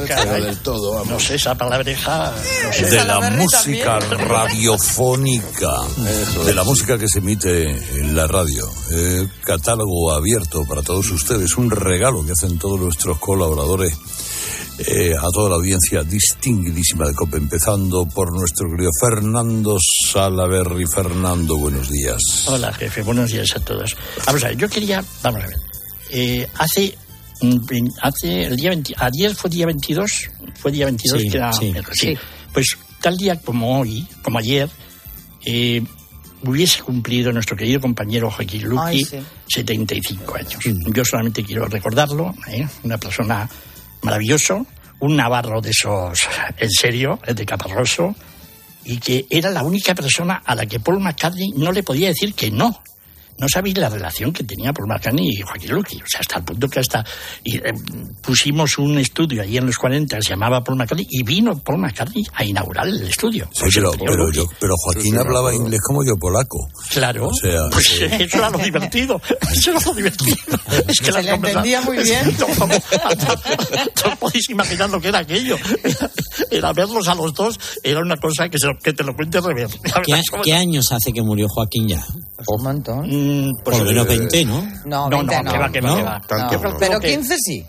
pero 0.07 0.33
del 0.45 0.57
todo, 0.59 0.91
vamos. 0.93 1.07
No 1.09 1.19
sé, 1.19 1.35
esa 1.35 1.55
palabreja. 1.55 2.33
No 2.65 2.73
sé. 2.73 2.85
de 2.89 3.03
la 3.05 3.29
música 3.31 3.99
radiofónica, 3.99 5.71
de 6.45 6.53
la 6.53 6.63
música 6.63 6.97
que 6.97 7.07
se 7.07 7.19
emite 7.19 7.69
en 7.99 8.15
la 8.15 8.27
radio. 8.27 8.67
Eh, 8.91 9.27
catálogo 9.43 10.11
abierto 10.13 10.63
para 10.65 10.81
todos 10.81 11.09
ustedes, 11.11 11.57
un 11.57 11.69
regalo 11.71 12.25
que 12.25 12.31
hacen 12.33 12.57
todos 12.57 12.79
nuestros 12.79 13.17
colaboradores 13.19 13.93
eh, 14.87 15.13
a 15.17 15.27
toda 15.33 15.49
la 15.49 15.55
audiencia 15.55 16.03
distinguidísima 16.03 17.07
de 17.07 17.13
COPE, 17.13 17.37
empezando 17.37 18.05
por 18.05 18.31
nuestro 18.33 18.69
querido 18.69 18.91
Fernando 18.99 19.77
Salaverri. 20.07 20.85
Fernando, 20.93 21.57
buenos 21.57 21.89
días. 21.89 22.21
Hola, 22.47 22.71
jefe, 22.73 23.01
buenos 23.01 23.31
días 23.31 23.55
a 23.55 23.59
todos. 23.59 23.95
Vamos 24.25 24.43
a 24.43 24.47
ver, 24.49 24.57
yo 24.57 24.69
quería. 24.69 25.03
Vamos 25.23 25.43
a 25.43 25.47
ver. 25.47 25.55
Eh, 26.09 26.47
hace. 26.57 26.95
mm, 27.41 27.57
Hace 28.01 28.43
el 28.45 28.55
día 28.57 28.69
20, 28.69 28.93
ayer 28.97 29.35
fue 29.35 29.49
día 29.49 29.65
22, 29.65 30.11
fue 30.59 30.71
día 30.71 30.85
22 30.85 31.21
Sí, 31.21 31.29
que 31.29 31.37
era 31.37 31.53
sí, 31.53 31.73
sí. 31.93 32.13
Pues 32.53 32.77
tal 33.01 33.17
día 33.17 33.39
como 33.39 33.79
hoy, 33.79 34.05
como 34.21 34.37
ayer, 34.39 34.69
eh, 35.45 35.81
hubiese 36.43 36.81
cumplido 36.81 37.31
nuestro 37.31 37.55
querido 37.55 37.79
compañero 37.79 38.29
Joaquín 38.29 38.63
Luqui 38.63 38.81
Ay, 38.83 39.05
sí. 39.05 39.19
75 39.47 40.35
años. 40.35 40.59
Yo 40.93 41.05
solamente 41.05 41.43
quiero 41.43 41.65
recordarlo, 41.65 42.33
¿eh? 42.47 42.67
una 42.83 42.97
persona 42.97 43.49
maravilloso, 44.01 44.65
un 44.99 45.15
navarro 45.15 45.61
de 45.61 45.71
esos, 45.71 46.27
en 46.57 46.69
serio, 46.69 47.19
de 47.27 47.45
Caparroso, 47.45 48.15
y 48.83 48.97
que 48.97 49.25
era 49.29 49.49
la 49.49 49.63
única 49.63 49.93
persona 49.93 50.41
a 50.45 50.55
la 50.55 50.65
que 50.65 50.79
Paul 50.79 50.99
McCartney 50.99 51.51
no 51.55 51.71
le 51.71 51.83
podía 51.83 52.07
decir 52.07 52.33
que 52.33 52.51
no. 52.51 52.81
No 53.41 53.47
sabéis 53.49 53.77
la 53.77 53.89
relación 53.89 54.31
que 54.31 54.43
tenía 54.43 54.71
Paul 54.71 54.87
McCartney 54.87 55.29
y 55.31 55.41
Joaquín 55.41 55.71
Luqui. 55.71 55.97
O 55.97 56.05
sea, 56.07 56.19
hasta 56.21 56.37
el 56.37 56.43
punto 56.45 56.67
que 56.69 56.79
hasta 56.79 57.03
y, 57.43 57.57
eh, 57.57 57.73
pusimos 58.21 58.77
un 58.77 58.97
estudio 58.99 59.41
allí 59.41 59.57
en 59.57 59.65
los 59.65 59.77
40, 59.77 60.21
se 60.21 60.29
llamaba 60.29 60.63
Paul 60.63 60.77
McCartney, 60.77 61.07
y 61.09 61.23
vino 61.23 61.57
Paul 61.57 61.79
McCartney 61.79 62.23
a 62.33 62.45
inaugurar 62.45 62.87
el 62.87 63.01
estudio. 63.01 63.49
Sí, 63.51 63.65
pero, 63.73 63.91
pero, 63.97 64.31
yo, 64.31 64.45
pero 64.59 64.75
Joaquín 64.77 65.17
hablaba 65.17 65.53
inglés 65.53 65.81
como 65.85 66.03
yo 66.05 66.13
polaco. 66.19 66.67
Claro, 66.91 67.27
O 67.27 67.33
sea, 67.33 67.67
pues 67.71 67.85
sí. 67.87 68.03
eso 68.19 68.37
era 68.37 68.49
lo 68.49 68.59
divertido. 68.59 69.19
Eso 69.51 69.71
era 69.71 69.79
lo 69.85 69.93
divertido. 69.93 70.37
Es 70.87 70.99
que 70.99 71.11
Se 71.11 71.23
le 71.23 71.31
entendía 71.31 71.81
muy 71.81 71.97
bien. 71.97 72.35
No 74.05 74.15
podéis 74.19 74.49
imaginar 74.49 74.89
lo 74.89 74.99
que 75.01 75.07
era 75.09 75.19
aquello. 75.19 75.55
Era, 75.83 76.11
era 76.49 76.73
verlos 76.73 77.07
a 77.07 77.15
los 77.15 77.33
dos, 77.33 77.59
era 77.83 77.99
una 78.01 78.17
cosa 78.17 78.49
que, 78.49 78.57
se, 78.57 78.67
lo- 78.67 78.77
que 78.81 78.93
te 78.93 79.03
lo 79.03 79.15
cuente 79.15 79.39
Rever. 79.41 79.67
¿Qué, 80.05 80.21
qué 80.43 80.53
años 80.53 80.91
hace 80.91 81.11
que 81.11 81.21
murió 81.21 81.47
Joaquín 81.49 81.87
ya? 81.87 82.03
Un 82.47 82.63
montón. 82.63 83.09
Por 83.63 83.77
lo 83.77 83.85
menos 83.85 84.05
eh, 84.05 84.17
20, 84.17 84.45
¿no? 84.45 84.61
No, 84.85 85.09
No, 85.09 85.17
20 85.17 85.35
no, 85.43 85.43
no. 85.43 85.71
que 85.71 85.81
va. 85.81 86.21
Pero 86.79 86.99
que- 86.99 87.07
15 87.15 87.35
sí. 87.37 87.65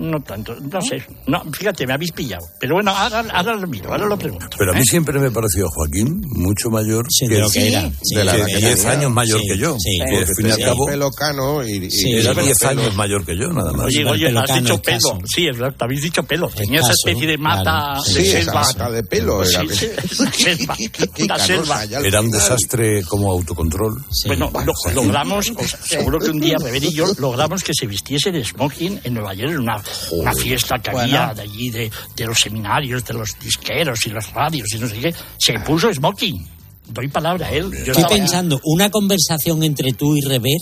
No 0.00 0.18
tanto, 0.22 0.56
no 0.60 0.80
sé. 0.80 1.04
No, 1.26 1.42
fíjate, 1.52 1.86
me 1.86 1.92
habéis 1.92 2.12
pillado. 2.12 2.46
Pero 2.58 2.74
bueno, 2.76 2.90
ahora, 2.90 3.20
ahora 3.34 3.54
lo 3.54 3.66
miro, 3.66 3.92
ahora 3.92 4.06
lo 4.06 4.16
pregunto. 4.16 4.48
Pero 4.58 4.72
a 4.72 4.74
mí 4.74 4.80
¿eh? 4.80 4.84
siempre 4.84 5.18
me 5.18 5.30
pareció 5.30 5.66
Joaquín 5.68 6.22
mucho 6.36 6.70
mayor 6.70 7.06
Sí, 7.10 7.26
de 7.28 7.38
lo 7.38 7.50
que 7.50 7.68
era. 7.68 7.90
Sí, 8.02 8.14
de 8.16 8.24
la 8.24 8.32
que 8.36 8.44
que 8.46 8.50
era. 8.52 8.68
10 8.68 8.84
años 8.86 9.10
mayor 9.12 9.40
Sí, 9.40 9.46
que 9.48 9.58
yo. 9.58 9.76
sí. 9.78 9.98
Que, 9.98 10.04
Porque 10.04 10.18
al 10.18 10.36
fin 10.36 10.46
y 10.46 10.50
al 10.50 10.58
cabo, 10.68 10.88
el 10.88 10.92
pelo 10.94 11.10
cano 11.10 11.66
y, 11.66 11.72
y 11.84 11.90
Sí, 11.90 12.12
era 12.14 12.32
los 12.32 12.44
10 12.46 12.58
pelos- 12.58 12.70
años 12.78 12.94
mayor 12.96 13.26
que 13.26 13.36
yo, 13.36 13.48
nada 13.52 13.72
más. 13.72 13.86
Oye, 13.86 14.04
oye, 14.06 14.28
has 14.38 14.54
dicho 14.62 14.80
pelo. 14.80 15.18
Sí, 15.26 15.46
es 15.48 15.58
verdad, 15.58 15.76
habéis 15.80 16.02
dicho 16.02 16.22
pelo. 16.22 16.48
Tenía 16.48 16.80
esa 16.80 16.92
especie 16.92 17.26
de 17.26 17.36
mata 17.38 17.62
claro. 17.62 18.02
de 18.02 18.10
Sí, 18.10 18.20
esa 18.30 18.38
selva. 18.38 18.60
mata 18.62 18.90
de 18.90 19.02
pelo 19.02 19.44
Sí, 19.44 19.56
era. 19.56 19.74
sí, 19.74 19.88
una 21.24 21.38
selva. 21.38 21.84
Era 21.84 22.20
un 22.20 22.30
desastre 22.30 23.02
como 23.04 23.30
autocontrol. 23.32 24.02
Sí. 24.10 24.28
Bueno, 24.28 24.50
lo- 24.64 24.92
logramos, 24.94 25.52
seguro 25.84 26.18
que 26.18 26.30
un 26.30 26.40
día 26.40 26.56
Rever 26.58 26.84
y 26.84 26.92
yo 26.92 27.06
logramos 27.18 27.62
que 27.62 27.72
se 27.74 27.86
vistiese 27.86 28.30
de 28.32 28.44
smoking 28.44 29.00
en 29.04 29.14
Nueva 29.14 29.34
York 29.34 29.50
en 29.52 29.58
una, 29.60 29.82
una 30.12 30.32
fiesta 30.32 30.78
que 30.78 30.90
había 30.90 31.32
de 31.34 31.42
allí, 31.42 31.70
de, 31.70 31.90
de 32.16 32.26
los 32.26 32.38
seminarios, 32.38 33.04
de 33.04 33.14
los 33.14 33.38
disqueros 33.38 34.06
y 34.06 34.10
los 34.10 34.32
radios 34.32 34.68
y 34.74 34.78
no 34.78 34.88
sé 34.88 34.98
qué. 35.00 35.14
Se 35.38 35.58
puso 35.60 35.92
smoking. 35.92 36.46
Doy 36.88 37.08
palabra 37.08 37.46
a 37.46 37.50
él. 37.52 37.70
Yo 37.70 37.76
Estoy 37.78 37.90
estaba 37.90 38.08
pensando, 38.08 38.60
una 38.64 38.90
conversación 38.90 39.62
entre 39.62 39.92
tú 39.92 40.16
y 40.16 40.22
Rever 40.22 40.58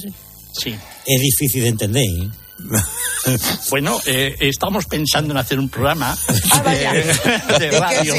Sí. 0.53 0.75
es 1.07 1.21
difícil 1.21 1.63
de 1.63 1.69
entender. 1.69 2.05
¿eh? 2.05 2.29
Bueno, 3.71 3.99
eh, 4.07 4.37
estamos 4.41 4.87
pensando 4.87 5.33
en 5.33 5.39
hacer 5.39 5.59
un 5.59 5.69
programa 5.69 6.17
Ah, 6.53 6.63
vaya. 6.65 6.93
de, 6.93 7.59
de 7.59 7.79
radio. 7.79 8.15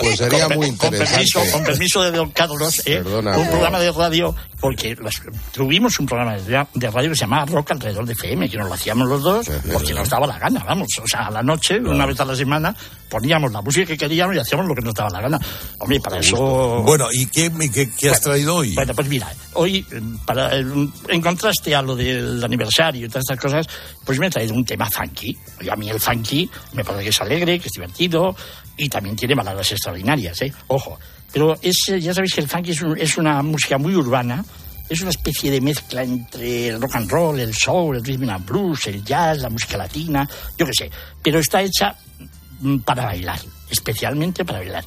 Pues 0.00 0.18
sería 0.18 0.46
Con- 0.48 0.56
muy 0.56 0.66
con 0.76 0.92
interesante. 0.92 1.04
permiso, 1.32 1.40
con 1.52 1.64
permiso 1.64 2.02
de 2.02 2.10
don 2.10 2.30
Carlos, 2.30 2.80
eh, 2.86 2.96
Perdona, 3.02 3.36
un 3.38 3.48
programa 3.48 3.78
de 3.80 3.92
radio, 3.92 4.34
porque 4.60 4.96
las- 5.00 5.22
tuvimos 5.52 5.98
un 6.00 6.06
programa 6.06 6.36
de, 6.36 6.66
de 6.74 6.90
radio 6.90 7.10
que 7.10 7.14
se 7.16 7.20
llamaba 7.22 7.44
Rock 7.46 7.72
alrededor 7.72 8.04
de 8.06 8.12
FM, 8.14 8.48
que 8.50 8.56
nos 8.58 8.68
lo 8.68 8.74
hacíamos 8.74 9.08
los 9.08 9.22
dos, 9.22 9.46
porque 9.72 9.94
nos 9.94 10.08
daba 10.08 10.26
la 10.26 10.38
gana, 10.38 10.64
vamos. 10.64 10.88
O 11.02 11.06
sea, 11.06 11.26
a 11.26 11.30
la 11.30 11.42
noche, 11.42 11.78
una 11.78 12.06
vez 12.06 12.18
a 12.20 12.24
la 12.24 12.34
semana, 12.36 12.74
poníamos 13.12 13.52
la 13.52 13.60
música 13.60 13.84
que 13.84 13.98
queríamos 13.98 14.34
y 14.34 14.38
hacíamos 14.38 14.66
lo 14.66 14.74
que 14.74 14.80
nos 14.80 14.94
daba 14.94 15.10
la 15.10 15.20
gana. 15.20 15.38
Hombre, 15.78 16.00
para 16.00 16.18
eso... 16.18 16.82
Bueno, 16.82 17.08
¿y 17.12 17.26
qué, 17.26 17.50
has 18.10 18.20
traído 18.22 18.56
hoy? 18.56 18.74
Bueno, 18.74 18.94
pues 18.94 19.06
mira, 19.08 19.30
hoy, 19.52 19.84
para, 20.24 20.58
eh, 20.58 20.64
en 21.08 21.20
contraste 21.20 21.74
a 21.74 21.82
lo 21.82 21.94
del 21.94 22.42
aniversario 22.42 23.04
y 23.04 23.08
todas 23.08 23.24
estas 23.28 23.38
cosas, 23.38 23.66
pues 24.04 24.18
me 24.18 24.28
he 24.28 24.30
traído 24.30 24.54
un 24.54 24.64
tema 24.64 24.88
funky. 24.90 25.36
Y 25.60 25.68
a 25.68 25.76
mí 25.76 25.90
el 25.90 26.00
funky 26.00 26.48
me 26.72 26.82
parece 26.84 27.04
que 27.04 27.10
es 27.10 27.20
alegre, 27.20 27.58
que 27.60 27.66
es 27.68 27.72
divertido 27.72 28.34
y 28.78 28.88
también 28.88 29.14
tiene 29.14 29.34
baladas 29.34 29.70
extraordinarias, 29.70 30.40
¿eh? 30.40 30.52
Ojo. 30.68 30.98
Pero 31.32 31.58
es, 31.60 31.76
ya 32.00 32.14
sabéis 32.14 32.34
que 32.34 32.40
el 32.40 32.48
funky 32.48 32.70
es, 32.70 32.80
un- 32.82 32.98
es 32.98 33.18
una 33.18 33.42
música 33.42 33.76
muy 33.78 33.94
urbana, 33.94 34.44
es 34.88 35.00
una 35.00 35.10
especie 35.10 35.50
de 35.50 35.60
mezcla 35.60 36.02
entre 36.02 36.68
el 36.68 36.80
rock 36.80 36.96
and 36.96 37.10
roll, 37.10 37.40
el 37.40 37.54
soul, 37.54 37.96
el 37.96 38.04
rhythm 38.04 38.28
and 38.30 38.44
blues, 38.46 38.86
el 38.88 39.02
jazz, 39.04 39.38
la 39.38 39.48
música 39.48 39.76
latina, 39.78 40.28
yo 40.58 40.66
qué 40.66 40.72
sé. 40.76 40.90
Pero 41.22 41.38
está 41.38 41.62
hecha 41.62 41.94
para 42.84 43.06
bailar, 43.06 43.40
especialmente 43.70 44.44
para 44.44 44.58
bailar. 44.58 44.84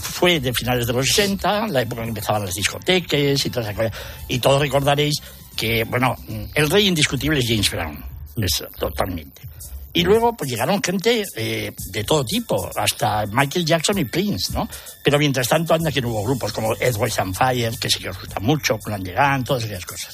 Fue 0.00 0.40
de 0.40 0.52
finales 0.52 0.86
de 0.86 0.92
los 0.92 1.06
60, 1.06 1.68
la 1.68 1.82
época 1.82 2.02
en 2.02 2.06
que 2.06 2.10
empezaban 2.10 2.44
las 2.44 2.54
discotecas 2.54 3.46
y 3.46 3.50
todas 3.50 3.70
esas 3.70 3.76
cosas. 3.76 4.02
Y 4.28 4.38
todos 4.38 4.60
recordaréis 4.60 5.14
que, 5.56 5.84
bueno, 5.84 6.14
mm, 6.28 6.44
el 6.54 6.70
rey 6.70 6.88
indiscutible 6.88 7.38
es 7.38 7.46
James 7.48 7.70
Brown, 7.70 8.04
es, 8.36 8.64
totalmente. 8.78 9.42
Y 9.96 10.02
luego 10.02 10.36
pues 10.36 10.50
llegaron 10.50 10.82
gente 10.82 11.24
eh, 11.36 11.72
de 11.92 12.04
todo 12.04 12.24
tipo, 12.24 12.68
hasta 12.76 13.26
Michael 13.26 13.64
Jackson 13.64 13.96
y 13.98 14.04
Prince, 14.04 14.52
¿no? 14.52 14.68
Pero 15.04 15.20
mientras 15.20 15.48
tanto 15.48 15.72
anda 15.72 15.92
que 15.92 16.00
hubo 16.00 16.24
grupos 16.24 16.52
como 16.52 16.74
Edward 16.74 17.12
and 17.18 17.36
Fire, 17.36 17.78
que 17.78 17.88
sí 17.88 18.00
que 18.00 18.10
os 18.10 18.18
gusta 18.18 18.40
mucho, 18.40 18.76
Plan 18.78 19.04
Llegan, 19.04 19.44
todas 19.44 19.62
esas 19.62 19.86
cosas. 19.86 20.12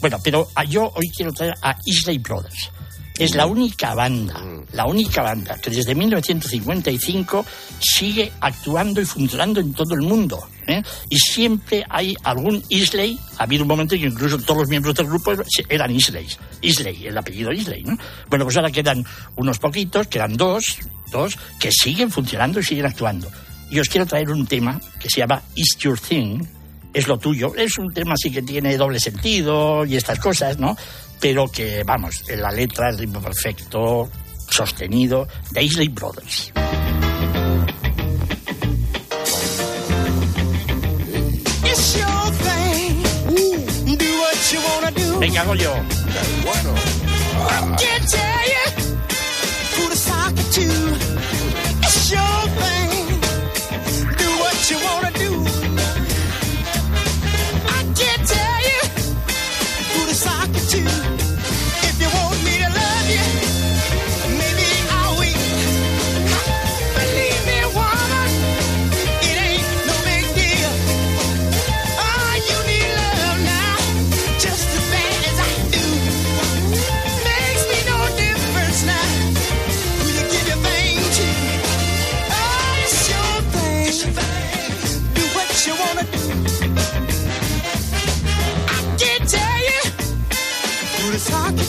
Bueno, 0.00 0.18
pero 0.24 0.48
yo 0.66 0.90
hoy 0.94 1.10
quiero 1.14 1.32
traer 1.32 1.54
a 1.60 1.76
Isley 1.84 2.18
Brothers. 2.18 2.70
Es 3.18 3.34
la 3.34 3.46
única 3.46 3.94
banda, 3.94 4.40
la 4.72 4.86
única 4.86 5.22
banda 5.22 5.58
que 5.58 5.70
desde 5.70 5.92
1955 5.92 7.44
sigue 7.80 8.30
actuando 8.40 9.00
y 9.00 9.04
funcionando 9.04 9.58
en 9.58 9.72
todo 9.72 9.94
el 9.94 10.02
mundo. 10.02 10.38
¿eh? 10.68 10.80
Y 11.10 11.18
siempre 11.18 11.84
hay 11.88 12.14
algún 12.22 12.62
Isley. 12.68 13.18
Ha 13.38 13.42
habido 13.42 13.64
un 13.64 13.68
momento 13.68 13.96
en 13.96 14.02
que 14.02 14.06
incluso 14.06 14.38
todos 14.38 14.60
los 14.60 14.68
miembros 14.68 14.94
del 14.94 15.06
grupo 15.06 15.32
eran 15.68 15.90
Isleys. 15.90 16.38
Isley, 16.60 17.06
el 17.06 17.18
apellido 17.18 17.52
Isley, 17.52 17.82
¿no? 17.82 17.98
Bueno, 18.28 18.44
pues 18.44 18.56
ahora 18.56 18.70
quedan 18.70 19.04
unos 19.34 19.58
poquitos, 19.58 20.06
quedan 20.06 20.36
dos, 20.36 20.78
dos, 21.10 21.36
que 21.58 21.72
siguen 21.72 22.12
funcionando 22.12 22.60
y 22.60 22.62
siguen 22.62 22.86
actuando. 22.86 23.28
Y 23.68 23.80
os 23.80 23.88
quiero 23.88 24.06
traer 24.06 24.30
un 24.30 24.46
tema 24.46 24.80
que 25.00 25.10
se 25.10 25.20
llama 25.20 25.42
Is 25.56 25.76
Your 25.78 25.98
Thing, 25.98 26.44
es 26.94 27.06
lo 27.06 27.18
tuyo. 27.18 27.54
Es 27.54 27.78
un 27.78 27.92
tema 27.92 28.14
así 28.14 28.30
que 28.30 28.42
tiene 28.42 28.76
doble 28.76 29.00
sentido 29.00 29.84
y 29.84 29.96
estas 29.96 30.18
cosas, 30.18 30.58
¿no? 30.58 30.76
Pero 31.20 31.48
que, 31.48 31.82
vamos, 31.84 32.24
en 32.28 32.42
la 32.42 32.50
letra, 32.50 32.90
el 32.90 32.98
ritmo 32.98 33.20
perfecto, 33.20 34.08
sostenido, 34.48 35.26
de 35.50 35.62
Isley 35.62 35.88
Brothers. 35.88 36.52
Venga, 45.18 45.40
hago 45.40 45.54
yo. 45.56 45.74
Bueno. 46.44 46.74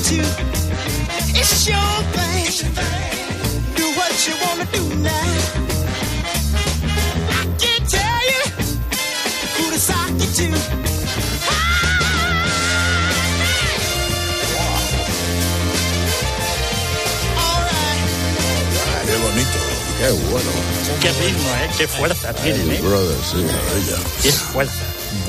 To. 0.10 0.22
It's 1.40 1.68
your 1.68 1.94
thing. 2.16 2.50
Do 3.78 3.86
what 3.98 4.14
you 4.28 4.34
wanna 4.44 4.66
do 4.74 4.84
now. 5.06 5.34
I 7.40 7.44
can't 7.62 7.86
tell 7.98 8.22
you 8.32 8.42
who 9.56 9.66
to 9.70 9.80
sock 9.80 10.10
it 10.26 10.32
to. 10.40 10.50
Qué 19.06 19.16
bonito. 19.26 19.60
Qué 20.00 20.10
bueno. 20.32 20.52
Qué 21.02 21.10
ritmo, 21.12 21.50
¿eh? 21.50 21.70
Qué 21.78 21.88
fuerza 21.88 22.34
tienen, 22.34 22.72
¿eh? 22.72 22.82
Brothers, 22.82 23.28
sí. 23.32 23.46
Qué 24.24 24.32
fuerza. 24.32 24.74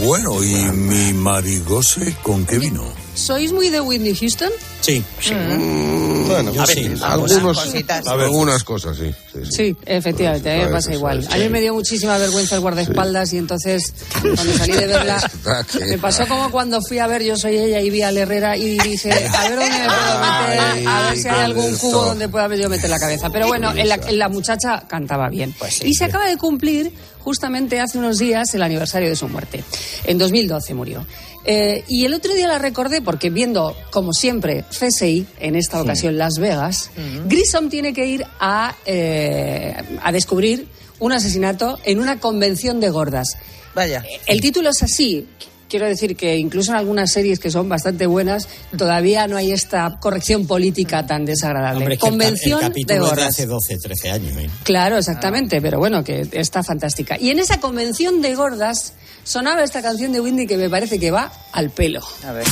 Bueno, 0.02 0.42
¿y 0.42 0.54
mi 0.72 1.12
marigose 1.12 2.14
con 2.22 2.46
qué 2.46 2.58
vino? 2.58 2.82
¿Sois 3.14 3.52
muy 3.52 3.68
de 3.70 3.80
Whitney 3.80 4.14
Houston? 4.14 4.50
Sí. 4.80 5.02
Sí. 5.20 5.34
Mm. 5.34 6.26
Bueno, 6.26 6.52
Yo 6.52 6.62
a 6.62 6.66
sí. 6.66 6.82
veces, 6.84 7.02
Algunas 7.02 7.32
algunos, 7.36 7.64
cositas. 7.64 8.06
algunas 8.06 8.64
cosas, 8.64 8.96
sí. 8.96 9.12
sí, 9.32 9.38
sí. 9.44 9.50
Sí, 9.52 9.76
efectivamente, 9.84 10.50
a 10.50 10.54
mí 10.54 10.60
me 10.62 10.68
A 10.68 10.72
pasa 10.72 10.94
igual. 10.94 11.22
sí. 11.24 11.28
A 11.32 11.36
mí 11.38 11.48
me 11.48 11.60
dio 11.60 11.74
muchísima 11.74 12.16
vergüenza 12.18 12.54
el 12.54 12.60
guardaespaldas 12.60 13.32
y 13.32 13.38
entonces 13.38 13.92
cuando 14.20 14.52
salí 14.56 14.72
de 14.72 14.86
verla 14.86 15.30
me 15.88 15.98
pasó 15.98 16.26
como 16.28 16.50
cuando 16.50 16.80
fui 16.82 16.98
a 16.98 17.06
ver 17.06 17.22
Yo 17.22 17.36
soy 17.36 17.56
ella 17.56 17.80
y 17.80 17.90
vi 17.90 18.02
al 18.02 18.16
Herrera 18.16 18.56
y 18.56 18.78
dije, 18.78 19.10
a 19.12 19.48
ver 19.48 19.56
dónde 19.58 19.70
me 19.78 19.86
puedo 19.86 20.20
meter, 20.48 20.88
a 20.88 21.02
ver 21.10 21.18
si 21.18 21.28
hay 21.28 21.40
algún 21.44 21.76
cubo 21.76 22.04
donde 22.06 22.28
pueda 22.28 22.54
yo 22.56 22.68
meter 22.68 22.88
la 22.90 22.98
cabeza. 22.98 23.28
Pero 23.30 23.48
bueno, 23.48 23.72
en 23.74 23.88
la, 23.88 23.96
en 23.96 24.18
la 24.18 24.28
muchacha 24.28 24.84
cantaba 24.88 25.28
bien. 25.28 25.54
Y 25.82 25.94
se 25.94 26.04
acaba 26.04 26.26
de 26.26 26.36
cumplir 26.36 26.92
justamente 27.20 27.80
hace 27.80 27.98
unos 27.98 28.18
días 28.18 28.54
el 28.54 28.62
aniversario 28.62 29.08
de 29.08 29.16
su 29.16 29.28
muerte. 29.28 29.62
En 30.04 30.16
2012 30.16 30.74
murió. 30.74 31.04
Eh, 31.44 31.84
y 31.88 32.04
el 32.04 32.14
otro 32.14 32.34
día 32.34 32.46
la 32.46 32.58
recordé 32.58 33.00
porque 33.00 33.30
viendo, 33.30 33.74
como 33.90 34.12
siempre, 34.12 34.64
CSI, 34.70 35.26
en 35.38 35.56
esta 35.56 35.80
ocasión 35.80 36.18
Las 36.18 36.38
Vegas, 36.38 36.90
Grissom 37.26 37.70
tiene 37.70 37.92
que 37.92 38.06
ir 38.06 38.26
a, 38.38 38.76
eh, 38.84 39.74
a 40.02 40.12
descubrir 40.12 40.68
un 40.98 41.12
asesinato 41.12 41.78
en 41.84 41.98
una 41.98 42.20
convención 42.20 42.80
de 42.80 42.90
gordas. 42.90 43.36
Vaya. 43.74 44.04
El 44.26 44.40
título 44.40 44.70
es 44.70 44.82
así. 44.82 45.26
Quiero 45.70 45.86
decir 45.86 46.16
que 46.16 46.36
incluso 46.36 46.72
en 46.72 46.78
algunas 46.78 47.12
series 47.12 47.38
que 47.38 47.48
son 47.48 47.68
bastante 47.68 48.06
buenas, 48.06 48.48
todavía 48.76 49.28
no 49.28 49.36
hay 49.36 49.52
esta 49.52 50.00
corrección 50.00 50.48
política 50.48 51.06
tan 51.06 51.24
desagradable. 51.24 51.84
Hombre, 51.84 51.94
es 51.94 52.00
que 52.00 52.08
convención 52.08 52.58
el, 52.58 52.64
de 52.64 52.68
capítulo 52.70 52.94
es 52.94 53.00
de 53.02 53.08
gordas. 53.08 53.28
hace 53.28 53.46
12, 53.46 53.78
13 53.78 54.10
años. 54.10 54.36
¿eh? 54.36 54.50
Claro, 54.64 54.98
exactamente, 54.98 55.62
pero 55.62 55.78
bueno, 55.78 56.02
que 56.02 56.28
está 56.32 56.64
fantástica. 56.64 57.16
Y 57.20 57.30
en 57.30 57.38
esa 57.38 57.60
convención 57.60 58.20
de 58.20 58.34
gordas 58.34 58.94
sonaba 59.22 59.62
esta 59.62 59.80
canción 59.80 60.10
de 60.10 60.20
Windy 60.20 60.48
que 60.48 60.56
me 60.56 60.68
parece 60.68 60.98
que 60.98 61.12
va 61.12 61.30
al 61.52 61.70
pelo. 61.70 62.02
A 62.24 62.32
ver. 62.32 62.44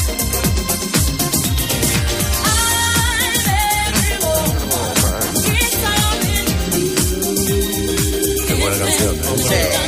Qué 8.47 8.55
buena 8.55 8.79
canción. 8.79 9.17
¿eh? 9.17 9.21
Pues 9.29 9.88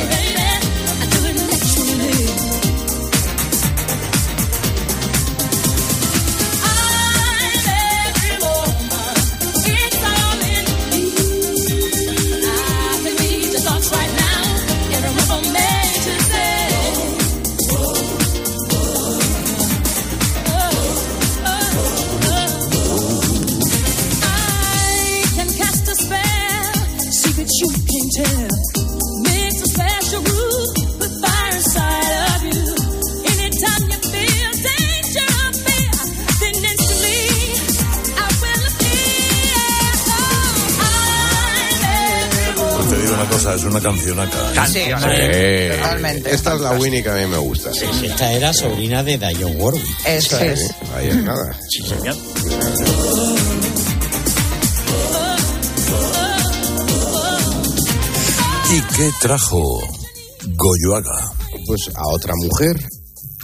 una 43.13 43.55
es 43.55 43.63
una 43.63 43.81
cancionaca. 43.81 44.65
Sí, 44.67 44.73
Sí. 44.85 44.91
hombre, 44.91 45.77
totalmente. 45.77 46.33
Esta 46.33 46.55
es 46.55 46.61
la 46.61 46.71
Winnie 46.71 47.03
que 47.03 47.09
a 47.09 47.13
mí 47.15 47.27
me 47.27 47.37
gusta. 47.37 47.73
Sí, 47.73 47.85
Esta 48.05 48.31
era 48.33 48.53
sobrina 48.53 49.03
de 49.03 49.17
Dionne 49.17 49.55
Warwick. 49.55 49.85
Eso 50.05 50.37
Sí, 50.37 50.45
es. 50.45 50.71
Ahí 50.95 51.07
es 51.09 51.15
nada. 51.17 51.55
Sí, 51.69 51.83
señor. 51.87 52.15
¿Y 58.73 58.79
qué 58.95 59.11
trajo 59.19 59.81
Goyoaga? 60.55 61.33
Pues 61.67 61.91
a 61.93 62.07
otra 62.07 62.33
mujer. 62.37 62.77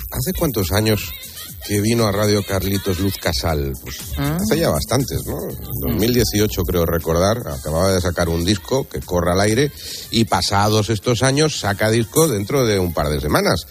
¿Hace 0.10 0.32
cuántos 0.40 0.72
años 0.72 1.02
que 1.68 1.82
vino 1.82 2.08
a 2.08 2.14
Radio 2.14 2.42
Carlitos 2.48 3.00
Luz 3.00 3.16
Casal? 3.18 3.74
Pues 3.84 3.98
hace 4.18 4.58
ya 4.58 4.70
bastantes, 4.70 5.26
¿no? 5.26 5.50
En 5.50 5.98
2018 5.98 6.64
creo 6.64 6.86
recordar, 6.86 7.40
acababa 7.46 7.92
de 7.92 8.00
sacar 8.00 8.30
un 8.30 8.46
disco 8.46 8.88
que 8.88 9.02
corre 9.02 9.34
al 9.34 9.42
aire 9.42 9.70
y 10.12 10.24
pasados 10.24 10.90
estos 10.90 11.22
años 11.24 11.60
saca 11.60 11.92
disco 11.92 12.30
dentro 12.30 12.66
de 12.66 12.80
un 12.80 12.94
par 12.94 13.10
de 13.10 13.20
semanas, 13.20 13.68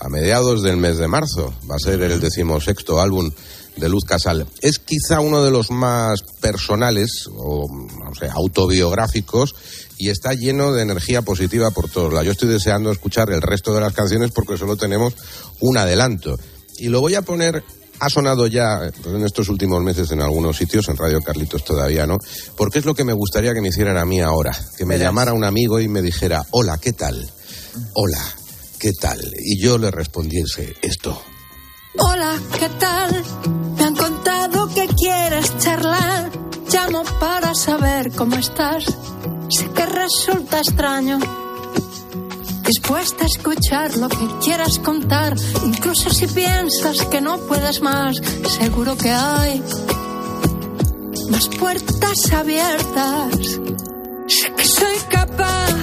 a 0.00 0.10
mediados 0.10 0.62
del 0.62 0.76
mes 0.76 0.98
de 0.98 1.08
marzo. 1.08 1.54
Va 1.70 1.76
a 1.76 1.78
ser 1.82 2.02
el 2.02 2.20
decimosexto 2.20 3.00
álbum 3.00 3.30
de 3.78 3.88
Luz 3.88 4.04
Casal. 4.04 4.46
Es 4.60 4.78
quizá 4.78 5.20
uno 5.20 5.42
de 5.42 5.52
los 5.52 5.70
más 5.70 6.22
personales 6.40 7.30
o, 7.34 7.66
no 7.70 8.14
sé, 8.14 8.28
autobiográficos 8.28 9.54
y 9.98 10.10
está 10.10 10.32
lleno 10.32 10.72
de 10.72 10.82
energía 10.82 11.22
positiva 11.22 11.70
por 11.72 11.90
todos 11.90 12.12
lados. 12.12 12.26
Yo 12.26 12.32
estoy 12.32 12.48
deseando 12.48 12.90
escuchar 12.92 13.30
el 13.30 13.42
resto 13.42 13.74
de 13.74 13.80
las 13.80 13.92
canciones 13.92 14.30
porque 14.30 14.56
solo 14.56 14.76
tenemos 14.76 15.14
un 15.60 15.76
adelanto. 15.76 16.38
Y 16.78 16.88
lo 16.88 17.00
voy 17.00 17.16
a 17.16 17.22
poner, 17.22 17.64
ha 17.98 18.08
sonado 18.08 18.46
ya 18.46 18.90
en 19.04 19.24
estos 19.24 19.48
últimos 19.48 19.82
meses 19.82 20.12
en 20.12 20.20
algunos 20.22 20.56
sitios, 20.56 20.88
en 20.88 20.96
Radio 20.96 21.20
Carlitos 21.20 21.64
todavía 21.64 22.06
no, 22.06 22.18
porque 22.56 22.78
es 22.78 22.84
lo 22.84 22.94
que 22.94 23.02
me 23.04 23.12
gustaría 23.12 23.52
que 23.52 23.60
me 23.60 23.68
hicieran 23.68 23.96
a 23.96 24.04
mí 24.04 24.20
ahora. 24.20 24.56
Que 24.76 24.84
me 24.84 24.94
Verás. 24.94 25.08
llamara 25.08 25.32
un 25.32 25.44
amigo 25.44 25.80
y 25.80 25.88
me 25.88 26.00
dijera, 26.00 26.46
hola, 26.52 26.78
¿qué 26.78 26.92
tal? 26.92 27.30
Hola, 27.94 28.22
¿qué 28.78 28.92
tal? 28.92 29.20
Y 29.36 29.60
yo 29.60 29.78
le 29.78 29.90
respondiese 29.90 30.76
esto. 30.80 31.20
Hola, 31.98 32.38
¿qué 32.56 32.68
tal? 32.78 33.24
Me 33.76 33.82
han 33.84 33.96
contado 33.96 34.68
que 34.72 34.86
quieres 34.96 35.58
charlar. 35.58 36.30
Llamo 36.72 37.02
para 37.18 37.54
saber 37.54 38.12
cómo 38.12 38.36
estás. 38.36 38.84
Sé 39.48 39.70
que 39.70 39.86
resulta 39.86 40.58
extraño. 40.58 41.18
Dispuesta 42.66 43.24
a 43.24 43.26
escuchar 43.26 43.96
lo 43.96 44.08
que 44.08 44.26
quieras 44.44 44.78
contar, 44.78 45.34
incluso 45.64 46.10
si 46.10 46.26
piensas 46.26 47.06
que 47.06 47.20
no 47.20 47.38
puedes 47.38 47.80
más, 47.80 48.16
seguro 48.58 48.96
que 48.96 49.10
hay 49.10 49.62
más 51.30 51.48
puertas 51.48 52.32
abiertas. 52.32 53.60
Sé 54.26 54.52
que 54.56 54.64
soy 54.64 54.98
capaz 55.08 55.74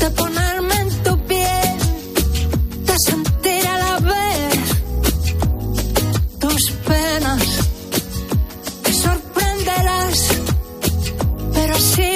de 0.00 0.10
ponerme 0.10 0.74
en 0.74 1.02
tu 1.02 1.18
piel, 1.26 1.78
de 2.86 2.94
sentir 2.98 3.66
a 3.66 3.78
la 3.78 3.98
vez 4.00 4.58
tus 6.38 6.70
penas. 6.86 7.42
Te 8.82 8.92
sorprenderás, 8.92 10.28
pero 11.52 11.74
he 11.74 12.13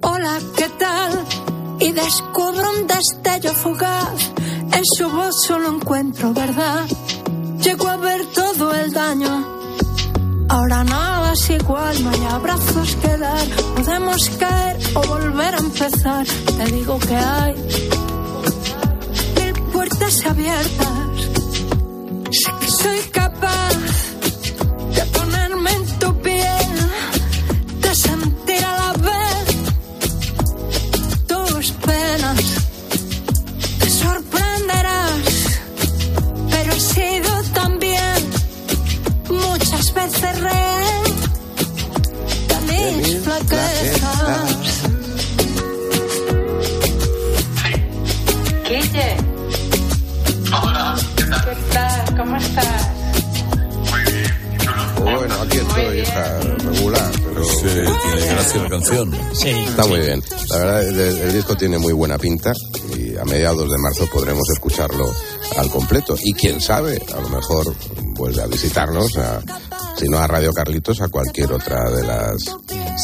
Hola, 0.00 0.38
¿qué 0.56 0.68
tal? 0.78 1.24
Y 1.80 1.92
descubro 1.92 2.70
un 2.78 2.86
destello 2.86 3.52
fugaz. 3.52 4.32
En 4.72 4.82
su 4.96 5.10
voz 5.10 5.44
solo 5.46 5.76
encuentro 5.76 6.32
verdad. 6.32 6.86
Llego 7.62 7.88
a 7.88 7.96
ver 7.98 8.24
todo 8.34 8.74
el 8.74 8.90
daño. 8.90 9.46
Ahora 10.48 10.82
nada 10.82 11.34
es 11.34 11.50
igual, 11.50 12.04
no 12.04 12.10
hay 12.10 12.24
abrazos 12.30 12.96
que 12.96 13.18
dar. 13.18 13.46
Podemos 13.76 14.30
caer 14.38 14.78
o 14.94 15.02
volver 15.02 15.54
a 15.56 15.58
empezar. 15.58 16.26
Te 16.26 16.64
digo 16.72 16.98
que 17.00 17.16
hay 17.16 17.54
mil 19.36 19.62
puertas 19.72 20.24
abiertas. 20.24 20.88
Sé 22.30 22.50
que 22.60 22.70
soy 22.70 22.98
capaz 23.12 23.79
regular, 56.14 57.10
pero... 57.24 57.44
Sí, 57.44 57.66
tiene 57.68 58.26
gracia 58.26 58.62
la 58.62 58.68
canción. 58.68 59.18
Sí. 59.34 59.48
Está 59.48 59.86
muy 59.86 60.00
bien. 60.00 60.22
La 60.50 60.56
verdad, 60.58 60.88
el, 60.88 60.98
el 61.00 61.32
disco 61.32 61.56
tiene 61.56 61.78
muy 61.78 61.92
buena 61.92 62.18
pinta 62.18 62.52
y 62.96 63.16
a 63.16 63.24
mediados 63.24 63.70
de 63.70 63.78
marzo 63.78 64.06
podremos 64.12 64.42
escucharlo 64.54 65.12
al 65.56 65.70
completo. 65.70 66.16
Y 66.22 66.32
quién 66.34 66.60
sabe, 66.60 67.02
a 67.16 67.20
lo 67.20 67.28
mejor 67.28 67.74
vuelve 68.14 68.42
a 68.42 68.46
visitarnos, 68.46 69.16
a- 69.18 69.40
si 69.96 70.08
no 70.08 70.18
a 70.18 70.26
Radio 70.26 70.52
Carlitos, 70.54 71.00
a 71.02 71.08
cualquier 71.08 71.52
otra 71.52 71.90
de 71.90 72.02
las 72.04 72.36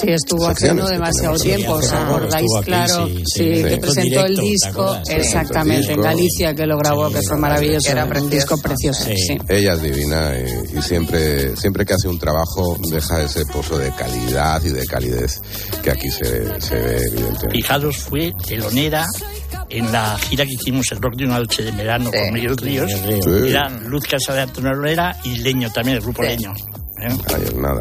Sí, 0.01 0.11
estuvo 0.11 0.47
hace 0.47 0.55
secciones 0.61 0.83
no 0.85 0.89
que 0.89 0.93
demasiado 0.95 1.39
tiempo, 1.39 1.73
¿os 1.73 1.93
acordáis? 1.93 2.47
aquí, 2.59 2.67
Claro, 2.67 3.07
sí, 3.07 3.15
sí, 3.17 3.23
sí, 3.27 3.63
que 3.63 3.71
sí. 3.71 3.77
presentó 3.81 4.27
el 4.27 4.37
Directo, 4.37 4.37
¿te 4.37 4.43
disco, 4.43 4.97
exactamente, 5.11 5.93
en. 5.93 6.01
Galicia, 6.03 6.55
que 6.55 6.67
lo 6.67 6.79
grabó, 6.79 7.11
que 7.11 7.21
fue 7.27 7.37
maravilloso. 7.39 7.91
Era 7.91 8.05
un 8.05 8.31
disco 8.31 8.59
precioso, 8.59 9.05
sí. 9.05 9.39
Ella 9.49 9.75
es 9.75 9.83
divina 9.83 10.33
y, 10.39 10.79
y 10.79 10.83
siempre, 10.83 11.57
siempre 11.57 11.85
que 11.85 11.95
hace 11.95 12.09
un 12.09 12.19
trabajo 12.19 12.77
deja 12.91 13.23
ese 13.23 13.45
pozo 13.47 13.79
de 13.79 13.91
calidad 13.93 14.63
y 14.65 14.71
de 14.71 14.85
calidez 14.87 15.41
que 15.83 15.91
aquí 15.91 16.11
se, 16.11 16.61
se 16.61 16.75
ve 16.75 16.97
evidentemente. 17.07 17.51
Fijaros, 17.51 17.97
fue 17.97 18.33
telonera 18.47 19.07
en 19.69 19.91
la 19.93 20.17
gira 20.19 20.45
que 20.45 20.53
hicimos 20.53 20.87
el 20.93 21.01
rock 21.01 21.17
de 21.17 21.25
una 21.25 21.39
noche 21.39 21.63
de 21.63 21.71
verano 21.73 22.11
con 22.11 22.33
Miguel 22.33 22.57
Ríos. 22.57 22.91
Sí. 22.91 23.49
Eran 23.49 23.89
Luz 23.89 24.05
Casa 24.05 24.35
de 24.35 24.43
Antonolera 24.43 25.17
y 25.25 25.39
Leño 25.39 25.71
también, 25.73 25.97
el 25.97 26.03
grupo 26.03 26.23
Leño. 26.23 26.53
¿Eh? 27.01 27.09
Ay, 27.35 27.43
es 27.45 27.55
nada. 27.55 27.81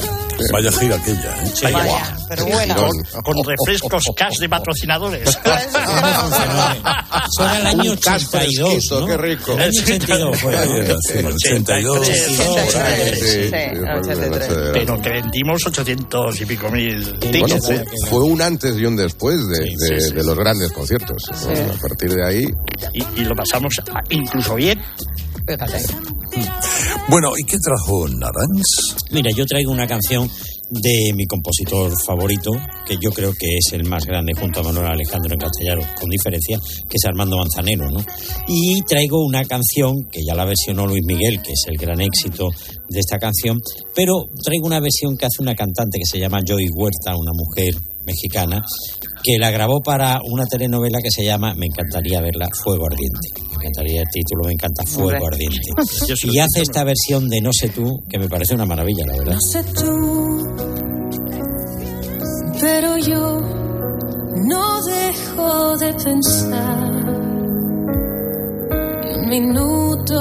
Vaya 0.52 0.72
gira 0.72 0.96
aquella, 0.96 1.44
¿eh? 1.44 1.52
Vaya, 1.64 1.78
Vaya, 1.78 2.18
pero 2.30 2.46
buena. 2.46 2.76
Con, 2.76 2.90
con 3.24 3.44
refrescos 3.46 4.04
cash 4.16 4.38
de 4.40 4.50
patrocinadores. 4.50 5.30
Eso 5.30 5.40
era 7.44 7.60
el 7.60 7.68
año 7.68 7.92
Un 7.92 7.98
cas 7.98 8.26
82, 8.28 8.70
fresquito, 8.70 9.00
¿no? 9.02 9.08
qué 9.08 9.18
rico. 9.18 9.52
El 9.54 9.62
año 9.62 9.82
82 9.82 10.40
fue. 10.40 10.54
Sí, 11.02 11.26
82. 11.26 12.06
Sí, 12.08 12.14
Sí, 12.16 12.22
sí, 12.26 12.40
sí, 13.16 13.50
fue 13.50 13.80
una 13.80 13.96
noche 13.96 14.16
de 14.16 14.72
Pero 14.74 15.02
que 15.02 15.10
vendimos 15.10 15.66
800 15.66 16.42
y 16.42 16.46
pico 16.46 16.70
mil 16.70 17.04
Bueno, 17.04 17.20
tickets. 17.32 17.66
fue, 17.66 17.76
¿eh? 17.76 17.86
fue 18.10 18.20
un 18.24 18.42
antes 18.42 18.76
y 18.78 18.86
un 18.86 18.96
después 18.96 19.48
de, 19.48 19.56
Sí, 19.66 19.76
de- 19.76 20.00
sí, 20.02 20.08
sí, 20.10 20.14
de 20.16 20.24
los 20.24 20.38
grandes 20.38 20.72
conciertos. 20.72 21.24
Bueno, 21.46 21.74
a 21.74 21.82
partir 21.82 22.14
de 22.14 22.26
ahí, 22.28 22.46
Y, 22.94 23.22
y 23.22 23.26
lo 23.26 23.36
pasamos 23.36 23.74
incluso 24.10 24.56
bien. 24.56 24.82
Bueno, 27.08 27.30
¿y 27.38 27.44
qué 27.44 27.58
trajo 27.60 28.08
Naranj? 28.08 28.64
Mira, 29.12 29.30
yo 29.36 29.46
traigo 29.46 29.72
una 29.72 29.86
canción 29.86 30.28
de 30.70 31.14
mi 31.14 31.26
compositor 31.26 31.94
favorito, 32.06 32.52
que 32.88 32.98
yo 33.02 33.12
creo 33.12 33.34
que 33.34 33.58
es 33.58 33.74
el 33.74 33.86
más 33.86 34.06
grande 34.06 34.34
junto 34.34 34.60
a 34.60 34.64
Manuel 34.64 34.88
Alejandro 34.88 35.34
en 35.34 35.40
castellano, 35.40 35.82
con 36.00 36.10
diferencia, 36.10 36.60
que 36.90 36.96
es 36.96 37.06
Armando 37.06 37.38
Manzanero, 37.38 37.90
¿no? 37.90 38.04
Y 38.48 38.82
traigo 38.82 39.24
una 39.24 39.44
canción 39.44 39.94
que 40.12 40.24
ya 40.26 40.36
la 40.36 40.46
versionó 40.46 40.88
Luis 40.88 41.04
Miguel, 41.06 41.42
que 41.42 41.54
es 41.54 41.64
el 41.68 41.78
gran 41.78 42.02
éxito 42.02 42.50
de 42.90 43.00
esta 43.00 43.18
canción, 43.18 43.58
pero 43.96 44.26
traigo 44.44 44.66
una 44.66 44.80
versión 44.80 45.18
que 45.18 45.26
hace 45.26 45.42
una 45.42 45.56
cantante 45.56 45.98
que 46.00 46.06
se 46.06 46.20
llama 46.20 46.40
Joy 46.46 46.68
Huerta, 46.74 47.16
una 47.16 47.32
mujer 47.34 47.76
mexicana, 48.06 48.62
que 49.24 49.38
la 49.40 49.50
grabó 49.50 49.82
para 49.82 50.20
una 50.24 50.46
telenovela 50.46 51.00
que 51.02 51.10
se 51.10 51.26
llama, 51.26 51.54
me 51.56 51.66
encantaría 51.66 52.22
verla, 52.22 52.48
Fuego 52.64 52.86
Ardiente. 52.86 53.30
Me 53.50 53.56
encantaría 53.56 54.02
el 54.02 54.08
título, 54.12 54.44
me 54.46 54.54
encanta 54.54 54.84
Fuego. 54.86 55.28
Ardiente. 55.28 55.70
Y 56.32 56.40
hace 56.40 56.62
esta 56.62 56.84
versión 56.84 57.28
de 57.30 57.42
No 57.42 57.52
sé 57.52 57.70
tú, 57.70 58.00
que 58.10 58.20
me 58.20 58.28
parece 58.28 58.54
una 58.54 58.66
maravilla, 58.66 59.06
la 59.08 59.18
verdad. 59.18 59.34
No 59.34 59.42
sé 59.42 59.64
tú, 59.74 60.25
pero 62.66 62.98
yo 62.98 63.40
no 64.52 64.82
dejo 64.82 65.78
de 65.78 65.94
pensar. 65.94 66.94
Y 69.06 69.14
un 69.20 69.30
minuto 69.30 70.18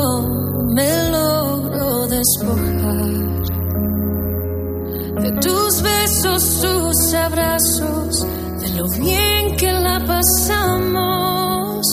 me 0.74 1.10
logro 1.10 2.06
despojar 2.06 3.06
de 5.22 5.30
tus 5.40 5.80
besos, 5.80 6.60
tus 6.60 7.14
abrazos, 7.14 8.26
de 8.60 8.68
lo 8.76 8.88
bien 8.90 9.56
que 9.56 9.72
la 9.72 9.98
pasamos 10.06 11.86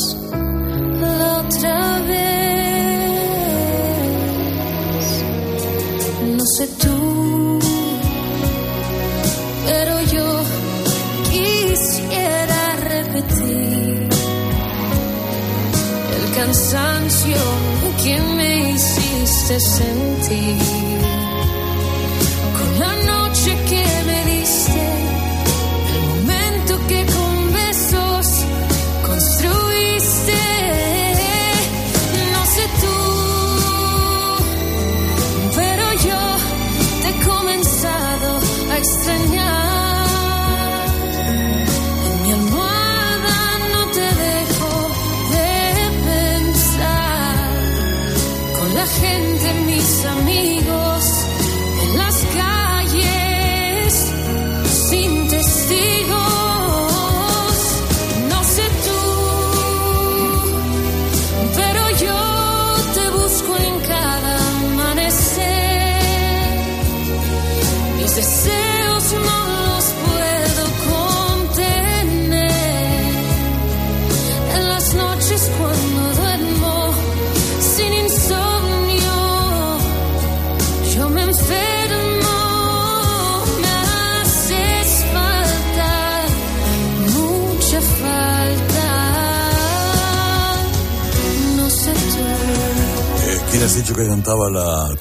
la 0.99 1.43
otra 1.45 1.99
vez. 2.09 2.30
Cansancio 16.71 17.35
que 18.01 18.17
me 18.21 18.71
hiciste 18.71 19.59
sentir 19.59 20.90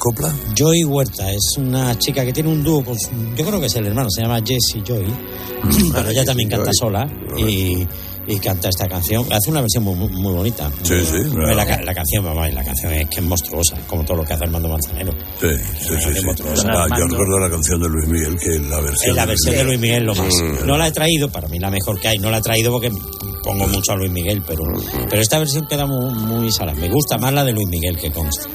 copla? 0.01 0.33
Joy 0.55 0.83
Huerta 0.83 1.31
es 1.31 1.53
una 1.57 1.97
chica 1.99 2.25
que 2.25 2.33
tiene 2.33 2.49
un 2.49 2.63
dúo, 2.63 2.83
con 2.83 2.97
su- 2.99 3.09
yo 3.35 3.45
creo 3.45 3.59
que 3.59 3.67
es 3.67 3.75
el 3.75 3.85
hermano, 3.85 4.09
se 4.09 4.21
llama 4.23 4.39
Jessie 4.43 4.81
Joy, 4.85 5.05
pero 5.93 6.09
ella 6.09 6.25
también 6.25 6.49
canta 6.49 6.71
Joy. 6.71 6.73
sola 6.75 7.07
y, 7.37 7.87
y 8.27 8.39
canta 8.39 8.69
esta 8.69 8.87
canción. 8.87 9.25
Hace 9.31 9.51
una 9.51 9.61
versión 9.61 9.83
muy, 9.83 9.95
bonita. 10.33 10.71
Sí, 10.83 10.95
sí, 11.05 11.17
Muy- 11.29 11.43
claro. 11.53 11.83
la 11.85 11.93
canción, 11.93 12.23
mamá, 12.23 12.49
y 12.49 12.53
la 12.53 12.63
canción 12.63 12.93
es 12.93 13.07
que 13.09 13.19
es 13.19 13.25
monstruosa, 13.25 13.77
como 13.87 14.03
todo 14.03 14.17
lo 14.17 14.23
que 14.25 14.33
hace 14.33 14.43
Armando 14.45 14.69
Manzanero. 14.69 15.11
Sí, 15.39 15.47
sí, 15.79 15.93
sí. 15.99 16.13
sí. 16.19 16.67
Ah, 16.67 16.87
yo 16.97 17.07
recuerdo 17.07 17.39
la 17.39 17.49
canción 17.49 17.79
de 17.81 17.89
Luis 17.89 18.07
Miguel, 18.07 18.37
que 18.39 18.59
la 18.69 18.79
versión, 18.81 19.09
Es 19.11 19.15
la 19.15 19.25
versión 19.25 19.55
de 19.55 19.63
Luis 19.65 19.79
Miguel 19.79 20.03
lo 20.05 20.15
más. 20.15 20.33
Mm. 20.33 20.65
No 20.67 20.77
la 20.77 20.87
he 20.87 20.91
traído, 20.91 21.29
para 21.29 21.47
mí 21.47 21.59
la 21.59 21.69
mejor 21.69 21.99
que 21.99 22.07
hay. 22.07 22.17
No 22.17 22.31
la 22.31 22.39
he 22.39 22.41
traído 22.41 22.71
porque 22.71 22.91
pongo 23.43 23.67
mucho 23.67 23.91
a 23.91 23.95
Luis 23.95 24.11
Miguel, 24.11 24.41
pero, 24.47 24.63
pero 25.09 25.21
esta 25.21 25.37
versión 25.39 25.67
queda 25.67 25.85
muy, 25.85 26.13
muy 26.13 26.51
sana. 26.51 26.73
Me 26.73 26.89
gusta 26.89 27.17
más 27.17 27.33
la 27.33 27.43
de 27.43 27.51
Luis 27.53 27.67
Miguel 27.67 27.97
que 27.97 28.11
consta. 28.11 28.47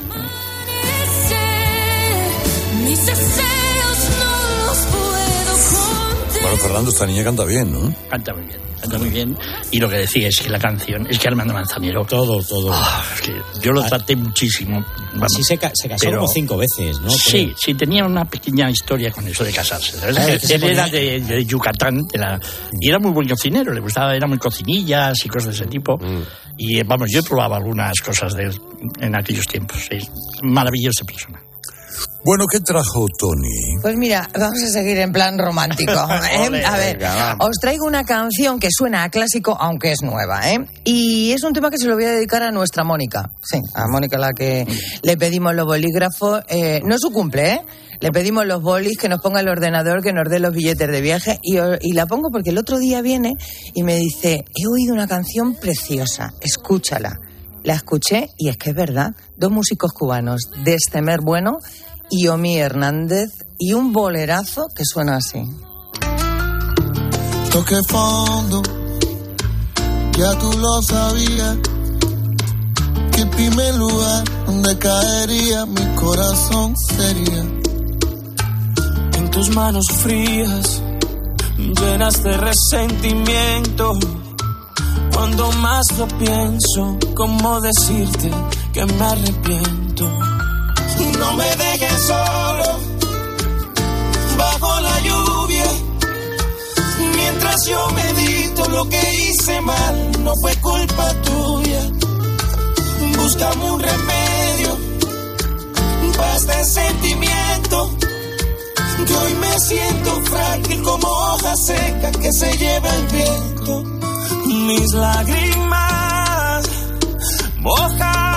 Mis 2.87 3.05
deseos 3.07 4.11
no 4.18 4.66
los 4.66 4.78
puedo 4.87 5.47
contener. 5.51 6.43
Bueno, 6.43 6.57
Fernando, 6.59 6.91
esta 6.91 7.07
niña 7.07 7.24
canta 7.24 7.45
bien, 7.45 7.72
¿no? 7.72 7.95
Canta 8.09 8.32
muy 8.34 8.45
bien, 8.47 8.59
canta 8.80 8.99
muy 8.99 9.09
bien. 9.11 9.37
Y 9.72 9.78
lo 9.80 9.89
que 9.89 9.97
decía 9.97 10.28
es 10.28 10.39
que 10.41 10.49
la 10.49 10.59
canción, 10.61 11.07
es 11.11 11.18
que 11.18 11.26
Armando 11.28 11.53
Manzanero. 11.53 12.05
Todo, 12.05 12.43
todo. 12.43 12.72
es 13.14 13.20
que 13.22 13.34
yo 13.61 13.72
lo 13.72 13.82
traté 13.82 14.14
muchísimo. 14.14 14.84
vamos. 15.14 15.32
Así 15.32 15.43
se, 15.43 15.57
ca- 15.59 15.72
se 15.74 15.89
casó 15.89 16.05
Pero- 16.07 16.18
como 16.20 16.32
cinco 16.32 16.57
veces, 16.57 17.01
¿no? 17.01 17.11
Sí, 17.11 17.53
sí, 17.59 17.74
tenía 17.74 18.05
una 18.05 18.24
pequeña 18.24 18.70
historia 18.70 19.11
con 19.11 19.26
eso 19.26 19.43
de 19.45 19.53
casarse. 19.53 19.99
¿sabes? 19.99 20.16
Ah, 20.18 20.30
es 20.30 20.41
que 20.43 20.47
se 20.47 20.55
Él 20.55 20.64
era 20.64 20.89
de, 20.89 21.20
de 21.20 21.45
Yucatán 21.45 22.07
de 22.07 22.18
la, 22.18 22.41
y 22.80 22.89
era 22.89 22.99
muy 23.01 23.11
buen 23.11 23.28
cocinero, 23.28 23.72
le 23.72 23.80
gustaba, 23.80 24.14
era 24.14 24.26
muy 24.28 24.39
cocinillas 24.39 25.24
y 25.24 25.28
cosas 25.28 25.49
de 25.59 25.64
ese 25.64 25.66
tipo. 25.66 25.97
Mm. 25.99 26.22
Y 26.59 26.78
eh, 26.78 26.84
vamos, 26.87 27.11
yo 27.11 27.18
he 27.20 27.22
probado 27.24 27.55
algunas 27.57 27.99
cosas 28.01 28.34
de 28.34 28.45
él 28.45 28.61
en 29.01 29.16
aquellos 29.16 29.47
tiempos. 29.47 29.89
Maravillosa 30.43 31.05
persona. 31.05 31.43
Bueno, 32.26 32.47
¿qué 32.51 32.59
trajo 32.59 33.07
Tony? 33.16 33.76
Pues 33.80 33.97
mira, 33.97 34.28
vamos 34.36 34.61
a 34.61 34.66
seguir 34.66 34.99
en 34.99 35.12
plan 35.12 35.38
romántico. 35.38 35.92
¿eh? 36.32 36.49
Ole, 36.49 36.64
A 36.66 36.76
ver, 36.76 36.99
venga, 36.99 37.36
os 37.38 37.57
traigo 37.61 37.86
una 37.86 38.03
canción 38.03 38.59
que 38.59 38.68
suena 38.70 39.05
a 39.05 39.11
clásico, 39.11 39.57
aunque 39.61 39.92
es 39.92 40.03
nueva, 40.03 40.51
¿eh? 40.51 40.59
Y 40.82 41.30
es 41.30 41.44
un 41.44 41.53
tema 41.53 41.70
que 41.70 41.78
se 41.78 41.86
lo 41.86 41.94
voy 41.94 42.05
a 42.05 42.11
dedicar 42.11 42.42
a 42.42 42.51
nuestra 42.51 42.82
Mónica. 42.82 43.30
Sí, 43.44 43.61
a 43.74 43.86
Mónica, 43.86 44.18
la 44.18 44.32
que 44.32 44.66
le 45.03 45.16
pedimos 45.16 45.55
los 45.55 45.66
bolígrafos. 45.66 46.42
Eh, 46.49 46.80
no 46.84 46.97
es 46.97 47.01
su 47.01 47.12
cumple, 47.12 47.53
¿eh? 47.53 47.61
Le 48.01 48.11
pedimos 48.11 48.44
los 48.44 48.61
bolis, 48.61 48.99
que 48.99 49.09
nos 49.09 49.20
ponga 49.20 49.38
el 49.38 49.49
ordenador, 49.49 50.03
que 50.03 50.12
nos 50.12 50.28
dé 50.28 50.40
los 50.40 50.53
billetes 50.53 50.90
de 50.90 51.01
viaje. 51.01 51.38
Y, 51.44 51.59
y 51.80 51.92
la 51.92 52.07
pongo 52.07 52.30
porque 52.32 52.51
el 52.51 52.59
otro 52.59 52.78
día 52.78 53.03
viene 53.03 53.34
y 53.72 53.84
me 53.84 53.94
dice: 53.97 54.44
He 54.53 54.66
oído 54.66 54.92
una 54.94 55.07
canción 55.07 55.55
preciosa, 55.55 56.32
escúchala. 56.40 57.20
La 57.62 57.74
escuché 57.74 58.30
y 58.36 58.49
es 58.49 58.57
que 58.57 58.70
es 58.70 58.76
verdad. 58.76 59.12
Dos 59.36 59.51
músicos 59.51 59.92
cubanos, 59.92 60.51
Destemer 60.64 61.20
Bueno 61.20 61.59
y 62.11 62.29
Omi 62.29 62.59
Hernández, 62.59 63.31
y 63.59 63.73
un 63.73 63.93
bolerazo 63.93 64.69
que 64.75 64.85
suena 64.85 65.17
así. 65.17 65.43
toqué 67.51 67.77
fondo, 67.89 68.63
ya 70.19 70.39
tú 70.39 70.53
lo 70.59 70.83
sabías. 70.83 71.57
Que 73.13 73.23
en 73.23 73.31
primer 73.31 73.75
lugar 73.77 74.25
donde 74.47 74.77
caería 74.77 75.65
mi 75.65 75.87
corazón 75.95 76.75
sería 76.77 77.45
En 79.15 79.31
tus 79.31 79.49
manos 79.55 79.87
frías, 80.03 80.83
llenas 81.57 82.23
de 82.23 82.37
resentimiento. 82.37 83.93
Cuando 85.15 85.51
más 85.53 85.87
lo 85.99 86.07
pienso, 86.19 86.99
¿cómo 87.15 87.61
decirte 87.63 88.31
que 88.75 88.85
me 88.85 89.05
arrepiento? 89.05 90.11
No 91.18 91.32
me 91.34 91.57
dejes 91.57 92.03
solo 92.07 92.78
bajo 94.36 94.80
la 94.80 95.01
lluvia. 95.01 95.64
Mientras 97.14 97.66
yo 97.66 97.88
medito 97.90 98.68
lo 98.68 98.88
que 98.88 99.14
hice 99.24 99.61
mal, 99.61 100.24
no 100.24 100.34
fue 100.40 100.55
culpa 100.57 101.09
tuya. 101.22 101.82
Búscame 103.16 103.70
un 103.70 103.80
remedio 103.80 104.78
para 106.16 106.36
este 106.36 106.64
sentimiento. 106.64 107.90
Que 109.07 109.14
hoy 109.14 109.34
me 109.34 109.61
siento 109.61 110.20
frágil 110.22 110.82
como 110.82 111.07
hoja 111.07 111.57
seca 111.57 112.11
que 112.12 112.32
se 112.32 112.57
lleva 112.57 112.88
el 112.94 113.07
viento. 113.07 113.82
Mis 114.47 114.92
lágrimas 114.92 115.86
tu 117.66 118.36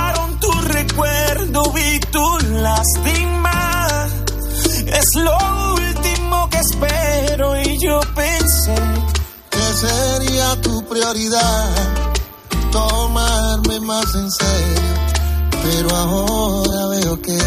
recuerdo, 0.79 1.71
vi 1.73 1.99
tu 2.11 2.25
lástima. 2.61 4.07
Es 4.87 5.07
lo 5.15 5.37
último 5.73 6.49
que 6.49 6.59
espero 6.59 7.61
y 7.61 7.77
yo 7.79 7.99
pensé 8.15 8.75
que 9.49 9.73
sería 9.73 10.61
tu 10.61 10.85
prioridad 10.87 11.69
tomarme 12.71 13.79
más 13.81 14.15
en 14.15 14.31
serio. 14.31 14.89
Pero 15.63 15.95
ahora 15.95 16.87
veo 16.87 17.21
que 17.21 17.37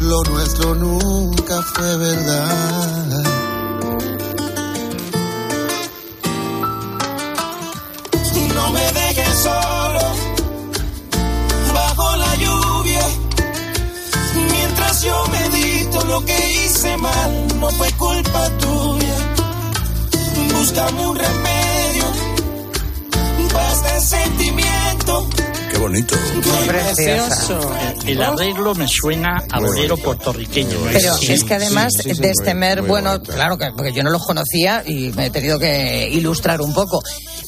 lo 0.00 0.22
nuestro 0.24 0.74
nunca 0.74 1.62
fue 1.74 1.96
verdad. 1.96 3.41
Lo 16.22 16.26
que 16.26 16.64
hice 16.64 16.96
mal, 16.96 17.60
no 17.60 17.70
fue 17.70 17.90
culpa 17.92 18.48
tuya. 18.58 19.14
Búscame 20.54 21.06
un 21.06 21.16
remedio 21.16 22.04
para 23.52 23.72
este 23.72 24.00
sentimiento. 24.16 25.28
Qué 25.70 25.78
bonito. 25.78 26.14
Precioso. 26.66 27.72
El 28.06 28.22
arreglo 28.22 28.74
me 28.74 28.86
suena 28.88 29.42
a 29.50 29.58
bolero 29.60 29.96
puertorriqueño. 29.96 30.70
¿eh? 30.88 30.90
Pero 30.92 31.16
Sí. 31.16 31.32
es 31.32 31.44
que 31.44 31.54
además 31.54 31.92
Sí, 31.96 32.02
sí, 32.10 32.14
sí, 32.16 32.22
de 32.22 32.30
este 32.30 32.54
mer, 32.54 32.82
bueno, 32.82 33.10
bonito. 33.12 33.32
claro 33.32 33.58
que 33.58 33.70
porque 33.76 33.92
yo 33.92 34.02
no 34.02 34.10
los 34.10 34.24
conocía 34.24 34.82
y 34.86 35.10
me 35.12 35.26
he 35.26 35.30
tenido 35.30 35.58
que 35.58 36.08
ilustrar 36.10 36.60
un 36.60 36.72
poco. 36.74 37.00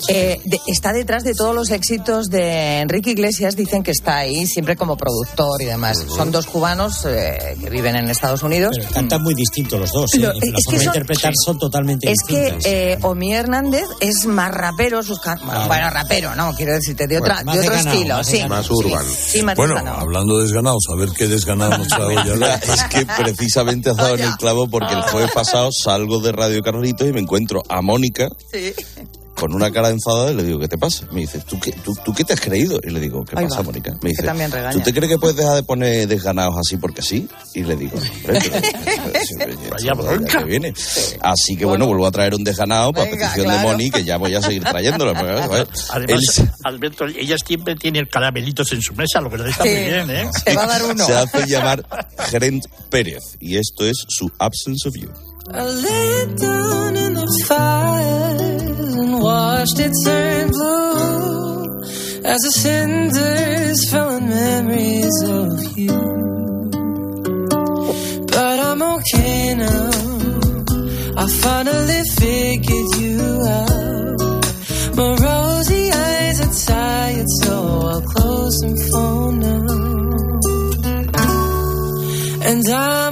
Eh, 0.08 0.40
de- 0.44 0.60
está 0.66 0.92
detrás 0.92 1.24
de 1.24 1.34
todos 1.34 1.54
los 1.54 1.70
éxitos 1.70 2.28
de 2.28 2.80
Enrique 2.80 3.10
Iglesias, 3.10 3.56
dicen 3.56 3.82
que 3.82 3.90
está 3.90 4.16
ahí 4.18 4.46
siempre 4.46 4.76
como 4.76 4.96
productor 4.96 5.62
y 5.62 5.66
demás. 5.66 5.98
Son 6.14 6.30
dos 6.30 6.46
cubanos 6.46 7.04
eh, 7.06 7.56
que 7.60 7.70
viven 7.70 7.96
en 7.96 8.08
Estados 8.10 8.42
Unidos. 8.42 8.76
Cantan 8.92 9.22
muy 9.22 9.34
distintos 9.34 9.78
los 9.80 9.92
dos. 9.92 10.14
¿eh? 10.14 10.18
Lo- 10.18 10.28
la 10.28 10.34
es 10.34 10.40
que 10.40 10.50
forma 10.64 10.78
de 10.78 10.84
son- 10.84 10.94
interpretar 10.94 11.32
son 11.44 11.58
totalmente 11.58 12.10
Es 12.10 12.18
que 12.26 12.40
distintas. 12.42 12.66
eh, 12.66 12.98
Omi 13.02 13.32
Hernández 13.34 13.84
es 14.00 14.26
más 14.26 14.52
rapero, 14.52 15.02
sus 15.02 15.18
can- 15.20 15.40
bueno, 15.66 15.90
rapero, 15.90 16.34
no, 16.34 16.54
quiero 16.54 16.72
decirte, 16.74 17.06
de, 17.06 17.18
otra, 17.18 17.36
Bueno, 17.44 17.52
de 17.52 17.58
otro 17.60 17.72
ganado, 17.74 17.94
estilo, 17.96 18.14
más 18.16 18.26
sí. 18.26 18.44
Más 18.48 18.66
Sí, 18.66 18.72
urban. 18.72 19.04
Sí, 19.06 19.42
más 19.42 19.56
Bueno, 19.56 19.74
desganado. 19.74 20.00
hablando 20.00 20.36
de 20.38 20.42
desganados, 20.44 20.82
a 20.92 20.96
ver 20.96 21.08
qué 21.16 21.26
desganado 21.28 21.78
nos 21.78 21.88
trae 21.88 22.14
es 22.74 22.82
que 22.90 23.06
precisamente 23.06 23.90
has 23.90 23.96
dado 23.96 24.14
en 24.16 24.22
el 24.22 24.36
clavo 24.36 24.68
porque 24.68 24.92
el 24.94 25.02
jueves 25.02 25.30
pasado 25.32 25.70
salgo 25.72 26.20
de 26.20 26.32
Radio 26.32 26.62
Carlitos 26.62 27.08
y 27.08 27.12
me 27.12 27.20
encuentro 27.20 27.62
a 27.68 27.80
Mónica 27.82 28.28
con 29.34 29.52
una 29.54 29.70
cara 29.70 29.88
enfadada 29.90 30.30
y 30.30 30.34
le 30.34 30.42
digo, 30.44 30.58
¿qué 30.60 30.68
te 30.68 30.78
pasa? 30.78 31.06
Me 31.10 31.20
dice, 31.22 31.40
¿tú 31.40 31.58
qué, 31.60 31.72
tú, 31.72 31.94
tú 32.04 32.12
qué 32.14 32.24
te 32.24 32.32
has 32.34 32.40
creído? 32.40 32.78
Y 32.82 32.90
le 32.90 33.00
digo, 33.00 33.24
¿qué 33.24 33.34
Ahí 33.38 33.44
pasa, 33.46 33.56
va. 33.58 33.62
Mónica? 33.64 33.92
Me 34.00 34.10
dice, 34.10 34.22
también 34.22 34.50
regaña. 34.50 34.72
¿tú 34.72 34.80
te 34.80 34.92
crees 34.94 35.10
que 35.10 35.18
puedes 35.18 35.36
dejar 35.36 35.56
de 35.56 35.62
poner 35.64 36.06
desganados 36.08 36.54
así 36.58 36.76
porque 36.76 37.02
sí? 37.02 37.28
Y 37.54 37.62
le 37.64 37.76
digo, 37.76 37.96
hombre, 37.96 38.12
pero- 38.24 38.40
siempre 39.24 39.56
ya- 39.62 39.70
Vaya 39.70 39.84
ya 39.86 39.92
bronca. 39.94 40.38
que 40.38 40.44
viene. 40.44 40.74
Así 41.20 41.56
que 41.56 41.64
bueno, 41.64 41.86
vuelvo 41.86 42.06
a 42.06 42.10
traer 42.10 42.34
un 42.34 42.44
desganado 42.44 42.92
para 42.92 43.04
Venga, 43.10 43.18
petición 43.26 43.46
claro. 43.46 43.60
de 43.60 43.66
Moni, 43.72 43.90
que 43.90 44.04
ya 44.04 44.16
voy 44.16 44.34
a 44.34 44.40
seguir 44.42 44.62
trayéndolo. 44.64 45.10
Además, 45.90 46.38
él 46.38 46.50
Alberto, 46.64 47.04
ella 47.06 47.36
siempre 47.44 47.74
tiene 47.76 48.06
caramelitos 48.08 48.72
en 48.72 48.82
su 48.82 48.94
mesa, 48.94 49.20
lo 49.20 49.30
que 49.30 49.36
está 49.48 49.62
Sí. 49.64 49.68
muy 49.68 49.78
bien, 49.84 50.10
¿eh? 50.10 50.30
se 51.06 51.12
hace 51.14 51.46
llamar 51.46 51.84
Gerent 52.30 52.64
Pérez 52.90 53.22
y 53.40 53.56
esto 53.56 53.84
es 53.84 53.96
su 54.08 54.30
Absence 54.38 54.88
of 54.88 54.94
You. 54.96 55.10
I 55.46 55.60
laid 55.60 56.38
down 56.40 56.96
in 56.96 57.14
the 57.14 57.44
fire 57.46 58.40
and 58.40 58.73
watched 59.24 59.80
it 59.80 59.92
turn 60.04 60.50
blue 60.50 61.64
as 62.32 62.40
the 62.46 62.52
cinders 62.64 63.78
fell 63.90 64.16
in 64.18 64.28
memories 64.28 65.18
of 65.40 65.78
you. 65.78 65.98
But 68.34 68.56
I'm 68.68 68.82
okay 68.96 69.54
now. 69.54 69.90
I 71.22 71.26
finally 71.44 72.02
figured 72.20 72.90
you 73.02 73.18
out. 73.60 74.44
My 74.98 75.10
rosy 75.26 75.84
eyes 75.90 76.38
are 76.44 76.54
tired, 76.66 77.30
so 77.42 77.54
I'll 77.90 78.06
close 78.14 78.56
them 78.62 78.76
for 78.90 79.32
now. 79.46 79.84
And 82.50 82.64
I'm 82.68 83.03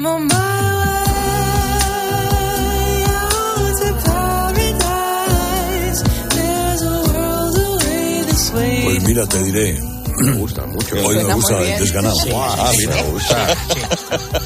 mira, 9.12 9.26
te 9.26 9.42
diré. 9.42 9.78
Me 10.18 10.32
gusta 10.32 10.66
mucho. 10.66 10.94
Hoy 11.06 11.16
me 11.24 11.34
gusta 11.34 11.58
el 11.60 11.78
desganado. 11.80 12.14
Sí. 12.16 12.30
Ah, 12.34 12.70
mira, 12.76 12.94
me 12.96 13.02
gusta. 13.10 13.56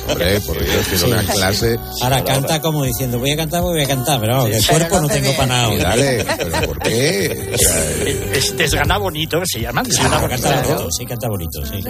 Hombre, 0.08 0.40
por 0.40 0.64
Dios, 0.64 0.86
tiene 0.88 1.04
una 1.14 1.24
clase. 1.32 1.78
Ahora 2.02 2.24
canta 2.24 2.60
como 2.60 2.84
diciendo, 2.84 3.18
voy 3.18 3.32
a 3.32 3.36
cantar, 3.36 3.62
voy 3.62 3.82
a 3.82 3.86
cantar, 3.88 4.20
pero 4.20 4.46
que 4.46 4.56
el 4.56 4.66
cuerpo 4.66 5.00
no 5.00 5.08
tengo 5.08 5.32
para 5.36 5.46
nada. 5.46 5.76
Dale, 5.76 6.24
pero 6.38 6.66
¿por 6.66 6.78
qué? 6.78 7.50
O 7.54 7.58
sea, 7.58 7.90
Es 8.32 8.56
desganado 8.56 9.00
bonito, 9.02 9.40
se 9.44 9.60
llama. 9.60 9.82
Sí, 9.84 9.90
Desganado 9.90 10.28
canta 10.28 10.62
bonito. 10.62 10.90
sí, 10.92 11.06
canta 11.06 11.28
bonito, 11.28 11.66
sí. 11.66 11.84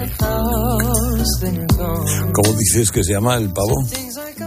¿Cómo 2.33 2.59
dices 2.59 2.91
que 2.91 3.05
se 3.05 3.13
llama 3.13 3.37
el 3.37 3.51
pavo? 3.51 3.85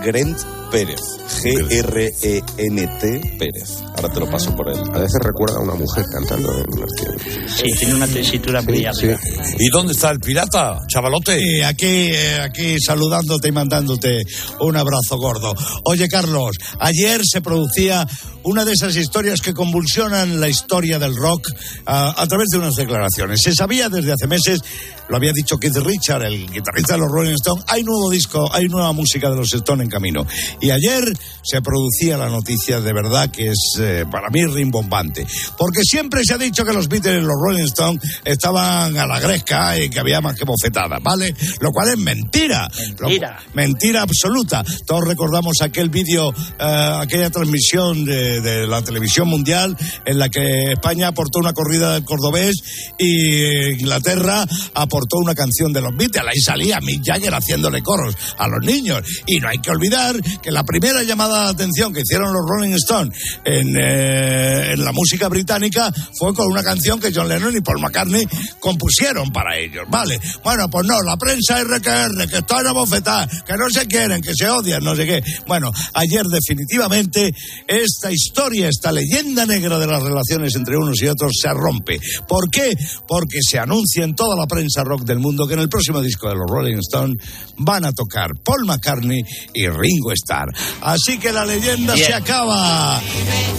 Grent 0.04 0.38
Pérez. 0.72 1.00
G-R-E-N-T 1.42 3.36
Pérez. 3.38 3.82
Ahora 3.96 4.14
te 4.14 4.20
lo 4.20 4.30
paso 4.30 4.56
por 4.56 4.70
él. 4.70 4.80
A 4.94 5.00
veces 5.00 5.20
recuerda 5.24 5.58
a 5.58 5.62
una 5.62 5.76
mujer 5.76 6.06
cantando. 6.12 6.54
en 6.58 6.66
que- 6.66 7.50
Sí, 7.50 7.64
tiene 7.80 7.96
una 7.96 8.08
tesitura 8.08 8.62
muy 8.62 8.86
arriba. 8.86 9.20
¿Y 9.58 9.70
dónde 9.70 9.94
está 9.94 10.12
el 10.12 10.20
pirata, 10.20 10.80
chavalote? 10.88 11.38
Sí, 11.40 11.62
aquí, 11.62 11.86
eh, 12.12 12.40
aquí 12.42 12.80
saludándote 12.80 13.48
y 13.48 13.52
mandándote 13.52 14.24
un 14.60 14.78
abrazo 14.78 15.18
gordo. 15.18 15.54
Oye, 15.86 16.08
Carlos, 16.08 16.56
ayer 16.80 17.22
se 17.24 17.42
producía 17.42 18.08
una 18.44 18.64
de 18.66 18.72
esas 18.74 18.96
historias 18.96 19.42
que 19.42 19.54
convulsionan 19.54 20.40
la 20.40 20.48
historia 20.48 20.98
del 20.98 21.16
rock 21.16 21.50
ah, 21.86 22.14
a 22.18 22.28
través 22.28 22.48
de 22.52 22.58
unas 22.58 22.76
declaraciones. 22.76 23.42
Se 23.44 23.54
sabía 23.54 23.90
desde 23.90 24.14
hace 24.14 24.28
meses, 24.28 24.62
lo 25.10 25.18
había 25.18 25.32
dicho 25.34 25.58
Keith 25.58 25.76
Richard, 25.78 26.24
el 26.24 26.50
guitarrista 26.50 26.94
de 26.94 27.00
los 27.00 27.12
Rolling 27.12 27.34
Stones, 27.34 27.66
hay 27.68 27.84
nuevo 27.84 28.10
disco, 28.10 28.50
hay 28.54 28.68
nueva 28.68 28.94
música 28.94 29.30
de 29.30 29.36
los 29.36 29.54
Stones 29.54 29.84
en 29.86 29.90
camino. 29.90 30.26
Y 30.62 30.72
ayer 30.72 31.04
se 31.44 31.62
producía 31.62 32.18
la 32.18 32.30
noticia 32.30 32.82
de 32.82 32.94
verdad 32.94 33.30
que 33.32 33.48
es 33.50 33.60
eh, 33.80 34.06
para 34.12 34.30
mí 34.30 34.44
rimbombante. 34.46 35.26
Porque 35.58 35.84
siempre 35.84 36.24
se 36.26 36.34
ha 36.34 36.38
dicho 36.38 36.66
que 36.66 36.74
los 36.74 36.88
Beatles 36.88 37.22
y 37.22 37.26
los 37.26 37.36
Rolling 37.42 37.64
Stones 37.66 38.02
estaban 38.26 38.98
a 38.98 39.06
la 39.08 39.20
gresca 39.20 39.78
y 39.78 39.90
que 39.90 40.00
había 40.00 40.22
más 40.22 40.36
que 40.36 40.46
bofetadas, 40.46 41.02
¿vale? 41.02 41.34
Lo 41.62 41.72
cual 41.72 41.90
es 41.90 41.98
mentira. 41.98 42.68
Mentira. 43.00 43.40
Lo- 43.46 43.52
mentira 43.54 44.02
absoluta. 44.02 44.64
Todos 44.86 45.08
recordamos 45.08 45.56
aquel 45.62 45.90
vídeo, 45.90 46.34
eh, 46.60 46.94
aquella 47.02 47.30
transmisión 47.30 48.06
de, 48.06 48.42
de 48.42 48.68
la 48.68 48.82
televisión 48.82 49.28
mundial 49.28 49.76
en 50.06 50.20
la 50.20 50.30
que 50.30 50.74
España 50.74 51.08
aportó 51.10 51.40
una 51.40 51.54
corrida 51.54 51.94
del 51.94 52.04
cordobés 52.06 52.56
y 52.98 53.72
Inglaterra 53.80 54.46
aportó 54.74 55.18
una 55.18 55.36
canción 55.36 55.74
de 55.74 55.82
los 55.82 55.96
Beatles. 55.96 56.24
Ahí 56.28 56.40
salía 56.42 56.80
Mick 56.82 57.04
Jagger 57.06 57.34
haciéndole 57.34 57.82
coros 57.82 58.16
a 58.38 58.48
los 58.48 58.64
niños. 58.66 59.02
Y 59.26 59.40
no 59.40 59.50
hay 59.50 59.58
que 59.60 59.72
olvidar 59.72 60.16
que 60.42 60.49
la 60.52 60.64
primera 60.64 61.04
llamada 61.04 61.46
de 61.46 61.52
atención 61.52 61.94
que 61.94 62.02
hicieron 62.02 62.34
los 62.34 62.44
Rolling 62.48 62.74
Stones 62.74 63.18
en, 63.44 63.76
eh, 63.78 64.74
en 64.74 64.84
la 64.84 64.92
música 64.92 65.28
británica 65.28 65.92
fue 66.18 66.34
con 66.34 66.48
una 66.48 66.64
canción 66.64 67.00
que 67.00 67.12
John 67.14 67.28
Lennon 67.28 67.56
y 67.56 67.62
Paul 67.62 67.82
McCartney 67.82 68.26
compusieron 68.60 69.32
para 69.32 69.58
ellos. 69.58 69.84
Vale, 69.90 70.20
bueno, 70.44 70.70
pues 70.70 70.86
no, 70.86 71.02
la 71.02 71.18
prensa 71.18 71.62
RQR, 71.64 72.28
que 72.30 72.38
están 72.38 72.68
a 72.68 72.72
bofetar, 72.72 73.30
que 73.46 73.54
no 73.54 73.70
se 73.70 73.88
quieren, 73.88 74.22
que 74.22 74.34
se 74.34 74.50
odian, 74.50 74.84
no 74.84 74.96
sé 74.96 75.06
qué. 75.06 75.24
Bueno, 75.48 75.72
ayer 75.94 76.24
definitivamente 76.26 77.34
esta 77.68 78.12
historia, 78.12 78.68
esta 78.70 78.92
leyenda 78.92 79.46
negra 79.46 79.80
de 79.80 79.88
las 79.88 80.02
relaciones 80.02 80.56
entre 80.56 80.78
unos 80.78 81.02
y 81.02 81.08
otros 81.08 81.34
se 81.42 81.50
rompe. 81.54 82.00
¿Por 82.28 82.50
qué? 82.50 82.76
Porque 83.08 83.40
se 83.42 83.60
anuncia 83.60 84.04
en 84.04 84.16
toda 84.16 84.36
la 84.36 84.48
prensa 84.48 84.84
rock 84.84 85.04
del 85.04 85.20
mundo 85.20 85.48
que 85.48 85.54
en 85.54 85.62
el 85.62 85.70
próximo 85.70 86.02
disco 86.02 86.30
de 86.30 86.36
los 86.36 86.50
Rolling 86.50 86.78
Stones 86.78 87.18
van 87.58 87.86
a 87.86 87.92
tocar 87.92 88.30
Paul 88.44 88.66
McCartney 88.66 89.22
y 89.54 89.68
Ringo 89.68 90.12
Starr. 90.14 90.39
Así 90.82 91.18
que 91.18 91.32
la 91.32 91.46
leyenda 91.46 91.94
Bien. 91.94 92.08
se 92.08 92.14
acaba. 92.14 93.02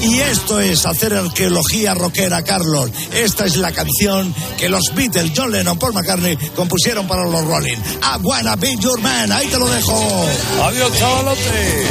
Y 0.00 0.18
esto 0.20 0.60
es 0.60 0.86
hacer 0.86 1.14
arqueología 1.14 1.94
rockera, 1.94 2.42
Carlos. 2.42 2.90
Esta 3.12 3.44
es 3.44 3.56
la 3.56 3.72
canción 3.72 4.34
que 4.58 4.68
los 4.68 4.94
Beatles, 4.94 5.32
John 5.36 5.50
Lennon, 5.52 5.78
Paul 5.78 5.92
McCartney 5.94 6.36
compusieron 6.56 7.06
para 7.06 7.24
los 7.24 7.44
Rolling. 7.44 7.76
I 7.76 8.16
wanna 8.22 8.56
be 8.56 8.76
your 8.76 8.98
man. 9.00 9.30
Ahí 9.32 9.46
te 9.48 9.58
lo 9.58 9.68
dejo. 9.68 10.26
Adiós, 10.64 10.96
chavalote. 10.98 11.86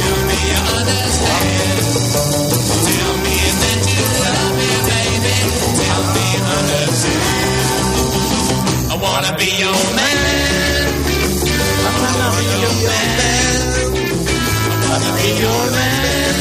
I 8.90 8.96
wanna 9.02 9.36
be 9.38 9.44
your 9.44 9.72
man. 9.96 10.16
I 11.86 11.90
wanna 12.02 12.30
be 12.36 12.44
your 12.62 12.88
man. 12.88 13.19
I 14.90 14.92
wanna 14.92 15.10
be 15.16 15.28
your 15.38 15.70
man. 15.70 16.34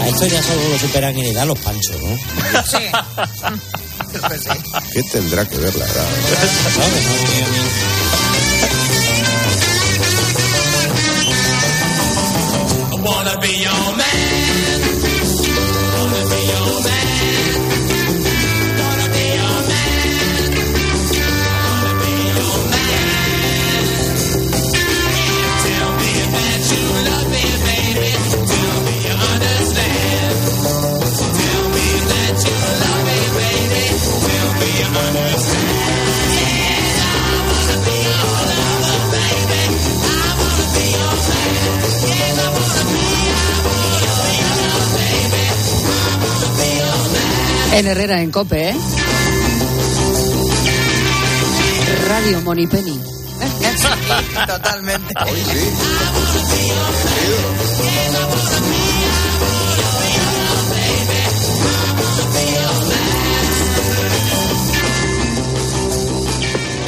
A 0.00 0.08
esto 0.08 0.26
ya 0.26 0.42
solo 0.42 0.68
lo 0.68 0.78
superan 0.78 1.18
en 1.18 1.26
edad 1.26 1.46
los 1.46 1.58
panchos, 1.58 1.96
¿no? 2.00 2.16
¿Qué 4.92 5.02
tendrá 5.02 5.44
que 5.46 5.56
ver 5.56 5.74
la 5.74 5.84
edad? 5.84 6.06
Wanna 13.02 13.36
be 13.40 13.48
your 13.58 13.96
man. 13.96 14.37
En 47.78 47.86
Herrera, 47.86 48.20
en 48.20 48.32
Cope, 48.32 48.70
¿eh? 48.70 48.76
Radio 52.08 52.40
Monipenny. 52.40 52.98
Totalmente. 54.48 55.14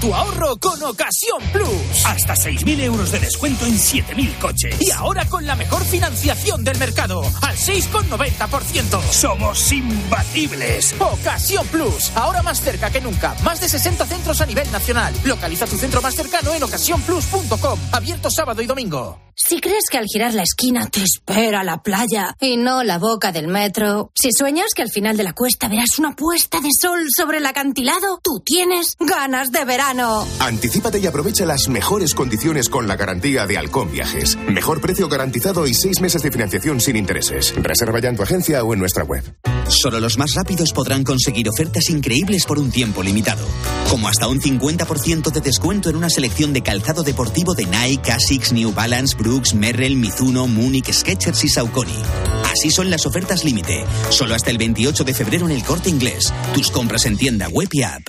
Tu 0.00 0.12
ahorro 0.12 0.56
con 0.56 0.82
Ocasión 0.82 1.40
Plus. 1.52 2.04
Hasta 2.04 2.34
6.000 2.34 2.80
euros 2.80 3.12
de 3.12 3.20
descuento 3.20 3.64
en 3.66 3.74
7.000 3.74 4.38
coches. 4.38 4.76
Y 4.80 4.90
ahora 4.90 5.24
con 5.26 5.46
la 5.46 5.56
mejor 5.56 5.84
financiación 5.84 6.64
del 6.64 6.78
mercado, 6.78 7.22
al 7.42 7.56
6,90%. 7.56 9.00
Somos 9.10 9.72
imbatibles. 9.72 10.94
Ocasión 10.98 11.66
Plus. 11.68 12.10
Ahora 12.16 12.42
más 12.42 12.60
cerca 12.60 12.90
que 12.90 13.00
nunca. 13.00 13.34
Más 13.44 13.60
de 13.60 13.68
60 13.68 14.06
centros 14.06 14.40
a 14.40 14.46
nivel 14.46 14.70
nacional. 14.72 15.14
Localiza 15.24 15.66
tu 15.66 15.76
centro 15.76 16.02
más 16.02 16.14
cercano 16.14 16.52
en 16.52 16.62
ocasiónplus.com. 16.62 17.78
Abierto 17.92 18.30
sábado 18.30 18.62
y 18.62 18.66
domingo. 18.66 19.18
Si 19.36 19.60
crees 19.60 19.86
que 19.90 19.98
al 19.98 20.06
girar 20.06 20.32
la 20.32 20.44
esquina 20.44 20.86
te 20.86 21.02
espera 21.02 21.64
la 21.64 21.82
playa 21.82 22.36
y 22.40 22.56
no 22.56 22.84
la 22.84 22.98
boca 22.98 23.32
del 23.32 23.48
metro, 23.48 24.12
si 24.14 24.30
sueñas 24.32 24.74
que 24.76 24.82
al 24.82 24.90
final 24.90 25.16
de 25.16 25.24
la 25.24 25.32
cuesta 25.32 25.66
verás 25.66 25.98
una 25.98 26.14
puesta 26.14 26.60
de 26.60 26.68
sol 26.80 27.00
sobre 27.14 27.38
el 27.38 27.46
acantilado, 27.46 28.20
tú 28.22 28.40
tienes 28.44 28.96
ganas 29.00 29.50
de 29.50 29.64
verano. 29.64 29.83
Anticípate 30.40 30.98
y 30.98 31.06
aprovecha 31.06 31.44
las 31.44 31.68
mejores 31.68 32.14
condiciones 32.14 32.70
con 32.70 32.88
la 32.88 32.96
garantía 32.96 33.46
de 33.46 33.58
Halcón 33.58 33.92
Viajes. 33.92 34.36
Mejor 34.48 34.80
precio 34.80 35.10
garantizado 35.10 35.66
y 35.66 35.74
seis 35.74 36.00
meses 36.00 36.22
de 36.22 36.30
financiación 36.30 36.80
sin 36.80 36.96
intereses. 36.96 37.54
Reserva 37.54 38.00
ya 38.00 38.08
en 38.08 38.16
tu 38.16 38.22
agencia 38.22 38.64
o 38.64 38.72
en 38.72 38.80
nuestra 38.80 39.04
web. 39.04 39.22
Solo 39.68 40.00
los 40.00 40.16
más 40.16 40.32
rápidos 40.34 40.72
podrán 40.72 41.04
conseguir 41.04 41.50
ofertas 41.50 41.90
increíbles 41.90 42.46
por 42.46 42.58
un 42.58 42.70
tiempo 42.70 43.02
limitado. 43.02 43.46
Como 43.90 44.08
hasta 44.08 44.26
un 44.26 44.40
50% 44.40 45.30
de 45.30 45.40
descuento 45.42 45.90
en 45.90 45.96
una 45.96 46.08
selección 46.08 46.54
de 46.54 46.62
calzado 46.62 47.02
deportivo 47.02 47.54
de 47.54 47.66
Nike, 47.66 48.10
Asics, 48.10 48.54
New 48.54 48.72
Balance, 48.72 49.14
Brooks, 49.16 49.54
Merrell, 49.54 49.96
Mizuno, 49.96 50.46
Munich, 50.46 50.90
Skechers 50.90 51.44
y 51.44 51.48
Saucony. 51.50 52.02
Así 52.50 52.70
son 52.70 52.88
las 52.88 53.04
ofertas 53.04 53.44
límite. 53.44 53.84
Solo 54.08 54.34
hasta 54.34 54.50
el 54.50 54.56
28 54.56 55.04
de 55.04 55.12
febrero 55.12 55.44
en 55.44 55.52
el 55.52 55.62
corte 55.62 55.90
inglés. 55.90 56.32
Tus 56.54 56.70
compras 56.70 57.04
en 57.04 57.18
tienda 57.18 57.48
web 57.48 57.68
y 57.70 57.82
app. 57.82 58.02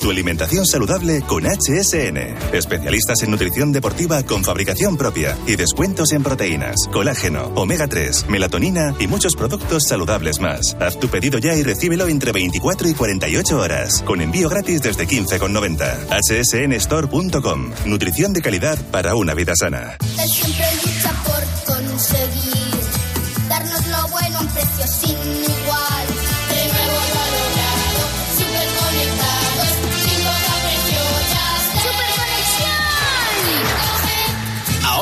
Tu 0.00 0.10
alimentación 0.10 0.64
saludable 0.64 1.20
con 1.20 1.44
HSN. 1.44 2.54
Especialistas 2.54 3.22
en 3.22 3.32
nutrición 3.32 3.70
deportiva 3.70 4.22
con 4.22 4.42
fabricación 4.42 4.96
propia 4.96 5.36
y 5.46 5.56
descuentos 5.56 6.12
en 6.12 6.22
proteínas, 6.22 6.74
colágeno, 6.90 7.52
omega 7.54 7.86
3, 7.86 8.24
melatonina 8.28 8.94
y 8.98 9.06
muchos 9.08 9.36
productos 9.36 9.82
saludables 9.86 10.40
más. 10.40 10.74
Haz 10.80 10.98
tu 10.98 11.08
pedido 11.08 11.38
ya 11.38 11.54
y 11.54 11.62
recíbelo 11.62 12.08
entre 12.08 12.32
24 12.32 12.88
y 12.88 12.94
48 12.94 13.58
horas. 13.58 14.02
Con 14.02 14.22
envío 14.22 14.48
gratis 14.48 14.80
desde 14.80 15.06
15,90. 15.06 16.78
hsnstore.com. 16.78 17.70
Nutrición 17.84 18.32
de 18.32 18.40
calidad 18.40 18.78
para 18.90 19.14
una 19.16 19.34
vida 19.34 19.52
sana. 19.54 19.98
Siempre 20.00 20.66
lucha 20.82 21.12
por 21.24 21.76
conseguir 21.76 22.80
darnos 23.50 23.86
lo 23.86 24.08
bueno 24.08 24.40
un 24.40 24.46
precio 24.48 24.86
sin 24.86 25.59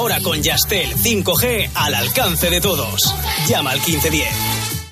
Ahora 0.09 0.23
con 0.23 0.43
Yastel 0.43 0.97
5G 0.97 1.69
al 1.75 1.95
alcance 1.95 2.49
de 2.49 2.63
todos. 2.63 3.15
Llama 3.47 3.73
al 3.73 3.79
1510. 3.79 4.27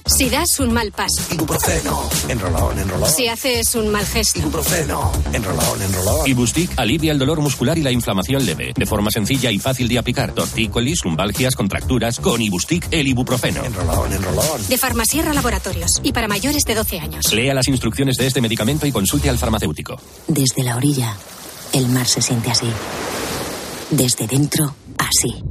Si 0.05 0.29
das 0.29 0.61
un 0.61 0.75
mal 0.75 0.93
paso, 0.93 1.23
Ibuprofeno. 1.33 2.03
Enrolón, 2.29 2.79
enrolón. 2.79 3.09
si 3.09 3.27
haces 3.27 3.75
un 3.77 3.89
mal 3.89 4.05
gesto, 4.05 4.41
Ibuprofeno. 4.41 5.11
Enrolón, 5.33 5.81
enrolón. 5.81 6.29
Ibustic 6.29 6.71
alivia 6.77 7.13
el 7.13 7.19
dolor 7.19 7.41
muscular 7.41 7.79
y 7.79 7.83
la 7.83 7.91
inflamación 7.93 8.45
leve, 8.45 8.75
de 8.77 8.85
forma 8.85 9.11
sencilla 9.11 9.51
y 9.51 9.59
fácil 9.59 9.89
de 9.89 9.97
aplicar. 9.97 10.35
Tortícolis, 10.35 11.03
lumbalgias, 11.03 11.57
contracturas, 11.57 12.21
con 12.21 12.43
Ibustic 12.43 12.87
el 12.91 13.09
ibuprofeno. 13.09 13.65
Enrolón, 13.65 14.13
enrolón. 14.13 14.69
de 14.69 14.77
Farmasierra 14.77 15.33
Laboratorios 15.33 15.99
y 16.03 16.13
para 16.13 16.29
mayores 16.29 16.65
de 16.65 16.75
12 16.75 17.01
años. 17.01 17.33
Lea 17.33 17.55
las 17.55 17.69
instrucciones 17.69 18.19
de 18.19 18.27
este 18.27 18.43
medicamento 18.43 18.87
y 18.87 18.93
consulte 18.93 19.31
al 19.31 19.39
farmacéutico. 19.39 19.99
Desde 20.29 20.63
la 20.63 20.77
orilla, 20.77 21.17
el 21.73 21.89
mar 21.89 22.07
se 22.07 22.21
siente 22.21 22.51
así. 22.51 22.69
Desde 23.91 24.27
dentro, 24.27 24.75
así. 25.07 25.43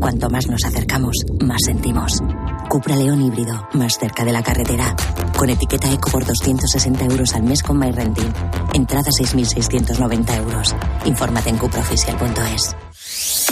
Cuanto 0.00 0.28
más 0.30 0.48
nos 0.48 0.64
acercamos, 0.64 1.16
más 1.40 1.60
sentimos. 1.64 2.18
Cupra 2.68 2.96
León 2.96 3.22
híbrido, 3.22 3.68
más 3.74 3.98
cerca 3.98 4.24
de 4.24 4.32
la 4.32 4.42
carretera. 4.42 4.96
Con 5.36 5.50
etiqueta 5.50 5.92
Eco 5.92 6.10
por 6.10 6.24
260 6.24 7.04
euros 7.04 7.34
al 7.34 7.44
mes 7.44 7.62
con 7.62 7.78
MyRenting. 7.78 8.32
Entrada 8.74 9.08
6.690 9.20 10.36
euros. 10.38 10.74
Infórmate 11.04 11.50
en 11.50 11.58
cupraoficial.es. 11.58 12.74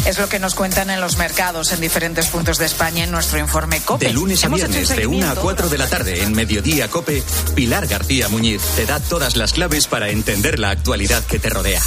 Es 0.07 0.19
lo 0.19 0.29
que 0.29 0.39
nos 0.39 0.55
cuentan 0.55 0.91
en 0.91 1.01
los 1.01 1.19
mercados 1.19 1.73
en 1.73 1.81
diferentes 1.81 2.29
puntos 2.29 2.59
de 2.59 2.67
España 2.67 3.05
en 3.05 3.11
nuestro 3.11 3.39
informe 3.39 3.81
COPE. 3.81 4.07
De 4.07 4.13
lunes 4.13 4.45
a 4.45 4.49
viernes, 4.49 4.89
de 4.89 5.07
1 5.07 5.19
a 5.19 5.21
seguimiento. 5.21 5.43
4 5.43 5.69
de 5.69 5.79
la 5.79 5.87
tarde, 5.87 6.23
en 6.23 6.33
Mediodía 6.33 6.89
Cope, 6.89 7.23
Pilar 7.55 7.87
García 7.87 8.29
Muñiz 8.29 8.63
te 8.75 8.87
da 8.87 8.99
todas 8.99 9.37
las 9.37 9.53
claves 9.53 9.87
para 9.87 10.09
entender 10.09 10.59
la 10.59 10.71
actualidad 10.71 11.23
que 11.25 11.39
te 11.39 11.51
rodea. 11.51 11.83